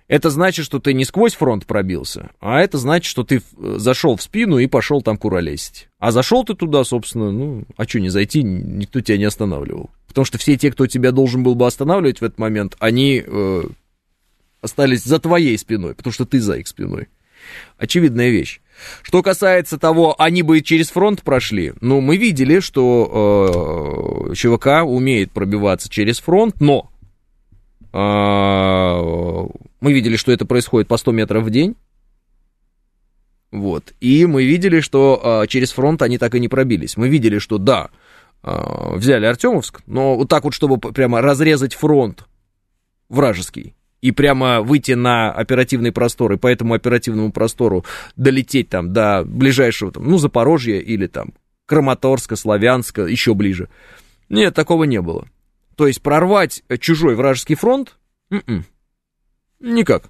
[0.08, 4.16] это значит, что ты не сквозь фронт пробился, а это значит, что ты э, зашел
[4.16, 5.88] в спину и пошел там куролесить.
[5.99, 9.89] А зашел ты туда, собственно, ну, а что не зайти, никто тебя не останавливал.
[10.08, 13.64] Потому что все те, кто тебя должен был бы останавливать в этот момент, они э,
[14.62, 17.08] остались за твоей спиной, потому что ты за их спиной.
[17.78, 18.62] Очевидная вещь.
[19.01, 25.32] Что касается того, они бы через фронт прошли, ну, мы видели, что э, ЧВК умеет
[25.32, 26.89] пробиваться через фронт, но
[27.93, 31.76] э, мы видели, что это происходит по 100 метров в день.
[33.52, 33.94] Вот.
[34.00, 36.96] И мы видели, что а, через фронт они так и не пробились.
[36.96, 37.90] Мы видели, что да,
[38.42, 42.26] а, взяли Артемовск, но вот так вот, чтобы прямо разрезать фронт
[43.10, 47.84] вражеский и прямо выйти на оперативный простор, и по этому оперативному простору
[48.16, 51.34] долететь там до ближайшего, там, ну, Запорожья или там
[51.66, 53.68] Краматорска, Славянска, еще ближе.
[54.30, 55.28] Нет, такого не было.
[55.76, 57.98] То есть прорвать чужой вражеский фронт,
[58.32, 58.64] м-м,
[59.64, 60.03] Никак.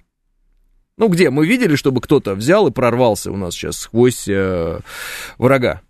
[0.96, 4.80] Ну где, мы видели, чтобы кто-то взял и прорвался у нас сейчас сквозь э,
[5.38, 5.80] врага?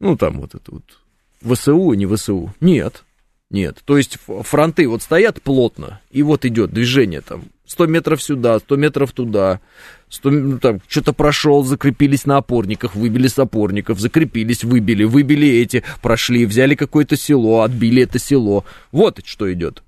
[0.00, 2.52] Ну там вот это вот ВСУ, не ВСУ.
[2.60, 3.04] Нет,
[3.48, 3.78] нет.
[3.84, 8.76] То есть фронты вот стоят плотно, и вот идет движение там 100 метров сюда, 100
[8.76, 9.60] метров туда,
[10.08, 15.84] 100, ну, там что-то прошел, закрепились на опорниках, выбили с опорников, закрепились, выбили, выбили эти,
[16.02, 18.64] прошли, взяли какое-то село, отбили это село.
[18.90, 19.84] Вот что идет.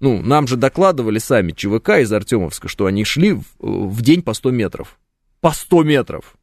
[0.00, 4.32] Ну, нам же докладывали сами ЧВК из Артемовска, что они шли в, в день по
[4.32, 4.98] 100 метров.
[5.40, 6.36] По 100 метров.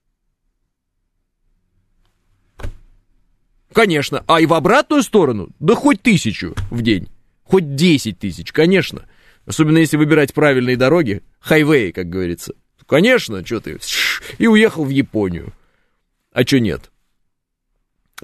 [3.73, 4.23] Конечно.
[4.27, 7.09] А и в обратную сторону, да хоть тысячу в день.
[7.43, 9.05] Хоть 10 тысяч, конечно.
[9.45, 12.53] Особенно если выбирать правильные дороги, хайвей, как говорится.
[12.87, 13.79] Конечно, что ты,
[14.37, 15.53] и уехал в Японию.
[16.31, 16.91] А что нет?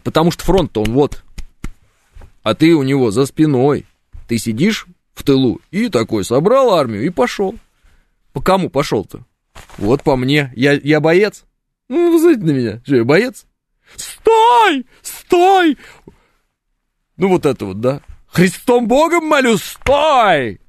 [0.04, 1.24] Потому что фронт-то он вот,
[2.44, 3.86] а ты у него за спиной.
[4.28, 4.88] Ты сидишь
[5.22, 7.56] в тылу и такой собрал армию и пошел.
[8.34, 9.24] По кому пошел-то?
[9.78, 10.52] Вот по мне.
[10.56, 11.46] Я, я боец?
[11.90, 12.82] Ну, вы знаете на меня.
[12.84, 13.46] Что, я боец?
[13.96, 14.88] Стой!
[15.02, 15.78] Стой!
[17.18, 18.02] Ну, вот это вот, да?
[18.28, 20.60] Христом Богом молю, стой!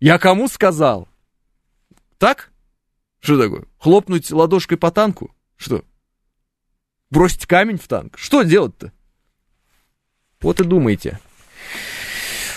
[0.00, 1.06] Я кому сказал?
[2.18, 2.50] Так?
[3.20, 3.66] Что такое?
[3.78, 5.34] Хлопнуть ладошкой по танку?
[5.56, 5.84] Что?
[7.10, 8.18] Бросить камень в танк?
[8.18, 8.92] Что делать-то?
[10.40, 11.20] Вот и думайте.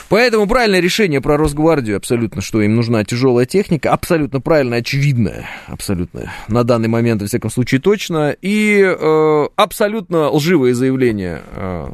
[0.09, 6.33] Поэтому правильное решение про Росгвардию абсолютно, что им нужна тяжелая техника, абсолютно правильно, очевидно, абсолютно,
[6.47, 11.91] на данный момент, во всяком случае, точно, и э, абсолютно лживое заявление э,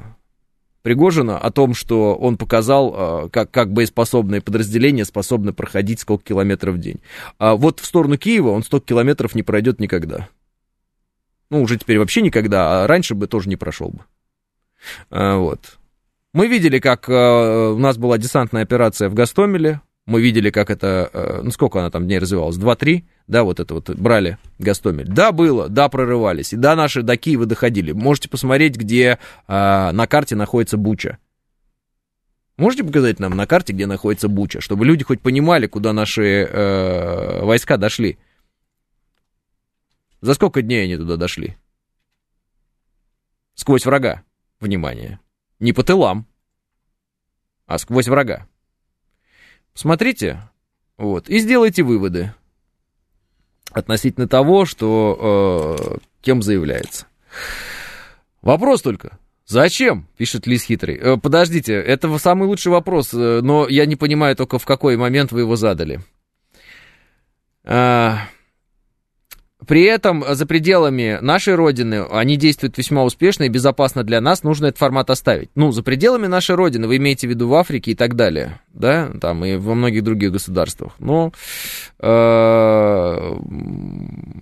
[0.86, 6.76] Пригожина о том, что он показал, э, как, как боеспособные подразделения способны проходить сколько километров
[6.76, 7.02] в день.
[7.40, 10.30] А вот в сторону Киева он столько километров не пройдет никогда.
[11.50, 14.02] Ну, уже теперь вообще никогда, а раньше бы тоже не прошел бы.
[15.10, 15.80] А, вот.
[16.36, 19.80] Мы видели, как э, у нас была десантная операция в Гастомеле.
[20.06, 23.74] Мы видели, как это, э, ну сколько она там дней развивалась, два-три, да, вот это
[23.74, 25.08] вот брали Гастомель.
[25.08, 27.94] Да, было, да, прорывались, и да, наши до Киева доходили.
[27.94, 29.18] Можете посмотреть, где
[29.48, 31.20] э, на карте находится Буча.
[32.58, 37.46] Можете показать нам на карте, где находится Буча, чтобы люди хоть понимали, куда наши э,
[37.46, 38.18] войска дошли?
[40.20, 41.56] За сколько дней они туда дошли?
[43.54, 44.24] Сквозь врага
[44.60, 45.22] внимание,
[45.66, 46.26] не по тылам,
[47.66, 48.48] а сквозь врага.
[49.74, 50.42] Смотрите,
[50.96, 52.34] вот, и сделайте выводы
[53.72, 57.08] относительно того, что э, кем заявляется.
[58.42, 60.08] Вопрос только, Зачем?
[60.18, 60.96] Пишет Лис Хитрый.
[60.96, 65.32] Э, подождите, это самый лучший вопрос, э, но я не понимаю только в какой момент
[65.32, 66.00] вы его задали.
[67.64, 68.16] Э,
[69.68, 74.68] при этом за пределами нашей родины они действуют весьма успешно и безопасно для нас, нужно
[74.68, 75.50] этот формат оставить.
[75.56, 79.12] Ну, за пределами нашей родины, вы имеете в виду в Африке и так далее, да,
[79.20, 80.94] там и во многих других государствах.
[81.00, 81.32] Но,
[82.00, 83.38] э,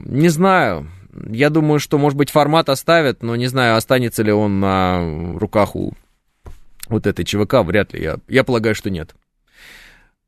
[0.06, 0.90] не знаю,
[1.30, 5.76] я думаю, что, может быть, формат оставят, но не знаю, останется ли он на руках
[5.76, 5.94] у
[6.90, 9.16] вот этой ЧВК, вряд ли, я, я полагаю, что нет.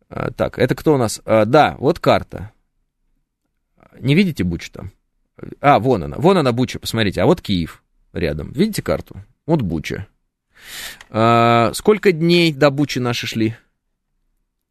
[0.10, 1.22] А, так, это кто у нас?
[1.26, 2.52] А, да, вот карта.
[4.00, 4.92] Не видите Бучу там?
[5.60, 7.84] А, вон она, вон она Буча, посмотрите, а вот Киев
[8.14, 8.52] рядом.
[8.54, 9.18] Видите карту?
[9.46, 10.08] Вот Буча.
[11.10, 13.56] А, сколько дней до Бучи наши шли?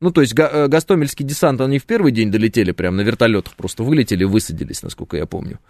[0.00, 3.54] Ну, то есть Га- э, Гастомельский десант, они в первый день долетели, прям на вертолетах
[3.54, 5.60] просто вылетели, высадились, насколько я помню.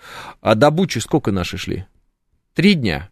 [0.41, 1.87] А до Бучи сколько наши шли?
[2.55, 3.11] Три дня.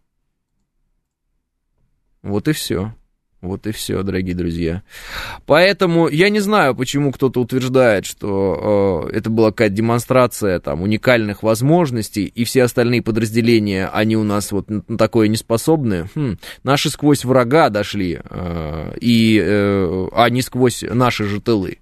[2.22, 2.94] Вот и все.
[3.42, 4.84] Вот и все, дорогие друзья.
[5.46, 11.42] Поэтому я не знаю, почему кто-то утверждает, что э, это была какая-то демонстрация там уникальных
[11.42, 16.08] возможностей, и все остальные подразделения, они у нас вот на такое не способны.
[16.14, 21.78] Хм, наши сквозь врага дошли, э, и, э, а не сквозь наши же тылы.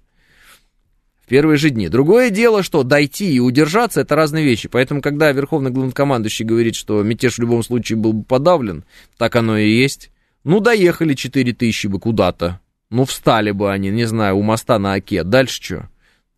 [1.23, 1.89] В первые же дни.
[1.89, 4.67] Другое дело, что дойти и удержаться, это разные вещи.
[4.67, 8.83] Поэтому, когда Верховный Главнокомандующий говорит, что мятеж в любом случае был бы подавлен,
[9.19, 10.09] так оно и есть.
[10.43, 12.59] Ну, доехали 4 тысячи бы куда-то.
[12.89, 15.23] Ну, встали бы они, не знаю, у моста на Оке.
[15.23, 15.89] Дальше что?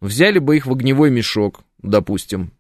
[0.02, 2.52] Взяли бы их в огневой мешок, допустим.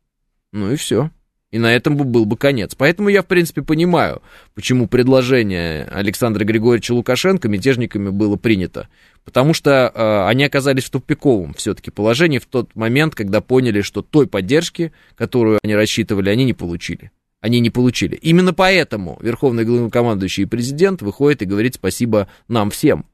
[0.54, 1.12] Ну и все.
[1.52, 2.74] И на этом бы был бы конец.
[2.74, 4.24] Поэтому я, в принципе, понимаю,
[4.56, 8.88] почему предложение Александра Григорьевича Лукашенко мятежниками было принято.
[9.24, 14.02] Потому что э, они оказались в тупиковом все-таки положении в тот момент, когда поняли, что
[14.02, 17.12] той поддержки, которую они рассчитывали, они не получили
[17.44, 18.16] они не получили.
[18.16, 23.06] Именно поэтому Верховный главнокомандующий и президент выходит и говорит спасибо нам всем.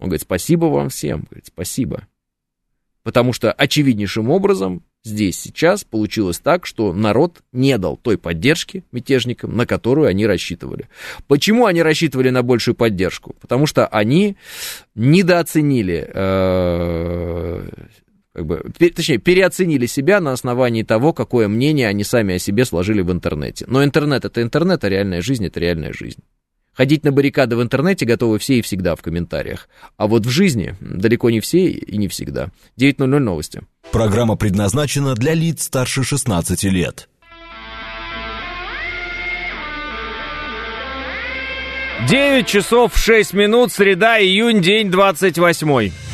[0.00, 2.08] Он говорит, спасибо вам всем, говорит, спасибо.
[3.04, 9.56] Потому что очевиднейшим образом здесь сейчас получилось так, что народ не дал той поддержки мятежникам,
[9.56, 10.88] на которую они рассчитывали.
[11.28, 13.36] Почему они рассчитывали на большую поддержку?
[13.40, 14.36] Потому что они
[14.96, 17.68] недооценили э,
[18.38, 23.00] как бы, точнее, переоценили себя на основании того, какое мнение они сами о себе сложили
[23.00, 23.64] в интернете.
[23.66, 26.22] Но интернет это интернет, а реальная жизнь это реальная жизнь.
[26.72, 29.68] Ходить на баррикады в интернете готовы все и всегда в комментариях.
[29.96, 32.50] А вот в жизни далеко не все и не всегда.
[32.80, 33.62] 9.00 новости.
[33.90, 37.08] Программа предназначена для лиц старше 16 лет.
[42.08, 46.07] 9 часов 6 минут, среда, июнь, день 28.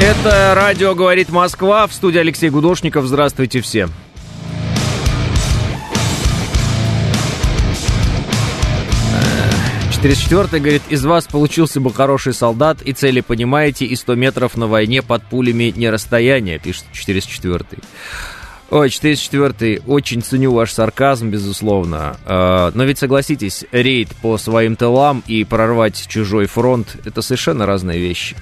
[0.00, 1.88] Это радио «Говорит Москва».
[1.88, 3.04] В студии Алексей Гудошников.
[3.06, 3.88] Здравствуйте все.
[9.92, 14.56] Четыреста четвертый говорит, из вас получился бы хороший солдат, и цели понимаете, и 100 метров
[14.56, 17.64] на войне под пулями не расстояние, пишет 404.
[18.70, 22.16] Ой, 404 очень ценю ваш сарказм, безусловно.
[22.24, 27.98] А, но ведь согласитесь, рейд по своим тылам и прорвать чужой фронт– это совершенно разные
[27.98, 28.36] вещи.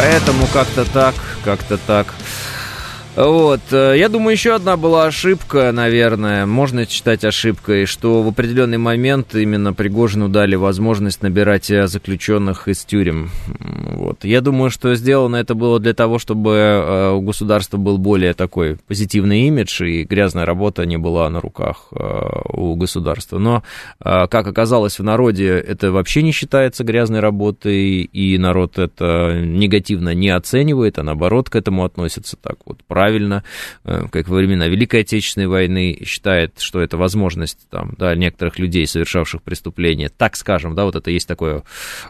[0.00, 2.06] Поэтому как-то так, как-то так.
[3.20, 8.78] Вот, э, я думаю, еще одна была ошибка, наверное, можно считать ошибкой, что в определенный
[8.78, 13.30] момент именно Пригожину дали возможность набирать э, заключенных из тюрем.
[13.58, 14.24] Вот.
[14.24, 18.78] Я думаю, что сделано это было для того, чтобы э, у государства был более такой
[18.88, 23.38] позитивный имидж, и грязная работа не была на руках у государства.
[23.38, 23.62] Но,
[23.98, 30.30] как оказалось в народе, это вообще не считается грязной работой, и народ это негативно не
[30.30, 33.09] оценивает, а наоборот к этому относится так вот правильно,
[33.84, 38.86] э, как во времена Великой Отечественной войны, считает, что это возможность там, да, некоторых людей,
[38.86, 41.62] совершавших преступления, так скажем, да, вот это есть такое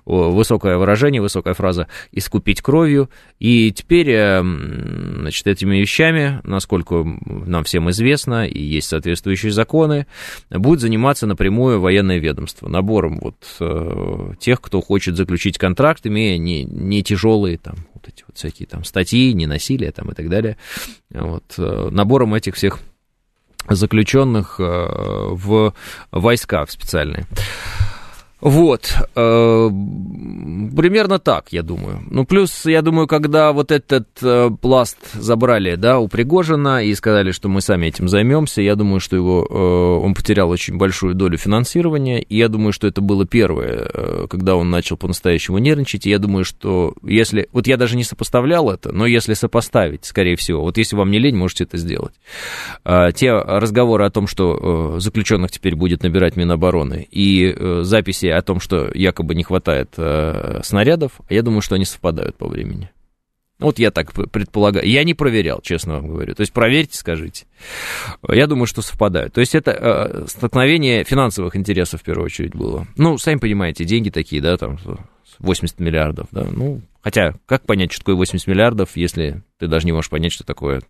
[0.05, 3.11] высокое выражение, высокая фраза, искупить кровью.
[3.39, 10.07] И теперь, э, значит, этими вещами, насколько нам всем известно, и есть соответствующие законы,
[10.51, 16.65] будет заниматься напрямую военное ведомство, набором вот э, тех, кто хочет заключить контракт, имея не,
[16.65, 20.57] не тяжелые там вот эти всякие там статьи, ненасилие там и так далее,
[21.11, 22.81] вот, э, набором этих всех
[23.69, 25.75] заключенных э, в
[26.11, 27.27] войска в специальные.
[28.41, 29.71] Вот, э,
[30.77, 32.01] примерно так, я думаю.
[32.11, 37.33] Ну, плюс, я думаю, когда вот этот э, пласт забрали, да, у Пригожина и сказали,
[37.33, 41.37] что мы сами этим займемся, я думаю, что его, э, он потерял очень большую долю
[41.37, 46.19] финансирования, и я думаю, что это было первое, когда он начал по-настоящему нервничать, и я
[46.19, 50.79] думаю, что если, вот я даже не сопоставлял это, но если сопоставить, скорее всего, вот
[50.79, 52.15] если вам не лень, можете это сделать.
[52.87, 57.81] Э, те разговоры о том, что заключенных теперь будет набирать Минобороны, и э,
[58.31, 62.37] записи о том, что якобы не хватает э, снарядов, а я думаю, что они совпадают
[62.37, 62.91] по времени.
[63.59, 64.89] Вот я так предполагаю.
[64.89, 66.35] Я не проверял, честно вам говорю.
[66.35, 67.45] То есть проверьте, скажите.
[68.27, 69.35] Я думаю, что совпадают.
[69.35, 72.87] То есть это э, столкновение финансовых интересов в первую очередь было.
[72.97, 74.79] Ну, сами понимаете, деньги такие, да, там
[75.39, 76.47] 80 миллиардов, да.
[76.51, 80.45] Ну, хотя, как понять, что такое 80 миллиардов, если ты даже не можешь понять, что
[80.45, 80.81] такое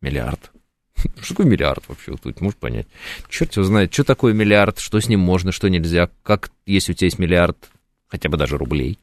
[0.00, 0.50] миллиард?
[1.20, 2.16] Что такое миллиард вообще?
[2.16, 2.86] Тут можешь понять.
[3.28, 6.94] Черт его знает, что такое миллиард, что с ним можно, что нельзя, как, если у
[6.94, 7.56] тебя есть миллиард,
[8.08, 8.98] хотя бы даже рублей.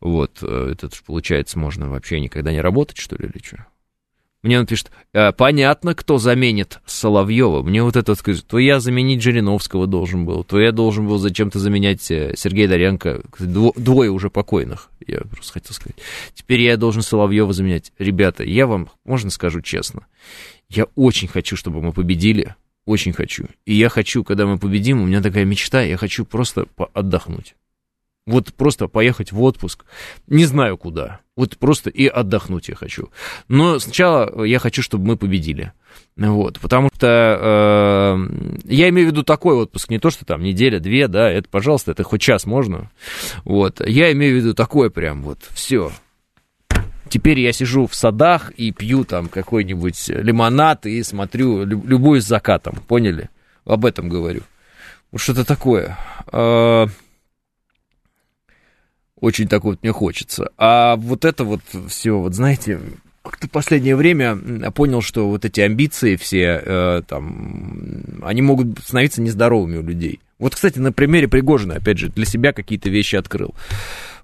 [0.00, 3.66] Вот, э, это же, получается, можно вообще никогда не работать, что ли, или что?
[4.42, 7.62] Мне он пишет, «Э, понятно, кто заменит Соловьева.
[7.62, 11.18] Мне вот это вот скажет, то я заменить Жириновского должен был, то я должен был
[11.18, 15.96] зачем-то заменять э, Сергея Доренко, двое уже покойных, я просто хотел сказать.
[16.34, 17.92] Теперь я должен Соловьева заменять.
[17.98, 20.06] Ребята, я вам, можно скажу честно,
[20.70, 22.54] я очень хочу, чтобы мы победили.
[22.86, 23.46] Очень хочу.
[23.66, 27.54] И я хочу, когда мы победим, у меня такая мечта, я хочу просто отдохнуть.
[28.26, 29.84] Вот просто поехать в отпуск.
[30.28, 31.20] Не знаю куда.
[31.36, 33.10] Вот просто и отдохнуть я хочу.
[33.48, 35.72] Но сначала я хочу, чтобы мы победили.
[36.16, 40.78] Вот, потому что э, я имею в виду такой отпуск, не то, что там неделя,
[40.78, 42.90] две, да, это, пожалуйста, это хоть час можно.
[43.44, 45.90] Вот, я имею в виду такое прям вот, все,
[47.10, 52.76] Теперь я сижу в садах и пью там какой-нибудь лимонад и смотрю, любую с закатом,
[52.86, 53.28] поняли?
[53.64, 54.42] Об этом говорю.
[55.10, 55.98] Вот что-то такое.
[56.32, 56.86] А,
[59.16, 60.50] очень так вот мне хочется.
[60.56, 62.80] А вот это вот все, вот знаете,
[63.22, 69.20] как-то в последнее время понял, что вот эти амбиции все, э, там, они могут становиться
[69.20, 70.20] нездоровыми у людей.
[70.38, 73.54] Вот, кстати, на примере Пригожина, опять же, для себя какие-то вещи открыл.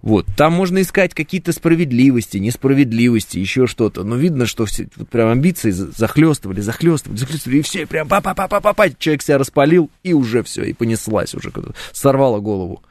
[0.02, 4.04] Вот, там можно искать какие-то справедливости, несправедливости, еще что-то.
[4.04, 8.34] Но видно, что все вот прям амбиции захлестывали, захлестывали, захлестывали, и все прям па па
[8.34, 11.52] па па па па человек себя распалил, и уже все, и понеслась уже,
[11.92, 12.82] сорвала голову.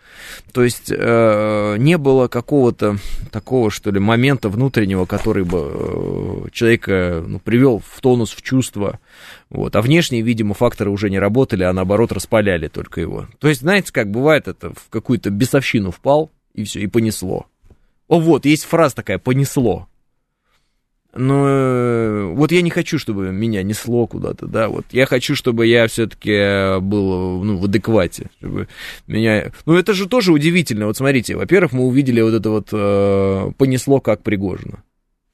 [0.53, 2.97] То есть э, не было какого-то
[3.31, 8.99] такого, что ли, момента внутреннего, который бы э, человека ну, привел в тонус, в чувство.
[9.49, 9.75] Вот.
[9.75, 13.27] А внешние, видимо, факторы уже не работали, а наоборот распаляли только его.
[13.39, 17.47] То есть, знаете, как бывает это, в какую-то бесовщину впал, и все, и понесло.
[18.07, 19.87] О, вот, есть фраза такая, понесло.
[21.17, 24.85] Но э, вот я не хочу, чтобы меня несло куда-то, да, вот.
[24.91, 28.67] Я хочу, чтобы я все-таки был, ну, в адеквате, чтобы
[29.07, 29.51] меня...
[29.65, 34.01] Ну, это же тоже удивительно, вот смотрите, во-первых, мы увидели вот это вот э, понесло
[34.01, 34.83] как Пригожина.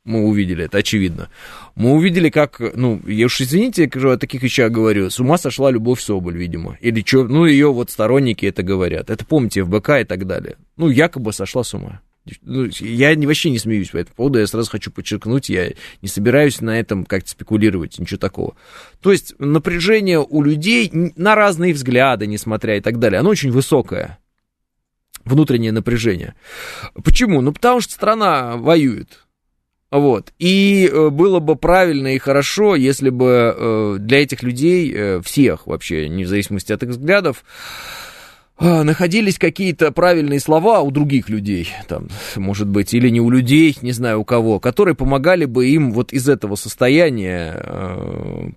[0.03, 1.29] Мы увидели это, очевидно.
[1.75, 6.01] Мы увидели, как, ну, я уж извините, о таких вещах говорю, с ума сошла Любовь
[6.01, 6.77] Соболь, видимо.
[6.81, 9.11] Или что, ну, ее вот сторонники это говорят.
[9.11, 10.57] Это помните, ФБК и так далее.
[10.75, 12.01] Ну, якобы сошла с ума.
[12.41, 15.71] Ну, я вообще не смеюсь по этому поводу, я сразу хочу подчеркнуть, я
[16.01, 18.55] не собираюсь на этом как-то спекулировать, ничего такого.
[19.01, 24.19] То есть напряжение у людей на разные взгляды, несмотря и так далее, оно очень высокое,
[25.25, 26.35] внутреннее напряжение.
[27.03, 27.41] Почему?
[27.41, 29.25] Ну, потому что страна воюет.
[29.91, 30.31] Вот.
[30.39, 35.67] И э, было бы правильно и хорошо, если бы э, для этих людей, э, всех
[35.67, 37.43] вообще, не в зависимости от их взглядов,
[38.57, 43.75] а, находились какие-то правильные слова у других людей, там, может быть, или не у людей,
[43.81, 48.53] не знаю у кого, которые помогали бы им вот из этого состояния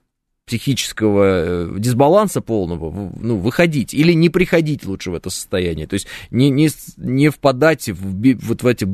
[0.46, 6.50] психического дисбаланса полного, ну, выходить, или не приходить лучше в это состояние, то есть не,
[6.50, 6.68] не,
[6.98, 8.86] не впадать в, вот в эти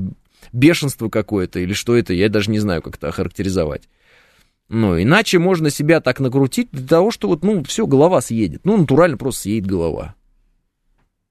[0.53, 3.89] бешенство какое-то, или что это, я даже не знаю, как это охарактеризовать.
[4.69, 8.61] Ну, иначе можно себя так накрутить для того, что вот, ну, все, голова съедет.
[8.65, 10.15] Ну, натурально просто съедет голова.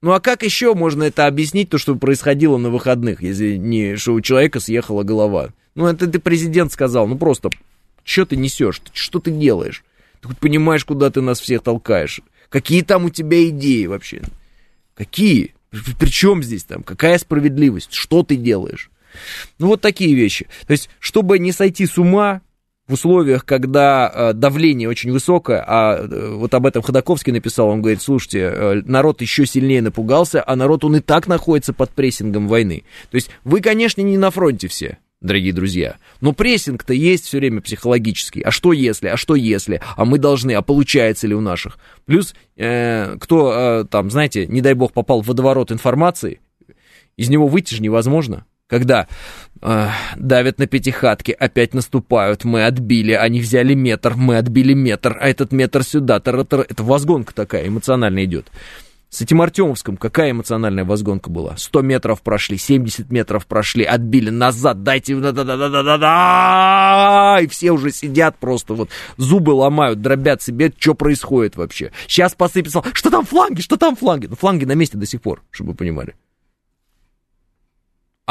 [0.01, 4.13] Ну а как еще можно это объяснить, то, что происходило на выходных, если не, что
[4.13, 5.49] у человека съехала голова?
[5.76, 7.49] Ну это ты президент сказал, ну просто,
[8.05, 9.84] что ты несешь, что ты делаешь?
[10.22, 12.22] Ты хоть понимаешь, куда ты нас всех толкаешь?
[12.47, 14.22] Какие там у тебя идеи вообще?
[14.95, 15.53] Какие?
[15.99, 16.82] При чем здесь там?
[16.82, 17.93] Какая справедливость?
[17.93, 18.89] Что ты делаешь?
[19.57, 20.47] Ну вот такие вещи.
[20.68, 22.41] То есть, чтобы не сойти с ума,
[22.89, 27.82] в условиях, когда э, давление очень высокое, а э, вот об этом Ходаковский написал, он
[27.82, 32.47] говорит, слушайте, э, народ еще сильнее напугался, а народ, он и так находится под прессингом
[32.47, 32.84] войны.
[33.12, 35.97] То есть вы, конечно, не на фронте все, дорогие друзья.
[36.20, 38.41] Но прессинг-то есть все время психологический.
[38.41, 39.10] А что если?
[39.10, 39.82] А что если?
[39.95, 41.78] А мы должны, а получается ли у наших?
[42.05, 46.39] Плюс, э, кто э, там, знаете, не дай бог попал в водоворот информации,
[47.18, 49.07] из него выйти же невозможно когда
[49.61, 55.28] э, давят на пятихатки, опять наступают, мы отбили, они взяли метр, мы отбили метр, а
[55.28, 56.65] этот метр сюда, тара -тара.
[56.70, 58.47] это возгонка такая эмоциональная идет.
[59.09, 61.57] С этим Артемовском какая эмоциональная возгонка была?
[61.57, 65.15] 100 метров прошли, 70 метров прошли, отбили назад, дайте...
[65.15, 70.43] Да -да -да -да -да -да, и все уже сидят просто вот, зубы ломают, дробят
[70.43, 71.91] себе, что происходит вообще.
[72.07, 74.28] Сейчас посыпется, что там фланги, что там фланги?
[74.28, 76.13] Ну, фланги на месте до сих пор, чтобы вы понимали.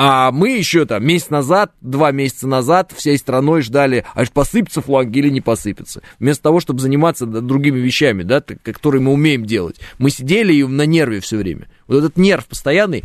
[0.00, 5.18] А мы еще там месяц назад, два месяца назад всей страной ждали, аж посыпется фланги
[5.18, 6.02] или не посыпется.
[6.20, 9.80] Вместо того, чтобы заниматься другими вещами, да, которые мы умеем делать.
[9.98, 11.66] Мы сидели и на нерве все время.
[11.88, 13.02] Вот этот нерв постоянный,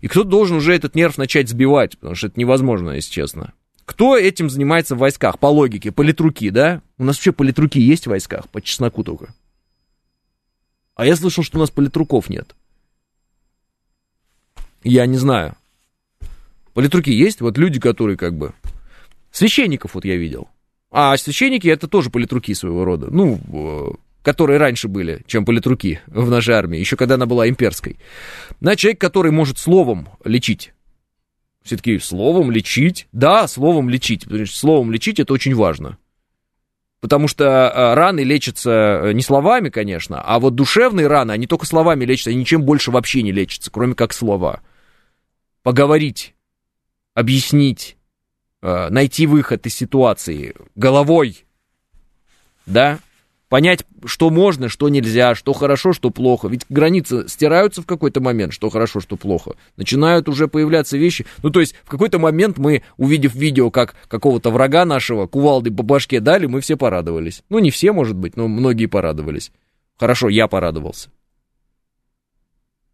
[0.00, 3.52] и кто-то должен уже этот нерв начать сбивать, потому что это невозможно, если честно.
[3.84, 5.38] Кто этим занимается в войсках?
[5.38, 6.82] По логике, политруки, да?
[6.98, 9.32] У нас вообще политруки есть в войсках, по чесноку только.
[10.96, 12.56] А я слышал, что у нас политруков нет.
[14.82, 15.54] Я не знаю.
[16.74, 18.52] Политруки есть, вот люди, которые как бы...
[19.30, 20.48] Священников вот я видел.
[20.90, 23.08] А священники это тоже политруки своего рода.
[23.10, 27.98] Ну, э, которые раньше были, чем политруки в нашей армии, еще когда она была имперской.
[28.60, 30.74] На человек, который может словом лечить.
[31.62, 33.08] Все-таки словом лечить?
[33.12, 34.24] Да, словом лечить.
[34.24, 35.98] Потому что словом лечить это очень важно.
[37.00, 41.66] Потому что э, раны лечатся э, не словами, конечно, а вот душевные раны, они только
[41.66, 44.60] словами лечатся, они ничем больше вообще не лечатся, кроме как слова.
[45.64, 46.34] Поговорить
[47.14, 47.96] объяснить,
[48.62, 51.44] э, найти выход из ситуации головой,
[52.66, 53.00] да,
[53.52, 56.48] понять, что можно, что нельзя, что хорошо, что плохо.
[56.48, 59.56] Ведь границы стираются в какой-то момент, что хорошо, что плохо.
[59.76, 61.26] Начинают уже появляться вещи.
[61.42, 65.82] Ну, то есть, в какой-то момент мы, увидев видео, как какого-то врага нашего кувалды по
[65.82, 67.42] башке дали, мы все порадовались.
[67.50, 69.52] Ну, не все, может быть, но многие порадовались.
[69.98, 71.10] Хорошо, я порадовался.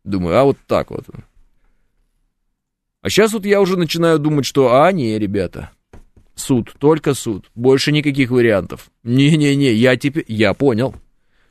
[0.03, 1.05] Думаю, а вот так вот.
[3.01, 5.71] А сейчас вот я уже начинаю думать, что, а, не, ребята,
[6.35, 8.91] суд, только суд, больше никаких вариантов.
[9.05, 10.95] Не-не-не, я теперь, я понял.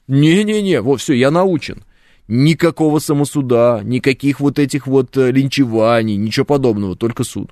[0.07, 1.83] Не-не-не, вот все, я научен.
[2.27, 7.51] Никакого самосуда, никаких вот этих вот э, линчеваний, ничего подобного, только суд.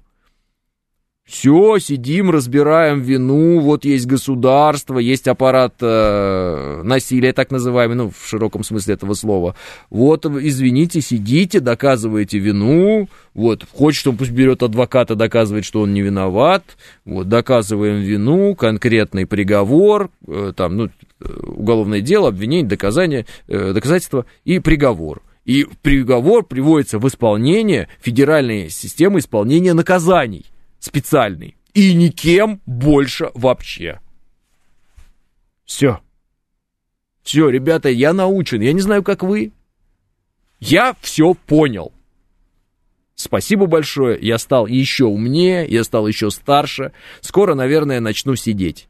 [1.26, 8.30] Все, сидим, разбираем вину, вот есть государство, есть аппарат э, насилия, так называемый, ну, в
[8.30, 9.56] широком смысле этого слова.
[9.90, 16.04] Вот, извините, сидите, доказываете вину, вот, хочет он, пусть берет адвоката, доказывает, что он не
[16.04, 20.90] виноват, вот, доказываем вину, конкретный приговор, э, там, ну,
[21.42, 25.24] уголовное дело, обвинение, доказание, э, доказательство и приговор.
[25.44, 30.46] И приговор приводится в исполнение федеральной системы исполнения наказаний
[30.86, 31.58] специальный.
[31.74, 34.00] И никем больше вообще.
[35.66, 36.00] Все.
[37.24, 38.62] Все, ребята, я научен.
[38.62, 39.52] Я не знаю, как вы.
[40.60, 41.92] Я все понял.
[43.16, 46.92] Спасибо большое, я стал еще умнее, я стал еще старше.
[47.22, 48.90] Скоро, наверное, начну сидеть.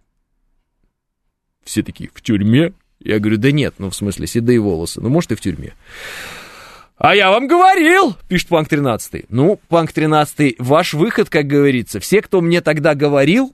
[1.63, 2.73] Все такие, в тюрьме?
[2.99, 5.73] Я говорю, да нет, ну в смысле, седые волосы, ну может и в тюрьме.
[6.97, 9.25] А я вам говорил, пишет Панк 13.
[9.29, 11.99] Ну, Панк 13, ваш выход, как говорится.
[11.99, 13.53] Все, кто мне тогда говорил,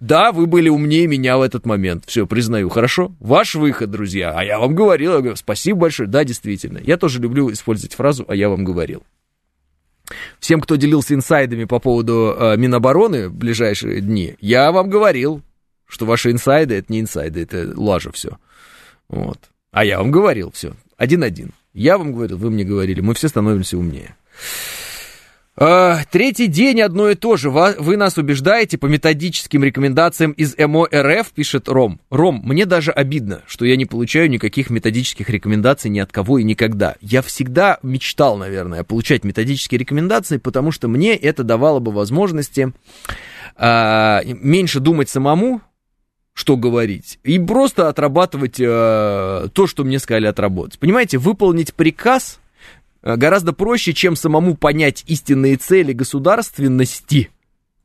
[0.00, 2.04] да, вы были умнее меня в этот момент.
[2.06, 3.14] Все, признаю, хорошо?
[3.20, 4.32] Ваш выход, друзья.
[4.36, 6.08] А я вам говорил, я говорю, спасибо большое.
[6.08, 6.78] Да, действительно.
[6.78, 9.02] Я тоже люблю использовать фразу «а я вам говорил».
[10.38, 15.40] Всем, кто делился инсайдами по поводу э, Минобороны в ближайшие дни, я вам говорил,
[15.86, 18.38] что ваши инсайды это не инсайды, это лажа все.
[19.08, 19.38] Вот.
[19.70, 21.52] А я вам говорил, все, один-один.
[21.74, 24.14] Я вам говорил, вы мне говорили, мы все становимся умнее.
[25.56, 27.50] А, третий день одно и то же.
[27.50, 32.00] Вы нас убеждаете по методическим рекомендациям из МО РФ, пишет Ром.
[32.10, 36.44] Ром, мне даже обидно, что я не получаю никаких методических рекомендаций ни от кого и
[36.44, 36.94] никогда.
[37.00, 42.72] Я всегда мечтал, наверное, получать методические рекомендации, потому что мне это давало бы возможности
[43.56, 45.60] а, меньше думать самому,
[46.34, 50.80] что говорить, и просто отрабатывать э, то, что мне сказали отработать.
[50.80, 52.40] Понимаете, выполнить приказ
[53.02, 57.30] э, гораздо проще, чем самому понять истинные цели государственности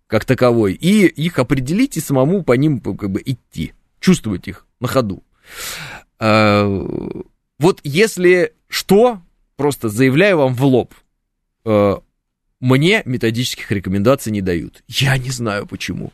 [0.07, 4.87] как таковой, и их определить, и самому по ним как бы идти, чувствовать их на
[4.87, 5.23] ходу.
[6.19, 6.65] Э,
[7.59, 9.21] вот если что,
[9.57, 10.95] просто заявляю вам в лоб,
[11.65, 11.97] э,
[12.59, 14.83] мне методических рекомендаций не дают.
[14.87, 16.11] Я не знаю почему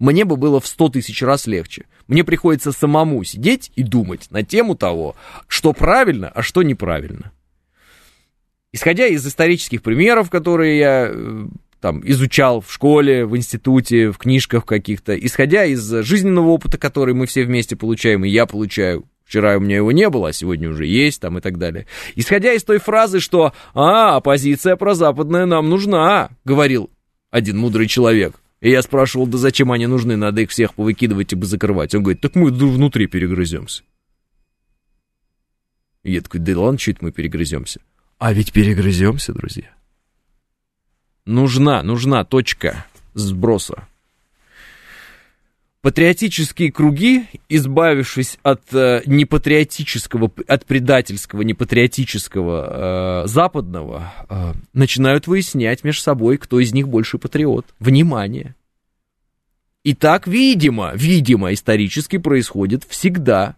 [0.00, 1.84] мне бы было в 100 тысяч раз легче.
[2.08, 5.14] Мне приходится самому сидеть и думать на тему того,
[5.46, 7.30] что правильно, а что неправильно.
[8.72, 11.46] Исходя из исторических примеров, которые я э,
[11.80, 17.26] там изучал в школе, в институте, в книжках каких-то, исходя из жизненного опыта, который мы
[17.26, 20.86] все вместе получаем, и я получаю, вчера у меня его не было, а сегодня уже
[20.86, 21.86] есть, там и так далее.
[22.14, 26.90] Исходя из той фразы, что «А, оппозиция прозападная нам нужна», говорил
[27.30, 28.39] один мудрый человек.
[28.60, 31.94] И я спрашивал, да зачем они нужны, надо их всех повыкидывать и закрывать.
[31.94, 33.82] Он говорит, так мы внутри перегрыземся.
[36.02, 37.80] Я такой, да ладно, чуть мы перегрыземся.
[38.18, 39.74] А ведь перегрыземся, друзья.
[41.24, 43.86] Нужна, нужна точка сброса.
[45.82, 56.02] Патриотические круги, избавившись от э, непатриотического, от предательского, непатриотического э, западного, э, начинают выяснять между
[56.02, 57.64] собой, кто из них больше патриот.
[57.78, 58.54] Внимание!
[59.82, 63.56] И так, видимо, видимо, исторически происходит всегда.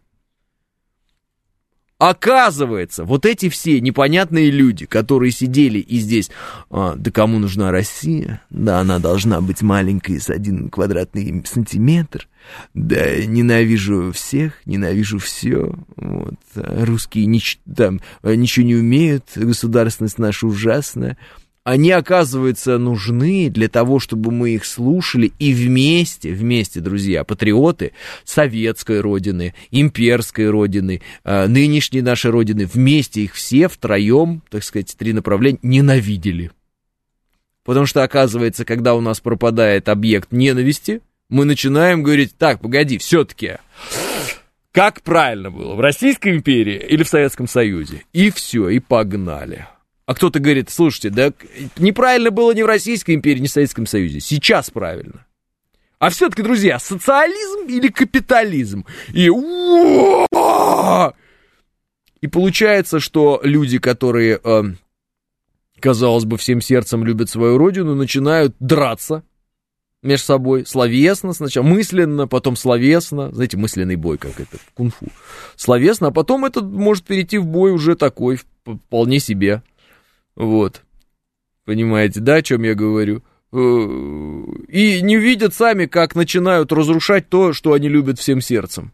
[2.02, 6.32] Оказывается, вот эти все непонятные люди, которые сидели и здесь,
[6.68, 8.42] а, да кому нужна Россия?
[8.50, 12.26] Да она должна быть маленькой с один квадратный сантиметр.
[12.74, 15.76] Да ненавижу всех, ненавижу все.
[15.94, 16.34] Вот.
[16.56, 21.16] Русские нич- там, ничего не умеют, государственность наша ужасная
[21.64, 27.92] они, оказывается, нужны для того, чтобы мы их слушали и вместе, вместе, друзья, патриоты
[28.24, 35.12] советской родины, имперской родины, э, нынешней нашей родины, вместе их все втроем, так сказать, три
[35.12, 36.50] направления ненавидели.
[37.64, 43.58] Потому что, оказывается, когда у нас пропадает объект ненависти, мы начинаем говорить, так, погоди, все-таки,
[44.72, 48.02] как правильно было, в Российской империи или в Советском Союзе?
[48.12, 49.68] И все, и погнали.
[50.12, 51.32] А кто-то говорит, слушайте, да
[51.78, 54.20] неправильно было ни в Российской империи, ни в Советском Союзе.
[54.20, 55.24] Сейчас правильно.
[55.98, 58.84] А все-таки, друзья, социализм или капитализм?
[59.14, 59.30] И
[62.20, 64.62] и получается, что люди, которые, э,
[65.80, 69.22] казалось бы, всем сердцем любят свою родину, начинают драться
[70.02, 75.06] между собой, словесно сначала, мысленно, потом словесно, знаете, мысленный бой, как это в кунг-фу,
[75.56, 79.62] словесно, а потом это может перейти в бой уже такой, вполне себе,
[80.36, 80.82] вот.
[81.64, 83.22] Понимаете, да, о чем я говорю?
[83.52, 88.92] Э, и не видят сами, как начинают разрушать то, что они любят всем сердцем.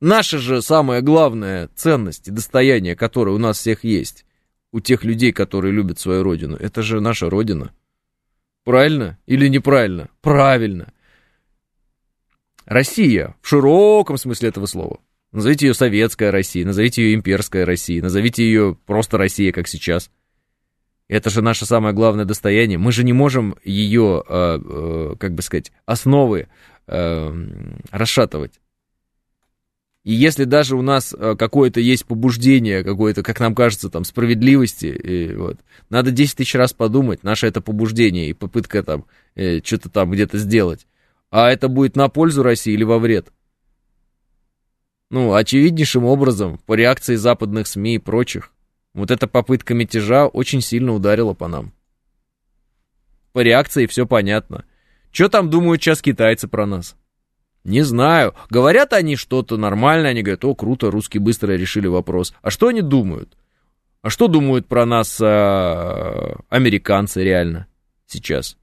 [0.00, 4.24] Наша же самая главная ценность и достояние, которое у нас всех есть,
[4.72, 7.72] у тех людей, которые любят свою родину, это же наша родина.
[8.64, 10.08] Правильно или неправильно?
[10.20, 10.92] Правильно.
[12.64, 15.00] Россия в широком смысле этого слова.
[15.32, 20.10] Назовите ее Советская Россия, назовите ее Имперская Россия, назовите ее просто Россия, как сейчас.
[21.08, 22.78] Это же наше самое главное достояние.
[22.78, 26.48] Мы же не можем ее, э, э, как бы сказать, основы
[26.86, 27.46] э,
[27.90, 28.60] расшатывать.
[30.04, 35.34] И если даже у нас какое-то есть побуждение, какое-то, как нам кажется, там, справедливости, и
[35.34, 35.60] вот,
[35.90, 39.04] надо 10 тысяч раз подумать, наше это побуждение и попытка там
[39.36, 40.88] что-то там где-то сделать.
[41.30, 43.28] А это будет на пользу России или во вред?
[45.12, 48.50] Ну, очевиднейшим образом, по реакции западных СМИ и прочих.
[48.94, 51.74] Вот эта попытка мятежа очень сильно ударила по нам.
[53.32, 54.64] По реакции все понятно.
[55.10, 56.96] Что там думают сейчас китайцы про нас?
[57.62, 58.34] Не знаю.
[58.48, 62.32] Говорят они что-то нормальное, они говорят, о, круто, русские быстро решили вопрос.
[62.40, 63.36] А что они думают?
[64.00, 67.66] А что думают про нас а, американцы реально
[68.06, 68.56] сейчас?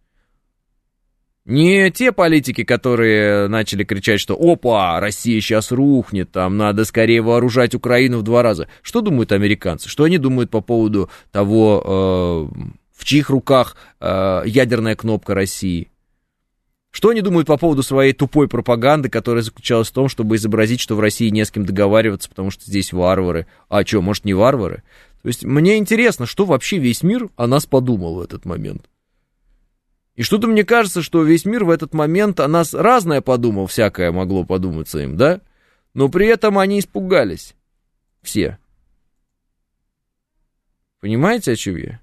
[1.49, 7.73] Не те политики, которые начали кричать, что «Опа, Россия сейчас рухнет, там надо скорее вооружать
[7.73, 8.67] Украину в два раза».
[8.83, 9.89] Что думают американцы?
[9.89, 15.89] Что они думают по поводу того, э, в чьих руках э, ядерная кнопка России?
[16.91, 20.95] Что они думают по поводу своей тупой пропаганды, которая заключалась в том, чтобы изобразить, что
[20.95, 23.47] в России не с кем договариваться, потому что здесь варвары?
[23.69, 24.83] А что, может, не варвары?
[25.23, 28.87] То есть мне интересно, что вообще весь мир о нас подумал в этот момент.
[30.19, 34.11] И что-то мне кажется, что весь мир в этот момент о нас разное подумал, всякое
[34.11, 35.39] могло подуматься им, да?
[35.93, 37.55] Но при этом они испугались.
[38.21, 38.59] Все.
[40.99, 42.01] Понимаете, о чем я?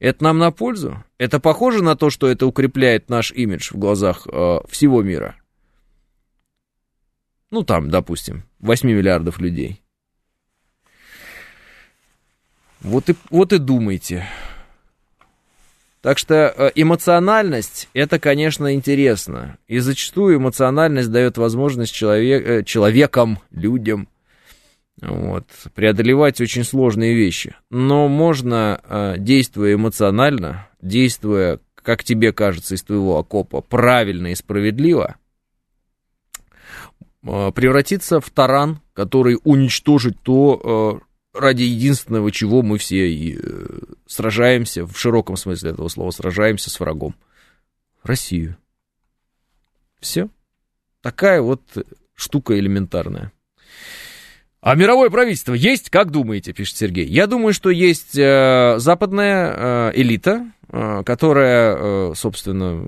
[0.00, 1.04] Это нам на пользу?
[1.18, 5.36] Это похоже на то, что это укрепляет наш имидж в глазах э, всего мира?
[7.52, 9.84] Ну, там, допустим, 8 миллиардов людей.
[12.80, 14.26] Вот и, вот и думайте.
[16.02, 19.56] Так что э, эмоциональность это, конечно, интересно.
[19.68, 24.08] И зачастую эмоциональность дает возможность человек, э, человекам, людям
[25.00, 27.54] вот, преодолевать очень сложные вещи.
[27.70, 35.16] Но можно, э, действуя эмоционально, действуя, как тебе кажется, из твоего окопа, правильно и справедливо,
[37.22, 41.00] превратиться в таран, который уничтожит то,
[41.32, 43.08] ради единственного, чего мы все
[44.12, 47.14] сражаемся, в широком смысле этого слова, сражаемся с врагом.
[48.02, 48.56] Россию.
[50.00, 50.28] Все.
[51.00, 51.62] Такая вот
[52.14, 53.32] штука элементарная.
[54.62, 57.04] А мировое правительство есть, как думаете, пишет Сергей?
[57.04, 62.80] Я думаю, что есть э, западная э, элита, э, которая, э, собственно,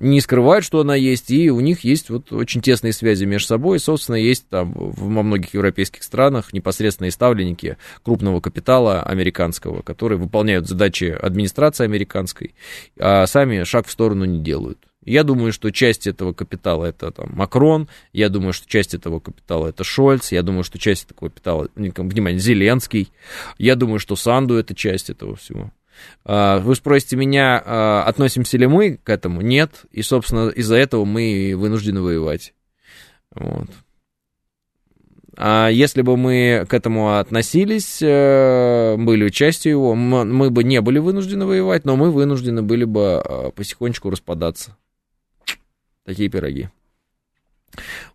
[0.00, 3.76] не скрывает, что она есть, и у них есть вот очень тесные связи между собой,
[3.76, 10.66] и, собственно, есть там во многих европейских странах непосредственные ставленники крупного капитала американского, которые выполняют
[10.66, 12.52] задачи администрации американской,
[12.98, 14.89] а сами шаг в сторону не делают.
[15.04, 19.68] Я думаю, что часть этого капитала это там, Макрон, я думаю, что часть этого капитала
[19.68, 23.10] это Шольц, я думаю, что часть этого капитала, внимание, Зеленский,
[23.56, 25.72] я думаю, что Санду это часть этого всего.
[26.24, 29.40] А, вы спросите меня, а, относимся ли мы к этому?
[29.40, 32.52] Нет, и, собственно, из-за этого мы вынуждены воевать.
[33.34, 33.68] Вот.
[35.42, 40.98] А если бы мы к этому относились, э, были частью его, мы бы не были
[40.98, 44.76] вынуждены воевать, но мы вынуждены были бы а, потихонечку распадаться.
[46.10, 46.68] Такие пироги.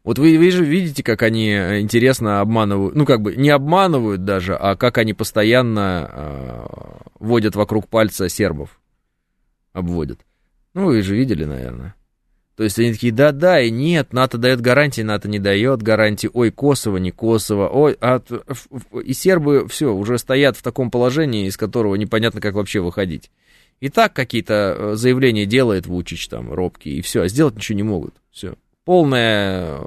[0.03, 4.25] Вот вы, вы же видите, как они э, интересно обманывают, ну как бы не обманывают
[4.25, 6.65] даже, а как они постоянно э,
[7.19, 8.81] водят вокруг пальца сербов,
[9.71, 10.19] обводят.
[10.73, 11.95] Ну вы же видели, наверное.
[12.57, 16.51] То есть они такие, да-да и нет, НАТО дает гарантии, НАТО не дает гарантии, ой,
[16.51, 18.21] Косово, не Косово, ой, а,
[19.05, 23.31] и сербы все, уже стоят в таком положении, из которого непонятно, как вообще выходить.
[23.85, 27.83] И так какие-то э, заявления делает Вучич там, робкий, и все, а сделать ничего не
[27.83, 28.15] могут.
[28.31, 28.55] Все.
[28.83, 29.83] Полное э,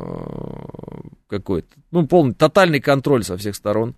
[1.27, 3.97] какой-то, ну, полный, тотальный контроль со всех сторон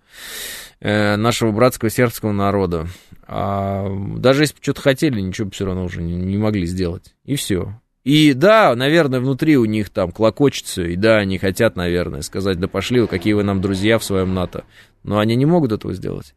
[0.79, 2.87] э, нашего братского сербского народа.
[3.27, 3.87] А
[4.17, 7.13] даже если бы что-то хотели, ничего бы все равно уже не, не могли сделать.
[7.23, 7.79] И все.
[8.03, 12.67] И да, наверное, внутри у них там клокочется, и да, они хотят, наверное, сказать, да
[12.67, 14.63] пошли какие вы нам друзья в своем НАТО.
[15.03, 16.33] Но они не могут этого сделать.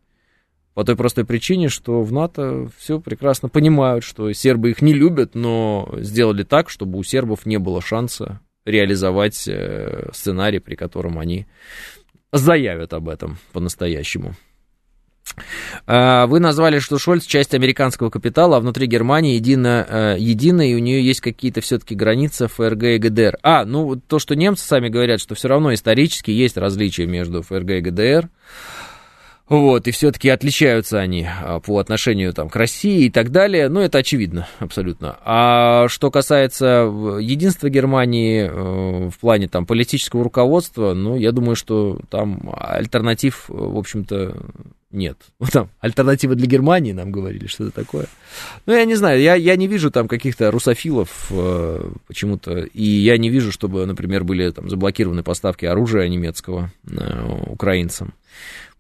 [0.75, 5.35] По той простой причине, что в НАТО все прекрасно понимают, что сербы их не любят,
[5.35, 11.47] но сделали так, чтобы у сербов не было шанса реализовать э, сценарий, при котором они
[12.33, 14.35] заявят об этом по-настоящему.
[15.87, 20.75] А, вы назвали, что Шольц часть американского капитала, а внутри Германии едино, э, единая, и
[20.75, 23.39] у нее есть какие-то все-таки границы ФРГ и ГДР.
[23.43, 27.71] А, ну то, что немцы сами говорят, что все равно исторически есть различия между ФРГ
[27.71, 28.29] и ГДР.
[29.47, 33.69] Вот, и все-таки отличаются они а, по отношению там, к России и так далее.
[33.69, 35.19] Ну, это очевидно, абсолютно.
[35.23, 36.91] А что касается
[37.21, 43.77] единства Германии э, в плане там, политического руководства, ну, я думаю, что там альтернатив, в
[43.77, 44.35] общем-то,
[44.95, 45.19] нет.
[45.39, 48.07] Вот там альтернатива для Германии нам говорили, что это такое.
[48.65, 53.19] Ну, я не знаю, я, я не вижу там каких-то русофилов э, почему-то, и я
[53.19, 58.15] не вижу, чтобы, например, были там заблокированы поставки оружия немецкого э, украинцам.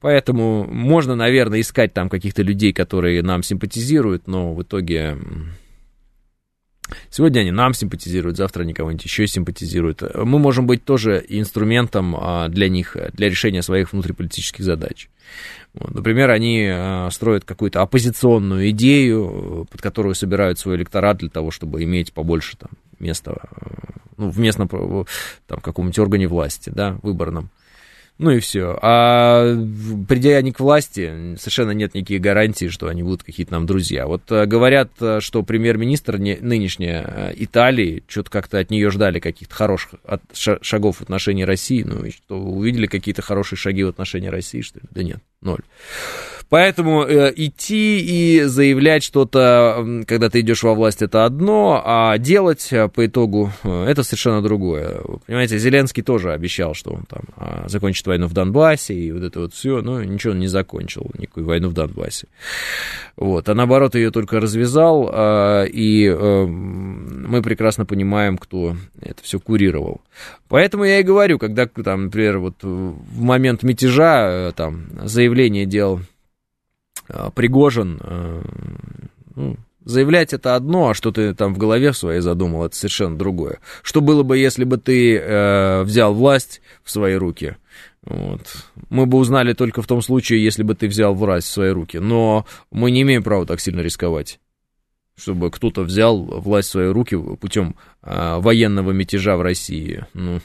[0.04, 5.16] Поэтому можно, наверное, искать там каких-то людей, которые нам симпатизируют, но в итоге
[7.08, 10.02] Сегодня они нам симпатизируют, завтра они кого-нибудь еще симпатизируют.
[10.14, 15.08] Мы можем быть тоже инструментом а, для них, для решения своих внутриполитических задач.
[15.72, 21.82] Например, они а, строят какую-то оппозиционную идею, под которую собирают свой электорат для того, чтобы
[21.82, 23.40] иметь побольше там, места
[24.18, 27.48] ну, в местном там, каком-нибудь органе власти, да, выборном.
[28.16, 28.78] Ну и все.
[28.80, 29.56] А
[30.08, 34.06] придя они к власти, совершенно нет никаких гарантий, что они будут какие-то нам друзья.
[34.06, 39.54] Вот э, говорят, э, что премьер-министр нынешняя э, Италии, что-то как-то от нее ждали каких-то
[39.54, 39.94] хороших
[40.32, 41.82] шагов в отношении России.
[41.82, 44.86] Ну и что, увидели какие-то хорошие шаги в отношении России, что ли?
[44.92, 45.62] Да нет, ноль.
[46.48, 52.68] Поэтому э, идти и заявлять что-то, когда ты идешь во власть, это одно, а делать
[52.70, 55.00] э, по итогу э, это совершенно другое.
[55.26, 59.40] Понимаете, Зеленский тоже обещал, что он там э, закончит войну в Донбассе и вот это
[59.40, 62.28] вот все, но ничего он не закончил, никакую войну в Донбассе.
[63.16, 69.38] Вот, а наоборот ее только развязал, э, и э, мы прекрасно понимаем, кто это все
[69.40, 70.00] курировал.
[70.48, 76.00] Поэтому я и говорю, когда, там, например, вот в момент мятежа э, там заявление делал
[76.00, 76.13] а,
[77.34, 78.42] Пригожин, э,
[79.36, 83.60] ну, заявлять это одно, а что ты там в голове своей задумал, это совершенно другое.
[83.82, 87.56] Что было бы, если бы ты э, взял власть в свои руки?
[88.02, 88.40] Вот.
[88.90, 91.98] Мы бы узнали только в том случае, если бы ты взял власть в свои руки.
[91.98, 94.38] Но мы не имеем права так сильно рисковать
[95.16, 100.04] чтобы кто-то взял власть в свои руки путем э, военного мятежа в России.
[100.14, 100.40] Ну,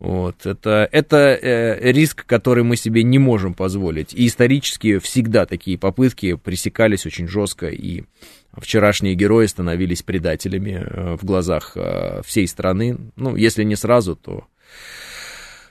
[0.00, 4.14] Вот, это, это э, риск, который мы себе не можем позволить.
[4.14, 8.04] И исторически всегда такие попытки пресекались очень жестко, и
[8.56, 12.96] вчерашние герои становились предателями э, в глазах э, всей страны.
[13.16, 14.44] Ну, если не сразу, то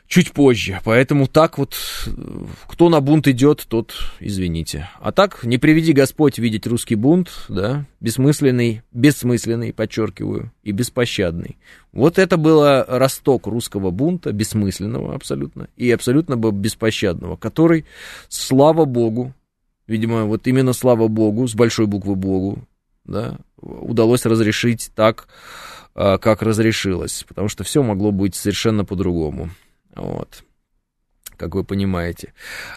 [0.09, 0.81] чуть позже.
[0.83, 1.75] Поэтому так вот,
[2.67, 4.89] кто на бунт идет, тот извините.
[4.99, 11.57] А так, не приведи Господь видеть русский бунт, да, бессмысленный, бессмысленный, подчеркиваю, и беспощадный.
[11.93, 17.85] Вот это было росток русского бунта, бессмысленного абсолютно, и абсолютно беспощадного, который,
[18.29, 19.33] слава Богу,
[19.85, 22.67] видимо, вот именно слава Богу, с большой буквы Богу,
[23.05, 25.27] да, удалось разрешить так,
[25.93, 29.49] а, как разрешилось, потому что все могло быть совершенно по-другому.
[29.95, 30.43] Вот
[31.39, 32.33] как вы понимаете.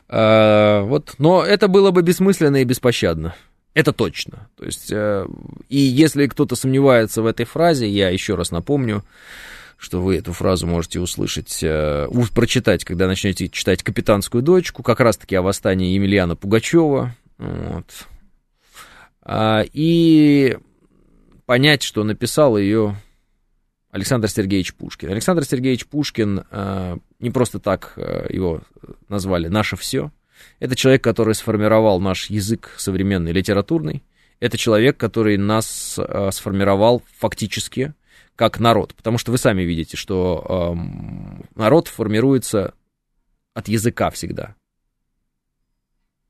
[0.09, 3.35] А, вот, но это было бы бессмысленно и беспощадно.
[3.75, 4.49] Это точно.
[4.57, 5.27] То есть, э,
[5.69, 9.03] и если кто-то сомневается в этой фразе, я еще раз напомню,
[9.79, 15.35] что вы эту фразу можете услышать, э, прочитать, когда начнете читать «Капитанскую дочку», как раз-таки
[15.37, 17.17] о восстании Емельяна Пугачева.
[17.39, 17.87] Вот.
[19.23, 20.59] А, и
[21.47, 22.97] понять, что написал ее
[23.93, 25.11] Александр Сергеевич Пушкин.
[25.11, 28.63] Александр Сергеевич Пушкин, э, не просто так э, его
[29.09, 30.11] назвали «наше все»,
[30.59, 34.03] это человек, который сформировал наш язык современный, литературный,
[34.41, 37.93] это человек, который нас э, сформировал фактически
[38.35, 40.75] как народ, потому что вы сами видите, что
[41.55, 42.73] народ формируется
[43.53, 44.57] от языка всегда.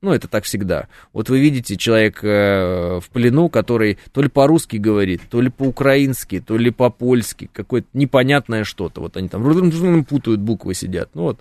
[0.03, 0.89] Ну, это так всегда.
[1.13, 6.41] Вот вы видите человек э, в плену, который то ли по-русски говорит, то ли по-украински,
[6.41, 8.99] то ли по-польски, какое-то непонятное что-то.
[8.99, 11.11] Вот они там путают буквы, сидят.
[11.13, 11.39] Ну вот,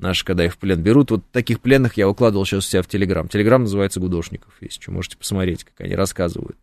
[0.00, 2.88] наши, когда их в плен берут, вот таких пленных я укладывал сейчас у себя в
[2.88, 3.28] Телеграм.
[3.28, 6.56] Телеграм называется Гудошников, если что, можете посмотреть, как они рассказывают.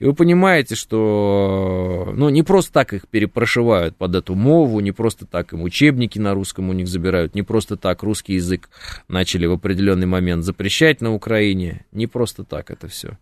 [0.00, 5.26] И вы понимаете, что ну, не просто так их перепрошивают под эту мову, не просто
[5.26, 8.70] так им учебники на русском у них забирают, не просто так русский язык
[9.08, 13.18] начали в определенный момент запрещать на Украине, не просто так это все.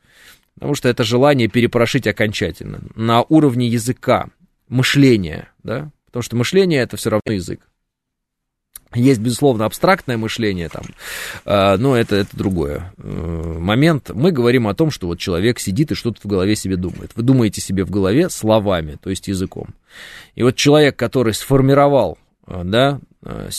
[0.55, 4.29] Потому что это желание перепрошить окончательно на уровне языка,
[4.69, 7.68] мышления, да, потому что мышление это все равно язык.
[8.94, 10.85] Есть, безусловно, абстрактное мышление там,
[11.44, 14.10] а, но это, это другой э, момент.
[14.15, 17.10] Мы говорим о том, что вот человек сидит и что-то в голове себе думает.
[17.15, 19.74] Вы думаете себе в голове словами, то есть языком.
[20.36, 22.16] И вот человек, который сформировал,
[22.47, 23.51] э, да, э,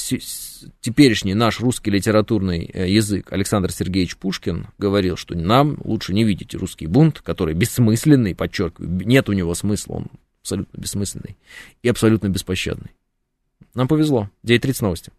[0.82, 6.88] теперешний наш русский литературный язык Александр Сергеевич Пушкин говорил, что нам лучше не видеть русский
[6.88, 10.08] бунт, который бессмысленный, подчеркиваю, нет у него смысла, он
[10.42, 11.38] абсолютно бессмысленный
[11.84, 12.90] и абсолютно беспощадный.
[13.76, 14.30] Нам повезло.
[14.46, 15.12] 9.30 новости.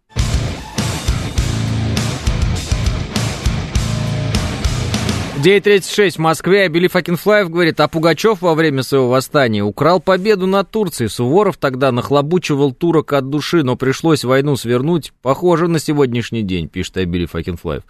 [5.41, 6.67] 9.36 в Москве.
[6.67, 11.09] Билли Факинфлаев говорит, а Пугачев во время своего восстания украл победу над Турцией.
[11.09, 15.13] Суворов тогда нахлобучивал турок от души, но пришлось войну свернуть.
[15.23, 17.81] Похоже на сегодняшний день, пишет Абили Факинфлаев.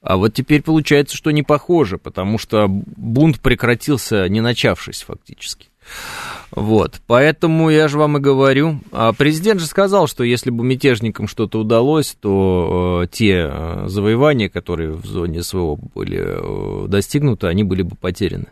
[0.00, 5.68] А вот теперь получается, что не похоже, потому что бунт прекратился, не начавшись фактически.
[6.50, 8.80] Вот, поэтому я же вам и говорю.
[8.92, 14.48] А президент же сказал, что если бы мятежникам что-то удалось, то э, те э, завоевания,
[14.48, 18.46] которые в зоне СВО были э, достигнуты, они были бы потеряны.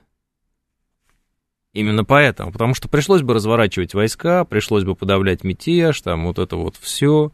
[1.74, 6.56] Именно поэтому, потому что пришлось бы разворачивать войска, пришлось бы подавлять мятеж, там вот это
[6.56, 7.32] вот все,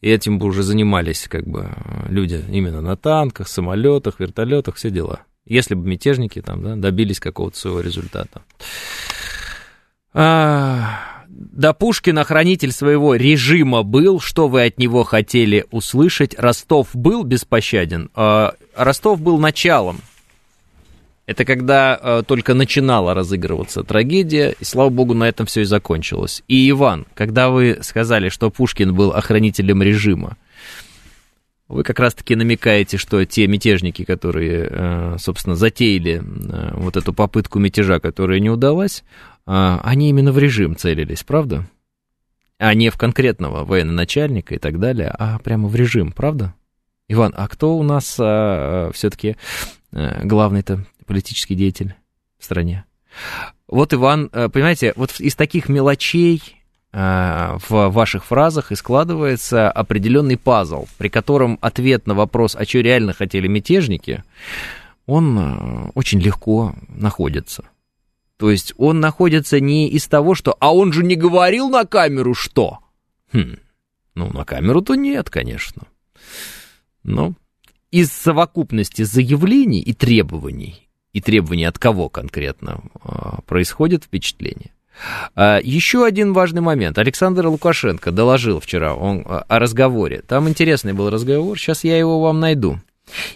[0.00, 1.68] и этим бы уже занимались как бы
[2.08, 5.20] люди именно на танках, самолетах, вертолетах, все дела.
[5.44, 8.42] Если бы мятежники там да, добились какого-то своего результата.
[10.14, 16.38] А, да Пушкин охранитель своего режима был, что вы от него хотели услышать?
[16.38, 20.00] Ростов был беспощаден, а Ростов был началом
[21.26, 26.42] это когда э, только начинала разыгрываться трагедия, и слава богу, на этом все и закончилось.
[26.48, 30.36] И Иван, когда вы сказали, что Пушкин был охранителем режима,
[31.66, 37.58] вы как раз-таки намекаете, что те мятежники, которые, э, собственно, затеяли э, вот эту попытку
[37.58, 39.02] мятежа, которая не удалась,
[39.46, 41.64] э, они именно в режим целились, правда?
[42.58, 46.54] А не в конкретного военачальника и так далее, а прямо в режим, правда?
[47.08, 49.36] Иван, а кто у нас а, все-таки
[49.92, 51.94] главный-то политический деятель
[52.38, 52.84] в стране.
[53.68, 56.42] Вот, Иван, э, понимаете, вот из таких мелочей
[56.92, 62.80] э, в ваших фразах и складывается определенный пазл, при котором ответ на вопрос, а что
[62.80, 64.22] реально хотели мятежники,
[65.06, 67.64] он э, очень легко находится.
[68.36, 72.34] То есть он находится не из того, что «а он же не говорил на камеру,
[72.34, 72.78] что?»
[73.32, 73.56] хм,
[74.14, 75.82] Ну, на камеру-то нет, конечно.
[77.02, 77.34] Но
[77.90, 84.72] из совокупности заявлений и требований и требования от кого конкретно а, происходит впечатление.
[85.34, 86.98] А, еще один важный момент.
[86.98, 90.22] Александр Лукашенко доложил вчера он, а, о разговоре.
[90.26, 92.80] Там интересный был разговор, сейчас я его вам найду.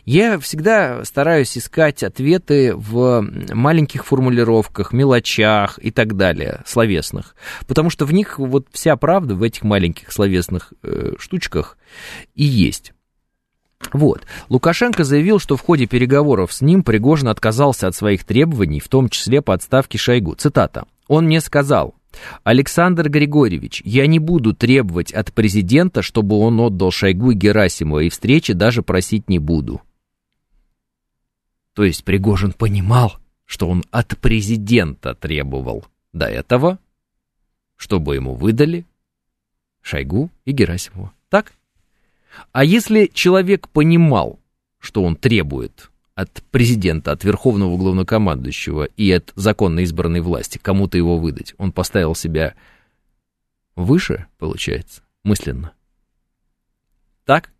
[0.05, 3.23] Я всегда стараюсь искать ответы в
[3.53, 7.37] маленьких формулировках, мелочах и так далее, словесных,
[7.67, 11.77] потому что в них вот вся правда в этих маленьких словесных э, штучках
[12.35, 12.93] и есть.
[13.93, 14.23] Вот.
[14.49, 19.09] Лукашенко заявил, что в ходе переговоров с ним Пригожин отказался от своих требований, в том
[19.09, 20.35] числе по отставке Шойгу.
[20.35, 20.87] Цитата.
[21.07, 21.95] «Он мне сказал,
[22.43, 28.09] Александр Григорьевич, я не буду требовать от президента, чтобы он отдал Шойгу и Герасимова, и
[28.09, 29.83] встречи даже просить не буду».
[31.75, 36.79] То есть Пригожин понимал, что он от президента требовал до этого,
[37.77, 38.85] чтобы ему выдали
[39.81, 41.13] Шойгу и Герасимова.
[41.29, 41.53] Так?
[42.53, 44.39] А если человек понимал,
[44.79, 51.17] что он требует от президента, от верховного главнокомандующего и от законно избранной власти кому-то его
[51.17, 52.57] выдать, он поставил себя
[53.77, 55.75] выше, получается, мысленно.
[57.25, 57.53] Так?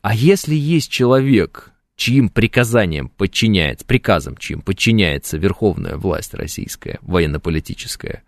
[0.00, 8.22] А если есть человек, чьим приказанием подчиняется, приказом чьим подчиняется верховная власть российская, военно-политическая,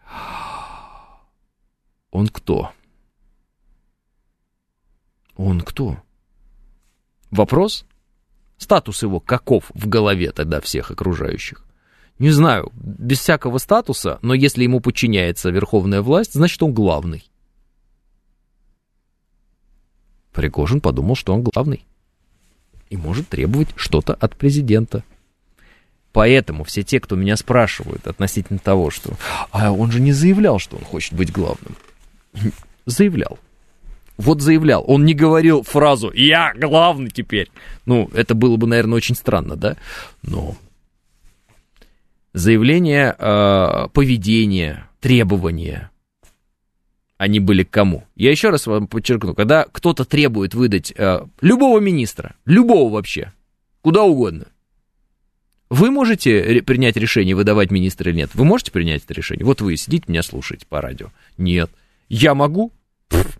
[2.11, 2.73] он кто?
[5.35, 5.97] Он кто?
[7.31, 7.86] Вопрос?
[8.62, 11.64] Статус его каков в голове тогда всех окружающих?
[12.20, 17.28] Не знаю, без всякого статуса, но если ему подчиняется верховная власть, значит он главный.
[20.30, 21.84] Пригожин подумал, что он главный
[22.89, 25.02] и может требовать что-то от президента.
[26.12, 29.14] Поэтому все те, кто меня спрашивают относительно того, что
[29.51, 31.74] а он же не заявлял, что он хочет быть главным.
[32.86, 33.40] Заявлял
[34.16, 37.51] вот заявлял, он не говорил фразу «я главный теперь».
[37.86, 39.76] Ну, это было бы, наверное, очень странно, да?
[40.22, 40.56] Но
[42.32, 45.90] заявление, э, поведение, требования,
[47.16, 48.05] они были к кому?
[48.16, 53.32] Я еще раз вам подчеркну, когда кто-то требует выдать э, любого министра, любого вообще,
[53.80, 54.47] куда угодно,
[55.70, 58.30] вы можете принять решение, выдавать министра или нет?
[58.34, 59.47] Вы можете принять это решение?
[59.47, 61.06] Вот вы сидите, меня слушаете по радио.
[61.39, 61.70] Нет.
[62.10, 62.72] Я могу?
[63.09, 63.39] Пфф,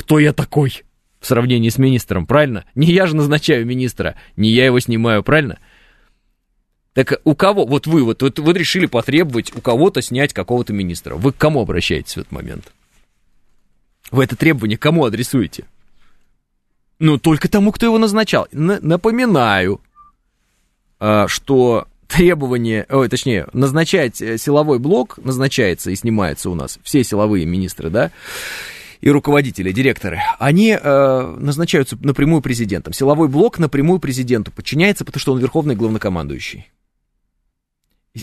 [0.00, 0.82] кто я такой
[1.20, 2.64] в сравнении с министром, правильно?
[2.74, 5.58] Не я же назначаю министра, не я его снимаю, правильно?
[6.94, 11.16] Так у кого, вот вы, вот, вот вы решили потребовать у кого-то снять какого-то министра.
[11.16, 12.72] Вы к кому обращаетесь в этот момент?
[14.10, 15.66] Вы это требование кому адресуете?
[16.98, 18.48] Ну, только тому, кто его назначал.
[18.52, 19.82] Н- напоминаю,
[20.98, 27.04] а, что требование, ой, точнее, назначать э, силовой блок назначается и снимается у нас, все
[27.04, 28.10] силовые министры, да,
[29.00, 32.92] и руководители, директоры, они э, назначаются напрямую президентом.
[32.92, 36.70] Силовой блок напрямую президенту подчиняется, потому что он верховный главнокомандующий.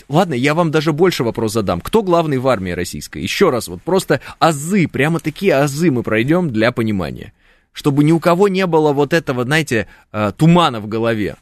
[0.08, 1.80] Ладно, я вам даже больше вопрос задам.
[1.80, 3.22] Кто главный в армии российской?
[3.22, 7.32] Еще раз, вот просто азы, прямо такие азы мы пройдем для понимания.
[7.72, 11.36] Чтобы ни у кого не было вот этого, знаете, э, тумана в голове.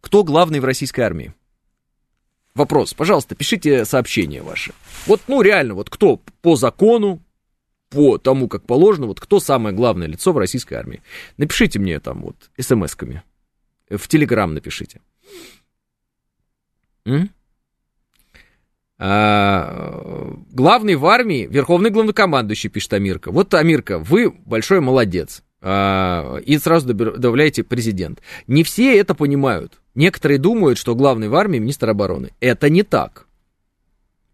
[0.00, 1.32] Кто главный в российской армии?
[2.54, 4.72] Вопрос, пожалуйста, пишите сообщения ваши.
[5.06, 7.20] Вот, ну, реально, вот кто по закону,
[7.92, 11.02] по тому, как положено, вот кто самое главное лицо в российской армии.
[11.36, 13.22] Напишите мне там вот смс-ками.
[13.90, 15.00] В Телеграм напишите.
[17.04, 17.30] М?
[18.98, 23.30] А, главный в армии, верховный главнокомандующий, пишет Амирка.
[23.30, 25.42] Вот, Амирка, вы большой молодец.
[25.60, 28.22] А, и сразу добавляете президент.
[28.46, 29.80] Не все это понимают.
[29.94, 32.30] Некоторые думают, что главный в армии министр обороны.
[32.40, 33.26] Это не так.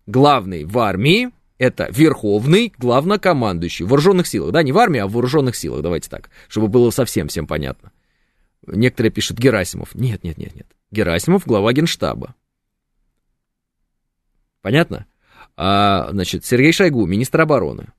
[0.06, 5.12] Главный в армии это верховный главнокомандующий в вооруженных силах, да, не в армии, а в
[5.12, 7.93] вооруженных силах, давайте так, чтобы было совсем всем понятно.
[8.66, 9.94] Некоторые пишут Герасимов.
[9.94, 10.66] Нет, нет, нет, нет.
[10.90, 12.35] Герасимов глава генштаба.
[14.62, 15.06] Понятно?
[15.56, 17.93] А, значит, Сергей Шойгу, министр обороны.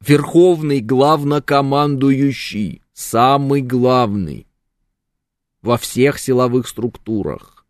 [0.00, 4.46] Верховный главнокомандующий, самый главный
[5.60, 7.66] во всех силовых структурах,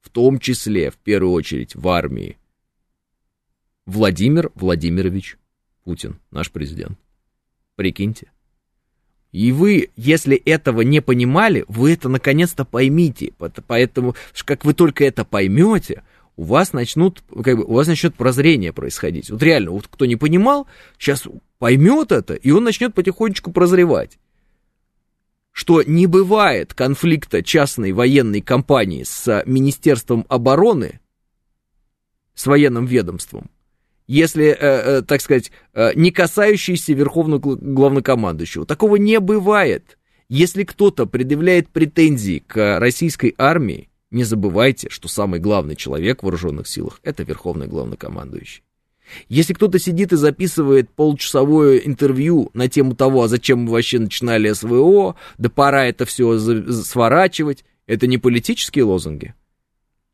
[0.00, 2.36] в том числе, в первую очередь, в армии.
[3.86, 5.36] Владимир Владимирович
[5.84, 6.98] Путин, наш президент.
[7.74, 8.30] Прикиньте.
[9.32, 13.32] И вы, если этого не понимали, вы это наконец-то поймите.
[13.66, 14.14] Поэтому,
[14.44, 16.04] как вы только это поймете,
[16.36, 19.30] у вас начнут, как бы, у вас начнет прозрение происходить.
[19.30, 20.66] Вот реально, вот кто не понимал,
[20.98, 21.26] сейчас
[21.58, 24.18] поймет это, и он начнет потихонечку прозревать.
[25.50, 31.00] Что не бывает конфликта частной военной компании с Министерством обороны,
[32.34, 33.50] с военным ведомством,
[34.12, 38.66] если, э, э, так сказать, э, не касающийся верховного главнокомандующего.
[38.66, 39.98] Такого не бывает.
[40.28, 46.68] Если кто-то предъявляет претензии к российской армии, не забывайте, что самый главный человек в вооруженных
[46.68, 48.62] силах– это верховный главнокомандующий.
[49.30, 54.52] Если кто-то сидит и записывает получасовое интервью на тему того, а зачем мы вообще начинали
[54.52, 59.34] СВО, да пора это все сворачивать, это не политические лозунги.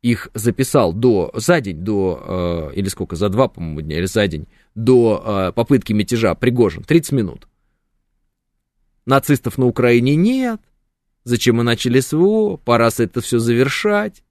[0.03, 4.27] Их записал до, за день до, э, или сколько, за два, по-моему, дня, или за
[4.29, 7.49] день, до э, попытки мятежа Пригожин, 30 минут.
[9.07, 10.61] Нацистов на Украине нет,
[11.29, 12.57] Зачем мы начали СВО?
[12.57, 14.25] Пора это все завершать.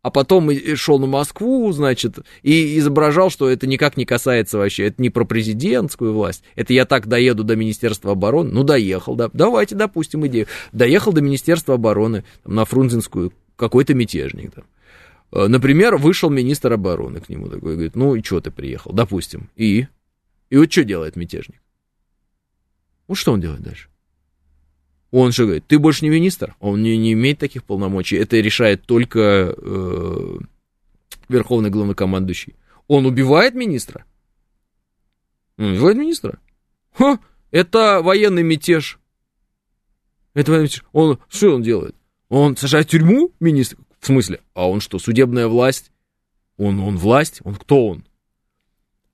[0.00, 5.02] А потом шел на Москву, значит, и изображал, что это никак не касается вообще, это
[5.02, 9.74] не про президентскую власть, это я так доеду до Министерства обороны, ну доехал, да, давайте
[9.74, 14.64] допустим идею, доехал до Министерства обороны, там, на Фрунзенскую, какой-то мятежник там.
[15.32, 19.50] Э, например, вышел министр обороны к нему такой, говорит, ну и что ты приехал, допустим,
[19.56, 19.86] и?
[20.48, 21.60] И вот что делает мятежник?
[23.06, 23.88] Вот что он делает дальше?
[25.10, 28.84] Он же говорит, ты больше не министр, он не, не имеет таких полномочий, это решает
[28.84, 30.38] только э,
[31.28, 32.56] верховный главнокомандующий.
[32.86, 34.04] Он убивает министра?
[35.56, 36.38] Он убивает министра?
[36.94, 37.18] Ха,
[37.50, 38.98] это военный мятеж.
[40.34, 40.84] Это военный мятеж.
[40.92, 41.96] Он, что он делает?
[42.28, 43.78] Он сажает в тюрьму министра?
[44.00, 44.40] В смысле?
[44.54, 45.90] А он что, судебная власть?
[46.56, 47.40] Он, он власть?
[47.44, 48.04] Он кто он?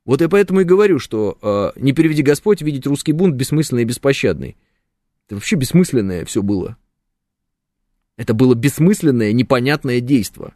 [0.04, 3.86] Вот я поэтому и говорю, что э, не переведи Господь видеть русский бунт бессмысленный и
[3.86, 4.56] беспощадный.
[5.26, 6.76] Это вообще бессмысленное все было.
[8.16, 10.54] Это было бессмысленное, непонятное действо.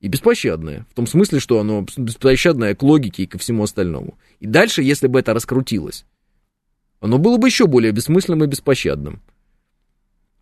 [0.00, 0.86] И беспощадное.
[0.90, 4.18] В том смысле, что оно беспощадное к логике и ко всему остальному.
[4.40, 6.04] И дальше, если бы это раскрутилось,
[7.00, 9.22] оно было бы еще более бессмысленным и беспощадным.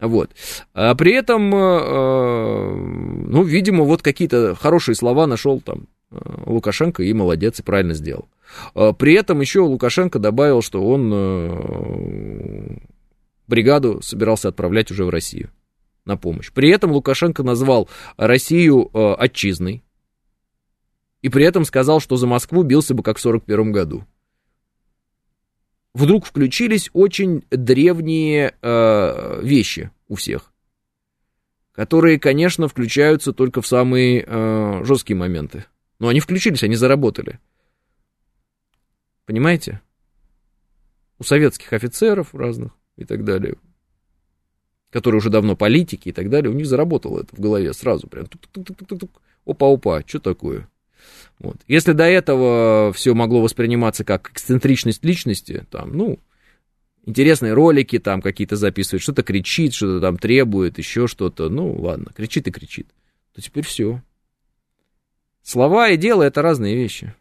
[0.02, 0.30] Вот.
[0.74, 2.74] А при этом, э, э,
[3.28, 6.16] ну, видимо, вот какие-то хорошие слова нашел там э,
[6.46, 8.28] Лукашенко и молодец, и правильно сделал.
[8.74, 11.08] При этом еще Лукашенко добавил, что он
[13.46, 15.48] бригаду собирался отправлять уже в Россию
[16.04, 16.52] на помощь.
[16.52, 17.88] При этом Лукашенко назвал
[18.18, 19.82] Россию отчизной.
[21.22, 24.04] И при этом сказал, что за Москву бился бы как в 1941 году.
[25.94, 30.52] Вдруг включились очень древние э, вещи у всех,
[31.72, 35.66] которые, конечно, включаются только в самые э, жесткие моменты.
[35.98, 37.40] Но они включились, они заработали.
[39.26, 39.82] Понимаете?
[41.18, 43.56] У советских офицеров разных и так далее,
[44.90, 48.26] которые уже давно политики и так далее, у них заработало это в голове сразу, прям
[49.44, 50.68] опа-опа, что такое?
[51.38, 51.56] Вот.
[51.66, 56.18] Если до этого все могло восприниматься как эксцентричность личности, там, ну,
[57.04, 62.46] интересные ролики там какие-то записывают, что-то кричит, что-то там требует, еще что-то, ну, ладно, кричит
[62.46, 62.88] и кричит,
[63.34, 64.02] то теперь все.
[65.42, 67.14] Слова и дело это разные вещи.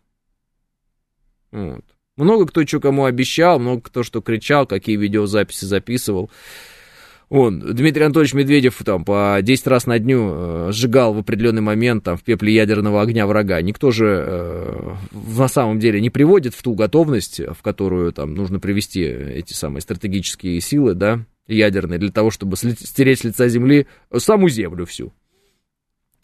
[1.52, 1.84] Вот.
[2.18, 6.30] Много кто что кому обещал, много кто что кричал, какие видеозаписи записывал.
[7.34, 12.03] Он, Дмитрий Анатольевич Медведев там по 10 раз на дню э, сжигал в определенный момент
[12.03, 13.62] там в пепле ядерного огня врага.
[13.62, 14.95] Никто же э,
[15.38, 19.82] на самом деле не приводит в ту готовность, в которую там нужно привести эти самые
[19.82, 23.88] стратегические силы, да, ядерные, для того, чтобы стереть с лица земли
[24.18, 25.14] саму землю всю.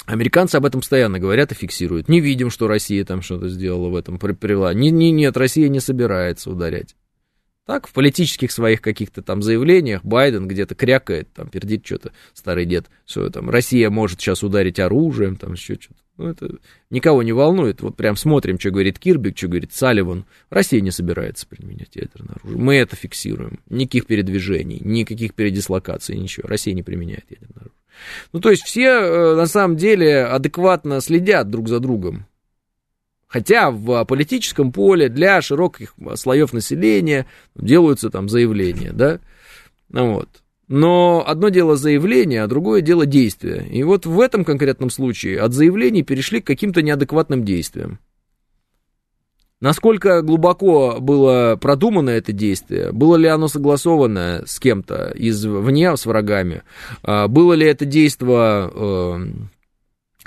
[0.07, 2.09] Американцы об этом постоянно говорят и фиксируют.
[2.09, 4.73] Не видим, что Россия там что-то сделала в этом, привела.
[4.73, 6.97] Не, не, нет, Россия не собирается ударять.
[7.67, 12.85] Так, в политических своих каких-то там заявлениях Байден где-то крякает, там, пердит что-то, старый дед,
[13.05, 15.99] что там, Россия может сейчас ударить оружием, там, еще что-то.
[16.15, 16.49] Ну, это
[16.89, 17.81] никого не волнует.
[17.81, 20.23] Вот прям смотрим, что говорит Кирбик, что говорит Салливан.
[20.49, 22.59] Россия не собирается применять ядерное оружие.
[22.59, 23.59] Мы это фиксируем.
[23.69, 26.47] Никаких передвижений, никаких передислокаций, ничего.
[26.47, 27.75] Россия не применяет ядерное оружие.
[28.31, 32.27] Ну, то есть все э, на самом деле адекватно следят друг за другом.
[33.37, 39.19] Хотя в политическом поле для широких слоев населения делаются там заявления, да,
[39.89, 40.27] вот.
[40.67, 43.67] Но одно дело заявление, а другое дело действие.
[43.69, 47.99] И вот в этом конкретном случае от заявлений перешли к каким-то неадекватным действиям.
[49.61, 56.63] Насколько глубоко было продумано это действие, было ли оно согласовано с кем-то извне, с врагами,
[57.03, 59.25] а, было ли это действие э,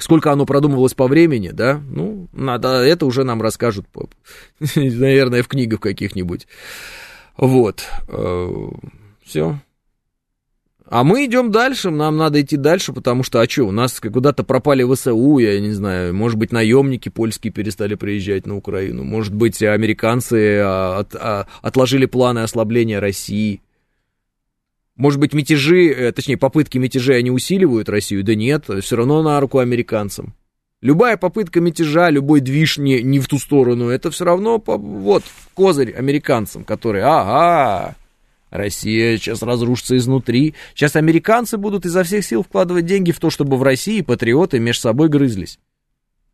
[0.00, 1.80] Сколько оно продумывалось по времени, да?
[1.90, 3.86] Ну, надо, это уже нам расскажут,
[4.74, 6.46] наверное, в книгах каких-нибудь.
[7.36, 7.84] Вот.
[8.08, 8.48] Э,
[9.24, 9.58] Все.
[10.90, 14.42] А мы идем дальше, нам надо идти дальше, потому что, а что, у нас куда-то
[14.42, 19.62] пропали ВСУ, я не знаю, может быть, наемники польские перестали приезжать на Украину, может быть,
[19.62, 23.62] американцы а, от, от, отложили планы ослабления России.
[25.00, 28.22] Может быть, мятежи, э, точнее, попытки мятежей, они усиливают Россию?
[28.22, 30.34] Да нет, все равно на руку американцам.
[30.82, 35.24] Любая попытка мятежа, любой движ не, не в ту сторону, это все равно, вот,
[35.54, 37.96] козырь американцам, которые, ага,
[38.50, 40.54] Россия сейчас разрушится изнутри.
[40.74, 44.82] Сейчас американцы будут изо всех сил вкладывать деньги в то, чтобы в России патриоты между
[44.82, 45.58] собой грызлись.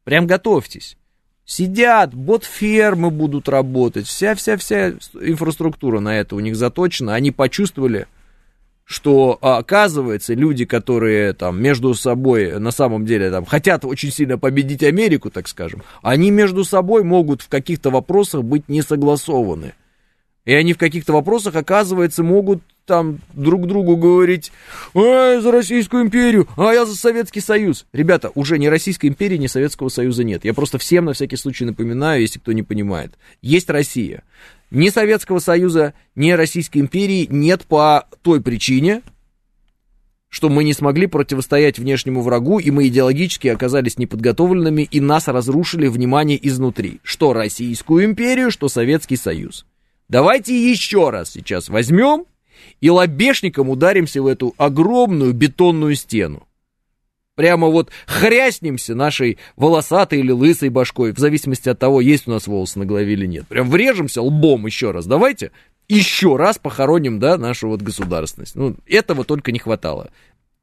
[0.03, 0.97] Прям готовьтесь.
[1.45, 7.15] Сидят, бот-фермы будут работать, вся-вся-вся инфраструктура на это у них заточена.
[7.15, 8.09] Они почувствовали,
[8.87, 14.39] что а, оказывается люди, которые там между собой на самом деле там хотят очень сильно
[14.39, 19.75] победить Америку, так скажем, они между собой могут в каких-то вопросах быть не согласованы.
[20.47, 24.53] И они в каких-то вопросах, оказывается, могут там друг другу говорить,
[24.95, 27.85] ай, за Российскую империю, а я за Советский Союз.
[27.93, 30.45] Ребята, уже ни Российской империи, ни Советского Союза нет.
[30.45, 33.19] Я просто всем на всякий случай напоминаю, если кто не понимает.
[33.43, 34.23] Есть Россия.
[34.71, 39.03] Ни Советского Союза, ни Российской империи нет по той причине,
[40.29, 45.89] что мы не смогли противостоять внешнему врагу, и мы идеологически оказались неподготовленными, и нас разрушили,
[45.89, 47.01] внимание, изнутри.
[47.03, 49.67] Что Российскую империю, что Советский Союз.
[50.09, 52.27] Давайте еще раз сейчас возьмем
[52.81, 56.47] и лобешником ударимся в эту огромную бетонную стену.
[57.35, 62.47] Прямо вот хряснемся нашей волосатой или лысой башкой, в зависимости от того, есть у нас
[62.47, 63.47] волосы на голове или нет.
[63.47, 65.05] Прям врежемся лбом еще раз.
[65.07, 65.53] Давайте
[65.87, 68.55] еще раз похороним, да, нашу вот государственность.
[68.55, 70.11] Ну, этого только не хватало.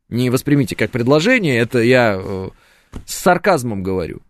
[0.09, 2.49] Не воспримите как предложение, это я э,
[3.05, 4.21] с сарказмом говорю.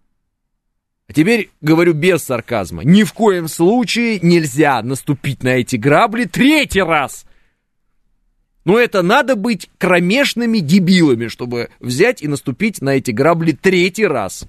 [1.08, 2.84] А теперь говорю без сарказма.
[2.84, 7.26] Ни в коем случае нельзя наступить на эти грабли третий раз.
[8.66, 14.48] Но это надо быть кромешными дебилами, чтобы взять и наступить на эти грабли третий раз.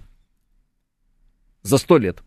[1.63, 2.23] За сто лет.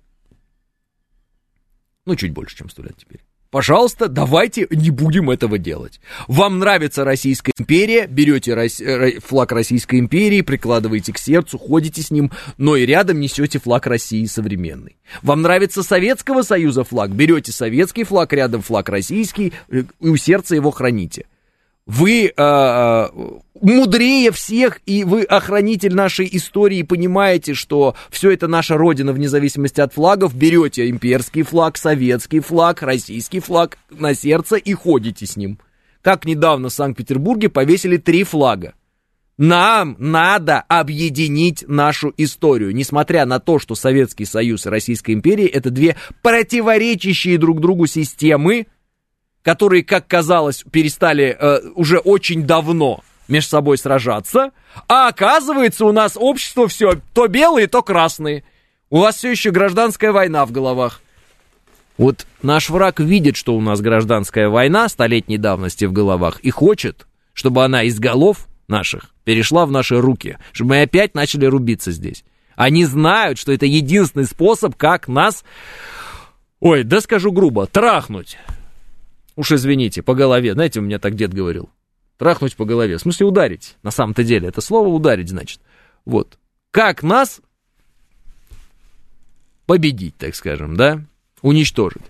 [2.05, 3.26] Ну, чуть больше, чем сто лет теперь.
[3.49, 6.01] Пожалуйста, давайте не будем этого делать.
[6.27, 12.75] Вам нравится Российская империя, берете флаг Российской империи, прикладываете к сердцу, ходите с ним, но
[12.75, 14.97] и рядом несете флаг России современный.
[15.21, 20.55] Вам нравится Советского Союза флаг, берете советский флаг, рядом флаг российский, э, и у сердца
[20.55, 21.25] его храните.
[21.87, 23.07] Вы э,
[23.61, 29.79] мудрее всех, и вы охранитель нашей истории, понимаете, что все это наша родина, вне зависимости
[29.79, 35.59] от флагов, берете имперский флаг, советский флаг, российский флаг на сердце и ходите с ним.
[36.01, 38.73] Как недавно в Санкт-Петербурге повесили три флага.
[39.37, 45.69] Нам надо объединить нашу историю, несмотря на то, что Советский Союз и Российская империя это
[45.69, 48.67] две противоречащие друг другу системы,
[49.43, 54.51] которые, как казалось, перестали э, уже очень давно между собой сражаться,
[54.87, 58.43] а оказывается у нас общество все то белые, то красные.
[58.89, 61.01] У вас все еще гражданская война в головах.
[61.97, 67.07] Вот наш враг видит, что у нас гражданская война столетней давности в головах и хочет,
[67.33, 72.23] чтобы она из голов наших перешла в наши руки, чтобы мы опять начали рубиться здесь.
[72.55, 75.43] Они знают, что это единственный способ, как нас,
[76.59, 78.37] ой, да скажу грубо, трахнуть.
[79.37, 80.53] Уж извините, по голове.
[80.53, 81.69] Знаете, у меня так дед говорил.
[82.17, 82.97] Трахнуть по голове.
[82.97, 84.49] В смысле ударить, на самом-то деле.
[84.49, 85.61] Это слово ударить, значит.
[86.05, 86.39] Вот.
[86.71, 87.39] Как нас
[89.67, 91.03] победить, так скажем, да?
[91.43, 92.01] Уничтожить.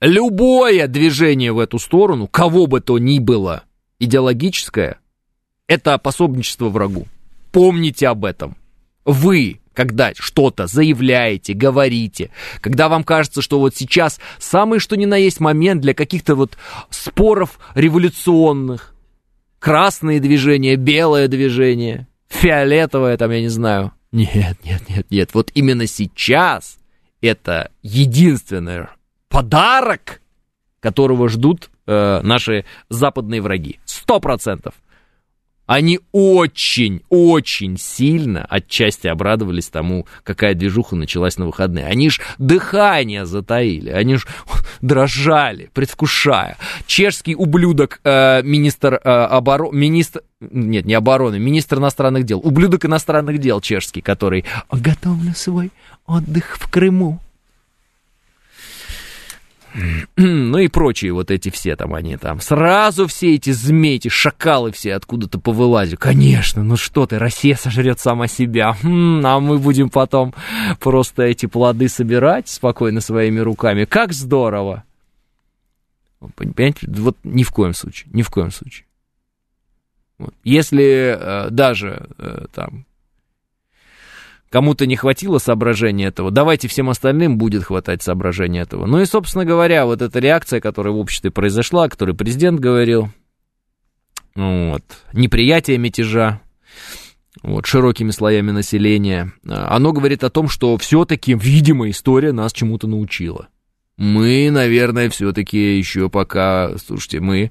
[0.00, 3.64] Любое движение в эту сторону, кого бы то ни было,
[3.98, 5.00] идеологическое,
[5.66, 7.08] это пособничество врагу.
[7.50, 8.56] Помните об этом.
[9.04, 12.30] Вы, когда что-то заявляете, говорите,
[12.60, 16.58] когда вам кажется, что вот сейчас самый что ни на есть момент для каких-то вот
[16.90, 18.92] споров революционных,
[19.60, 23.92] красное движение, белое движение, фиолетовое там, я не знаю.
[24.10, 26.78] Нет, нет, нет, нет, вот именно сейчас
[27.20, 28.88] это единственный
[29.28, 30.20] подарок,
[30.80, 33.78] которого ждут э, наши западные враги.
[33.84, 34.74] Сто процентов.
[35.68, 41.84] Они очень, очень сильно отчасти обрадовались тому, какая движуха началась на выходные.
[41.84, 44.26] Они ж дыхание затаили, они ж
[44.80, 46.56] дрожали, предвкушая.
[46.86, 53.36] Чешский ублюдок, э, министр э, обороны, министр, нет, не обороны, министр иностранных дел, ублюдок иностранных
[53.36, 55.70] дел чешский, который готовлю свой
[56.06, 57.20] отдых в Крыму.
[60.16, 62.40] Ну и прочие вот эти все там они там.
[62.40, 66.00] Сразу все эти змеи, эти шакалы все откуда-то повылазят.
[66.00, 68.76] Конечно, ну что ты, Россия сожрет сама себя.
[68.82, 70.34] Хм, а мы будем потом
[70.80, 73.84] просто эти плоды собирать спокойно своими руками.
[73.84, 74.84] Как здорово.
[76.34, 78.86] Понимаете, вот ни в коем случае, ни в коем случае.
[80.18, 80.34] Вот.
[80.42, 82.84] Если э, даже э, там
[84.50, 88.86] Кому-то не хватило соображения этого, давайте всем остальным будет хватать соображения этого.
[88.86, 93.10] Ну и, собственно говоря, вот эта реакция, которая в обществе произошла, о которой президент говорил,
[94.34, 96.40] вот, неприятие мятежа,
[97.42, 103.48] вот, широкими слоями населения, оно говорит о том, что все-таки, видимо, история нас чему-то научила.
[103.98, 107.50] Мы, наверное, все-таки еще пока, слушайте, мы,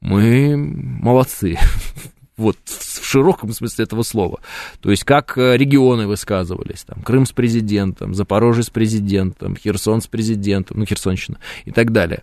[0.00, 1.58] мы молодцы
[2.40, 4.40] вот в широком смысле этого слова.
[4.80, 10.06] То есть как э, регионы высказывались, там, Крым с президентом, Запорожье с президентом, Херсон с
[10.06, 12.22] президентом, ну, Херсонщина и так далее.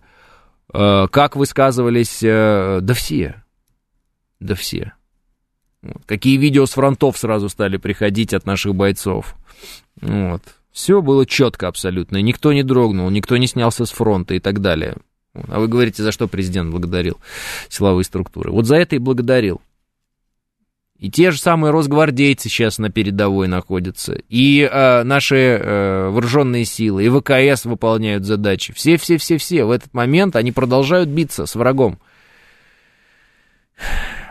[0.74, 3.44] Э, как высказывались, э, да все,
[4.40, 4.94] да все.
[6.06, 9.36] Какие видео с фронтов сразу стали приходить от наших бойцов.
[10.02, 10.42] Вот.
[10.72, 14.98] Все было четко абсолютно, никто не дрогнул, никто не снялся с фронта и так далее.
[15.48, 17.18] А вы говорите, за что президент благодарил
[17.70, 18.52] силовые структуры?
[18.52, 19.62] Вот за это и благодарил.
[21.00, 24.18] И те же самые росгвардейцы сейчас на передовой находятся.
[24.30, 28.74] И э, наши э, вооруженные силы, и ВКС выполняют задачи.
[28.74, 32.00] Все-все-все-все в этот момент они продолжают биться с врагом.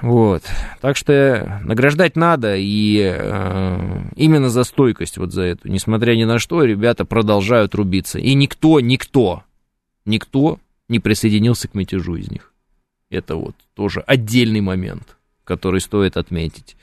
[0.03, 0.43] Вот.
[0.81, 5.69] Так что награждать надо, и э, именно за стойкость вот за эту.
[5.69, 8.19] Несмотря ни на что, ребята продолжают рубиться.
[8.19, 9.45] И никто, никто,
[10.05, 12.53] никто не присоединился к мятежу из них.
[13.09, 15.16] Это вот тоже отдельный момент
[15.47, 16.77] который стоит отметить.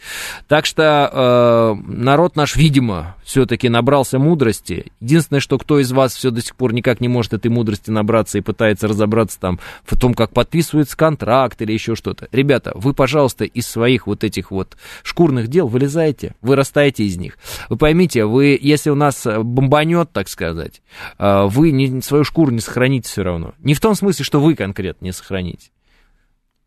[0.48, 4.92] Так что э, народ наш, видимо, все-таки набрался мудрости.
[5.02, 8.38] Единственное, что кто из вас все до сих пор никак не может этой мудрости набраться
[8.38, 12.30] и пытается разобраться там в том, как подписывается контракт или еще что-то.
[12.32, 17.38] Ребята, вы, пожалуйста, из своих вот этих вот шкурных дел вылезайте, вырастайте из них.
[17.70, 20.82] Вы поймите, вы, если у нас бомбанет, так сказать,
[21.20, 23.54] э, вы не, свою шкуру не сохраните все равно.
[23.60, 25.70] Не в том смысле, что вы конкретно не сохраните.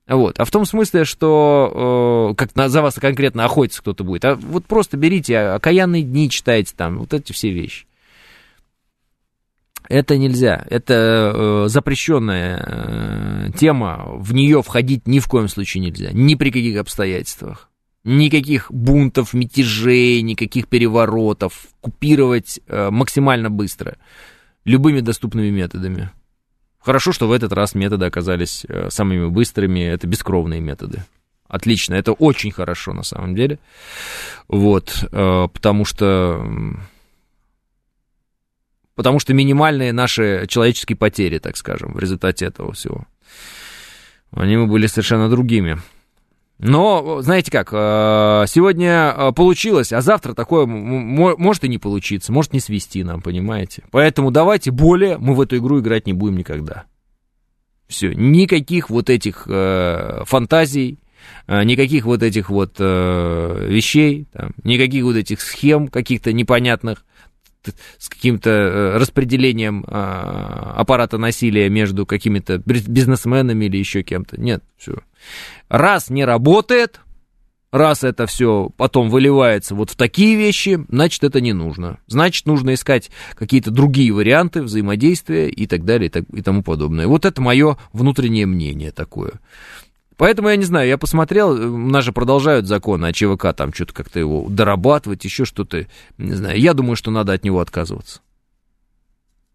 [0.09, 0.39] Вот.
[0.39, 4.25] А в том смысле, что э, как за вас конкретно охотиться кто-то будет.
[4.25, 7.87] А вот просто берите окаянные дни, читайте там, вот эти все вещи.
[9.89, 10.65] Это нельзя.
[10.69, 14.05] Это э, запрещенная э, тема.
[14.19, 16.11] В нее входить ни в коем случае нельзя.
[16.13, 17.69] Ни при каких обстоятельствах.
[18.05, 21.69] Никаких бунтов, мятежей, никаких переворотов.
[21.81, 23.97] Купировать э, максимально быстро.
[24.65, 26.11] Любыми доступными методами.
[26.87, 31.03] Хорошо, что в этот раз методы оказались э, самыми быстрыми, это бескровные методы.
[31.49, 33.59] Отлично, это очень хорошо на самом деле.
[34.47, 36.47] Вот, э, потому что...
[38.95, 43.05] Потому что минимальные наши человеческие потери, так скажем, в результате этого всего.
[44.31, 45.79] Они были совершенно другими.
[46.59, 52.55] Но, знаете как, э, сегодня э, получилось, а завтра такое может и не получиться, может
[52.55, 53.85] не свести нам, понимаете?
[53.91, 56.85] Поэтому давайте более мы в эту игру играть не будем никогда.
[57.89, 60.99] Все, никаких вот этих э, фантазий,
[61.49, 64.29] никаких вот этих вот вещей,
[64.63, 67.05] никаких вот этих схем каких-то непонятных
[67.99, 74.41] с каким-то распределением аппарата насилия между какими-то бизнесменами или еще кем-то.
[74.41, 74.99] Нет, все.
[75.69, 77.01] Раз не работает,
[77.73, 81.99] раз это все потом выливается вот в такие вещи, значит, это не нужно.
[82.07, 87.07] Значит, нужно искать какие-то другие варианты взаимодействия и так далее и, так, и тому подобное.
[87.07, 89.41] Вот это мое внутреннее мнение такое.
[90.17, 93.93] Поэтому я не знаю, я посмотрел, у нас же продолжают законы о ЧВК, там что-то
[93.93, 95.87] как-то его дорабатывать, еще что-то,
[96.17, 96.59] не знаю.
[96.59, 98.21] Я думаю, что надо от него отказываться.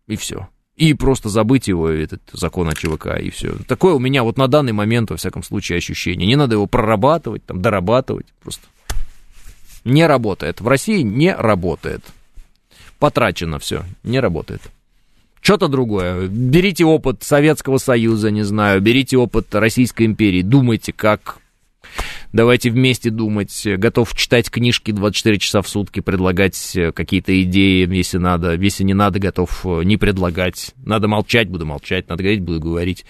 [0.08, 3.56] И все и просто забыть его, этот закон о ЧВК, и все.
[3.68, 6.28] Такое у меня вот на данный момент, во всяком случае, ощущение.
[6.28, 8.66] Не надо его прорабатывать, там, дорабатывать, просто
[9.84, 10.62] Не работает.
[10.62, 12.04] В России не работает.
[13.00, 13.84] Потрачено все.
[14.04, 14.62] Не работает.
[15.42, 16.28] Что-то другое.
[16.28, 21.41] Берите опыт Советского Союза, не знаю, берите опыт Российской империи, думайте, как
[22.34, 23.66] Давайте вместе думать.
[23.66, 28.56] Готов читать книжки 24 часа в сутки, предлагать э, какие-то идеи, если надо.
[28.56, 30.74] Если не надо, готов э, не предлагать.
[30.78, 32.08] Надо молчать, буду молчать.
[32.10, 33.06] Надо говорить, буду говорить.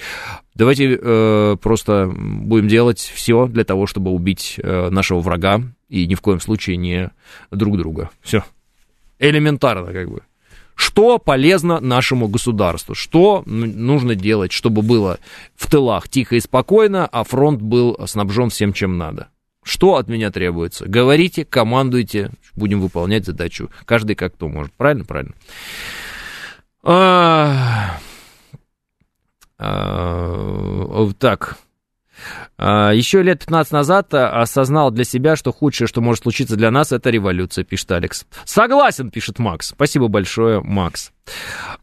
[0.55, 6.15] Давайте э, просто будем делать все для того, чтобы убить э, нашего врага и ни
[6.15, 7.11] в коем случае не
[7.51, 8.09] друг друга.
[8.21, 8.43] Все.
[9.19, 10.21] Элементарно, как бы.
[10.81, 12.95] Что полезно нашему государству?
[12.95, 15.19] Что нужно делать, чтобы было
[15.55, 19.27] в тылах тихо и спокойно, а фронт был снабжен всем, чем надо?
[19.63, 20.87] Что от меня требуется?
[20.87, 23.69] Говорите, командуйте, будем выполнять задачу.
[23.85, 24.73] Каждый как кто может.
[24.73, 25.05] Правильно?
[25.05, 25.33] Правильно.
[26.81, 27.99] А...
[29.59, 31.11] А...
[31.19, 31.59] Так.
[32.57, 36.71] А, Еще лет 15 назад а, осознал для себя, что худшее, что может случиться для
[36.71, 38.25] нас, это революция, пишет Алекс.
[38.45, 39.69] Согласен, пишет Макс.
[39.69, 41.11] Спасибо большое, Макс.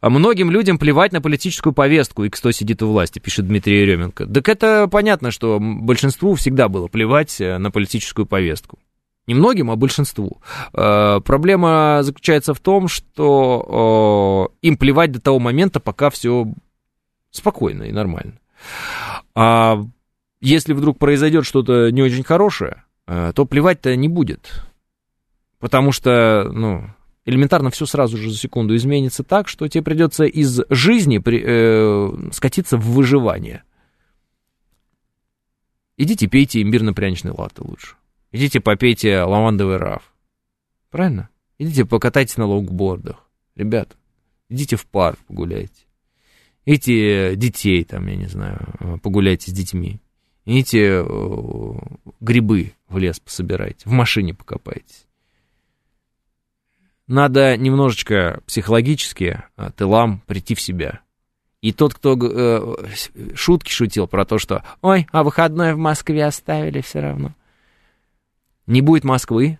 [0.00, 4.26] А многим людям плевать на политическую повестку, и кто сидит у власти, пишет Дмитрий Еременко.
[4.26, 8.78] Так это понятно, что большинству всегда было плевать э, на политическую повестку.
[9.26, 10.40] Не многим, а большинству.
[10.72, 16.46] Проблема заключается в том, что им плевать до того момента, пока все
[17.30, 18.38] спокойно и нормально.
[19.34, 19.84] А
[20.40, 24.64] если вдруг произойдет что-то не очень хорошее, э, то плевать-то не будет.
[25.58, 26.84] Потому что, ну,
[27.24, 32.30] элементарно все сразу же за секунду изменится так, что тебе придется из жизни при, э,
[32.32, 33.64] скатиться в выживание.
[35.96, 37.96] Идите пейте имбирно-пряничный латте лучше.
[38.30, 40.12] Идите попейте лавандовый раф.
[40.90, 41.28] Правильно?
[41.58, 43.28] Идите покатайтесь на лонгбордах.
[43.56, 43.96] Ребята,
[44.48, 45.86] идите в парк погуляйте.
[46.64, 50.00] Идите детей там, я не знаю, погуляйте с детьми.
[50.48, 51.74] Идите э,
[52.20, 55.06] грибы в лес пособирайте, в машине покопайтесь.
[57.06, 61.00] Надо немножечко психологически э, тылам прийти в себя.
[61.60, 66.80] И тот, кто э, шутки шутил про то, что «Ой, а выходной в Москве оставили
[66.80, 67.34] все равно».
[68.66, 69.58] Не будет Москвы,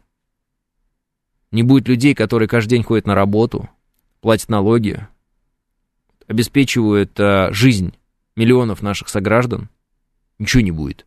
[1.51, 3.69] не будет людей, которые каждый день ходят на работу,
[4.23, 5.07] платят налоги,
[6.27, 7.13] обеспечивают
[7.51, 7.93] жизнь
[8.37, 9.69] миллионов наших сограждан–
[10.39, 11.07] ничего не будет.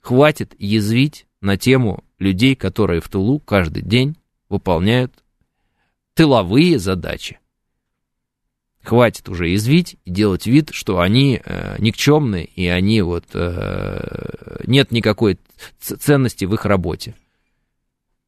[0.00, 4.16] Хватит язвить на тему людей, которые в тылу каждый день
[4.48, 5.12] выполняют
[6.14, 7.40] тыловые задачи.
[8.82, 14.92] Хватит уже язвить и делать вид, что они э, никчемны и они вот э, нет
[14.92, 15.40] никакой
[15.80, 17.16] ценности в их работе.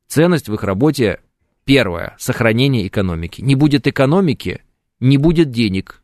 [0.08, 1.20] Ценность в их работе
[1.64, 3.40] первое сохранение экономики.
[3.40, 4.62] Не будет экономики,
[4.98, 6.02] не будет денег.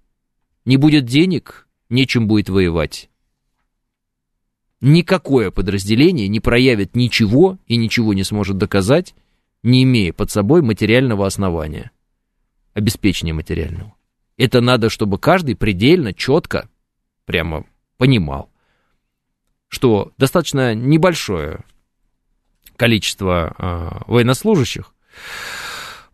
[0.65, 3.11] Не будет денег, нечем будет воевать
[4.85, 9.15] никакое подразделение не проявит ничего и ничего не сможет доказать,
[9.63, 11.91] не имея под собой материального основания,
[12.75, 13.95] обеспечения материального.
[14.37, 16.69] Это надо, чтобы каждый предельно четко
[17.25, 17.65] прямо
[17.97, 18.51] понимал,
[19.69, 21.61] что достаточно небольшое
[22.77, 24.93] количество э, военнослужащих,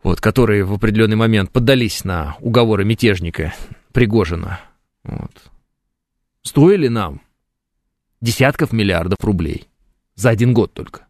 [0.01, 3.53] вот, которые в определенный момент поддались на уговоры мятежника
[3.91, 4.61] Пригожина,
[5.03, 5.51] вот,
[6.43, 7.21] стоили нам
[8.21, 9.67] десятков миллиардов рублей.
[10.15, 11.07] За один год только.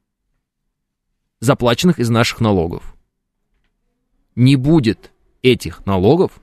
[1.39, 2.95] Заплаченных из наших налогов.
[4.35, 5.11] Не будет
[5.41, 6.39] этих налогов,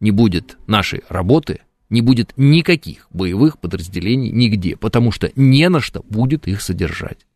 [0.00, 6.02] не будет нашей работы, не будет никаких боевых подразделений нигде, потому что не на что
[6.02, 7.26] будет их содержать.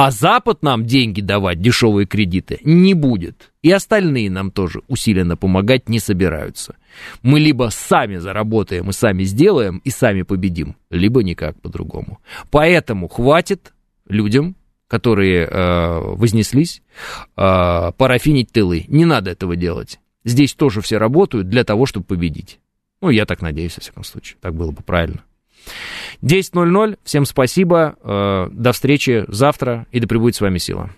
[0.00, 3.50] А Запад нам деньги давать, дешевые кредиты, не будет.
[3.62, 6.76] И остальные нам тоже усиленно помогать не собираются.
[7.22, 12.20] Мы либо сами заработаем и сами сделаем, и сами победим, либо никак по-другому.
[12.52, 13.72] Поэтому хватит
[14.08, 14.54] людям,
[14.86, 16.80] которые э, вознеслись,
[17.36, 18.84] э, парафинить тылы.
[18.86, 19.98] Не надо этого делать.
[20.22, 22.60] Здесь тоже все работают для того, чтобы победить.
[23.00, 24.38] Ну, я так надеюсь, во всяком случае.
[24.40, 25.24] Так было бы правильно.
[26.22, 26.98] 10.00.
[27.04, 27.96] Всем спасибо.
[28.02, 29.86] Э, до встречи завтра.
[29.92, 30.90] И да пребудет с вами сила.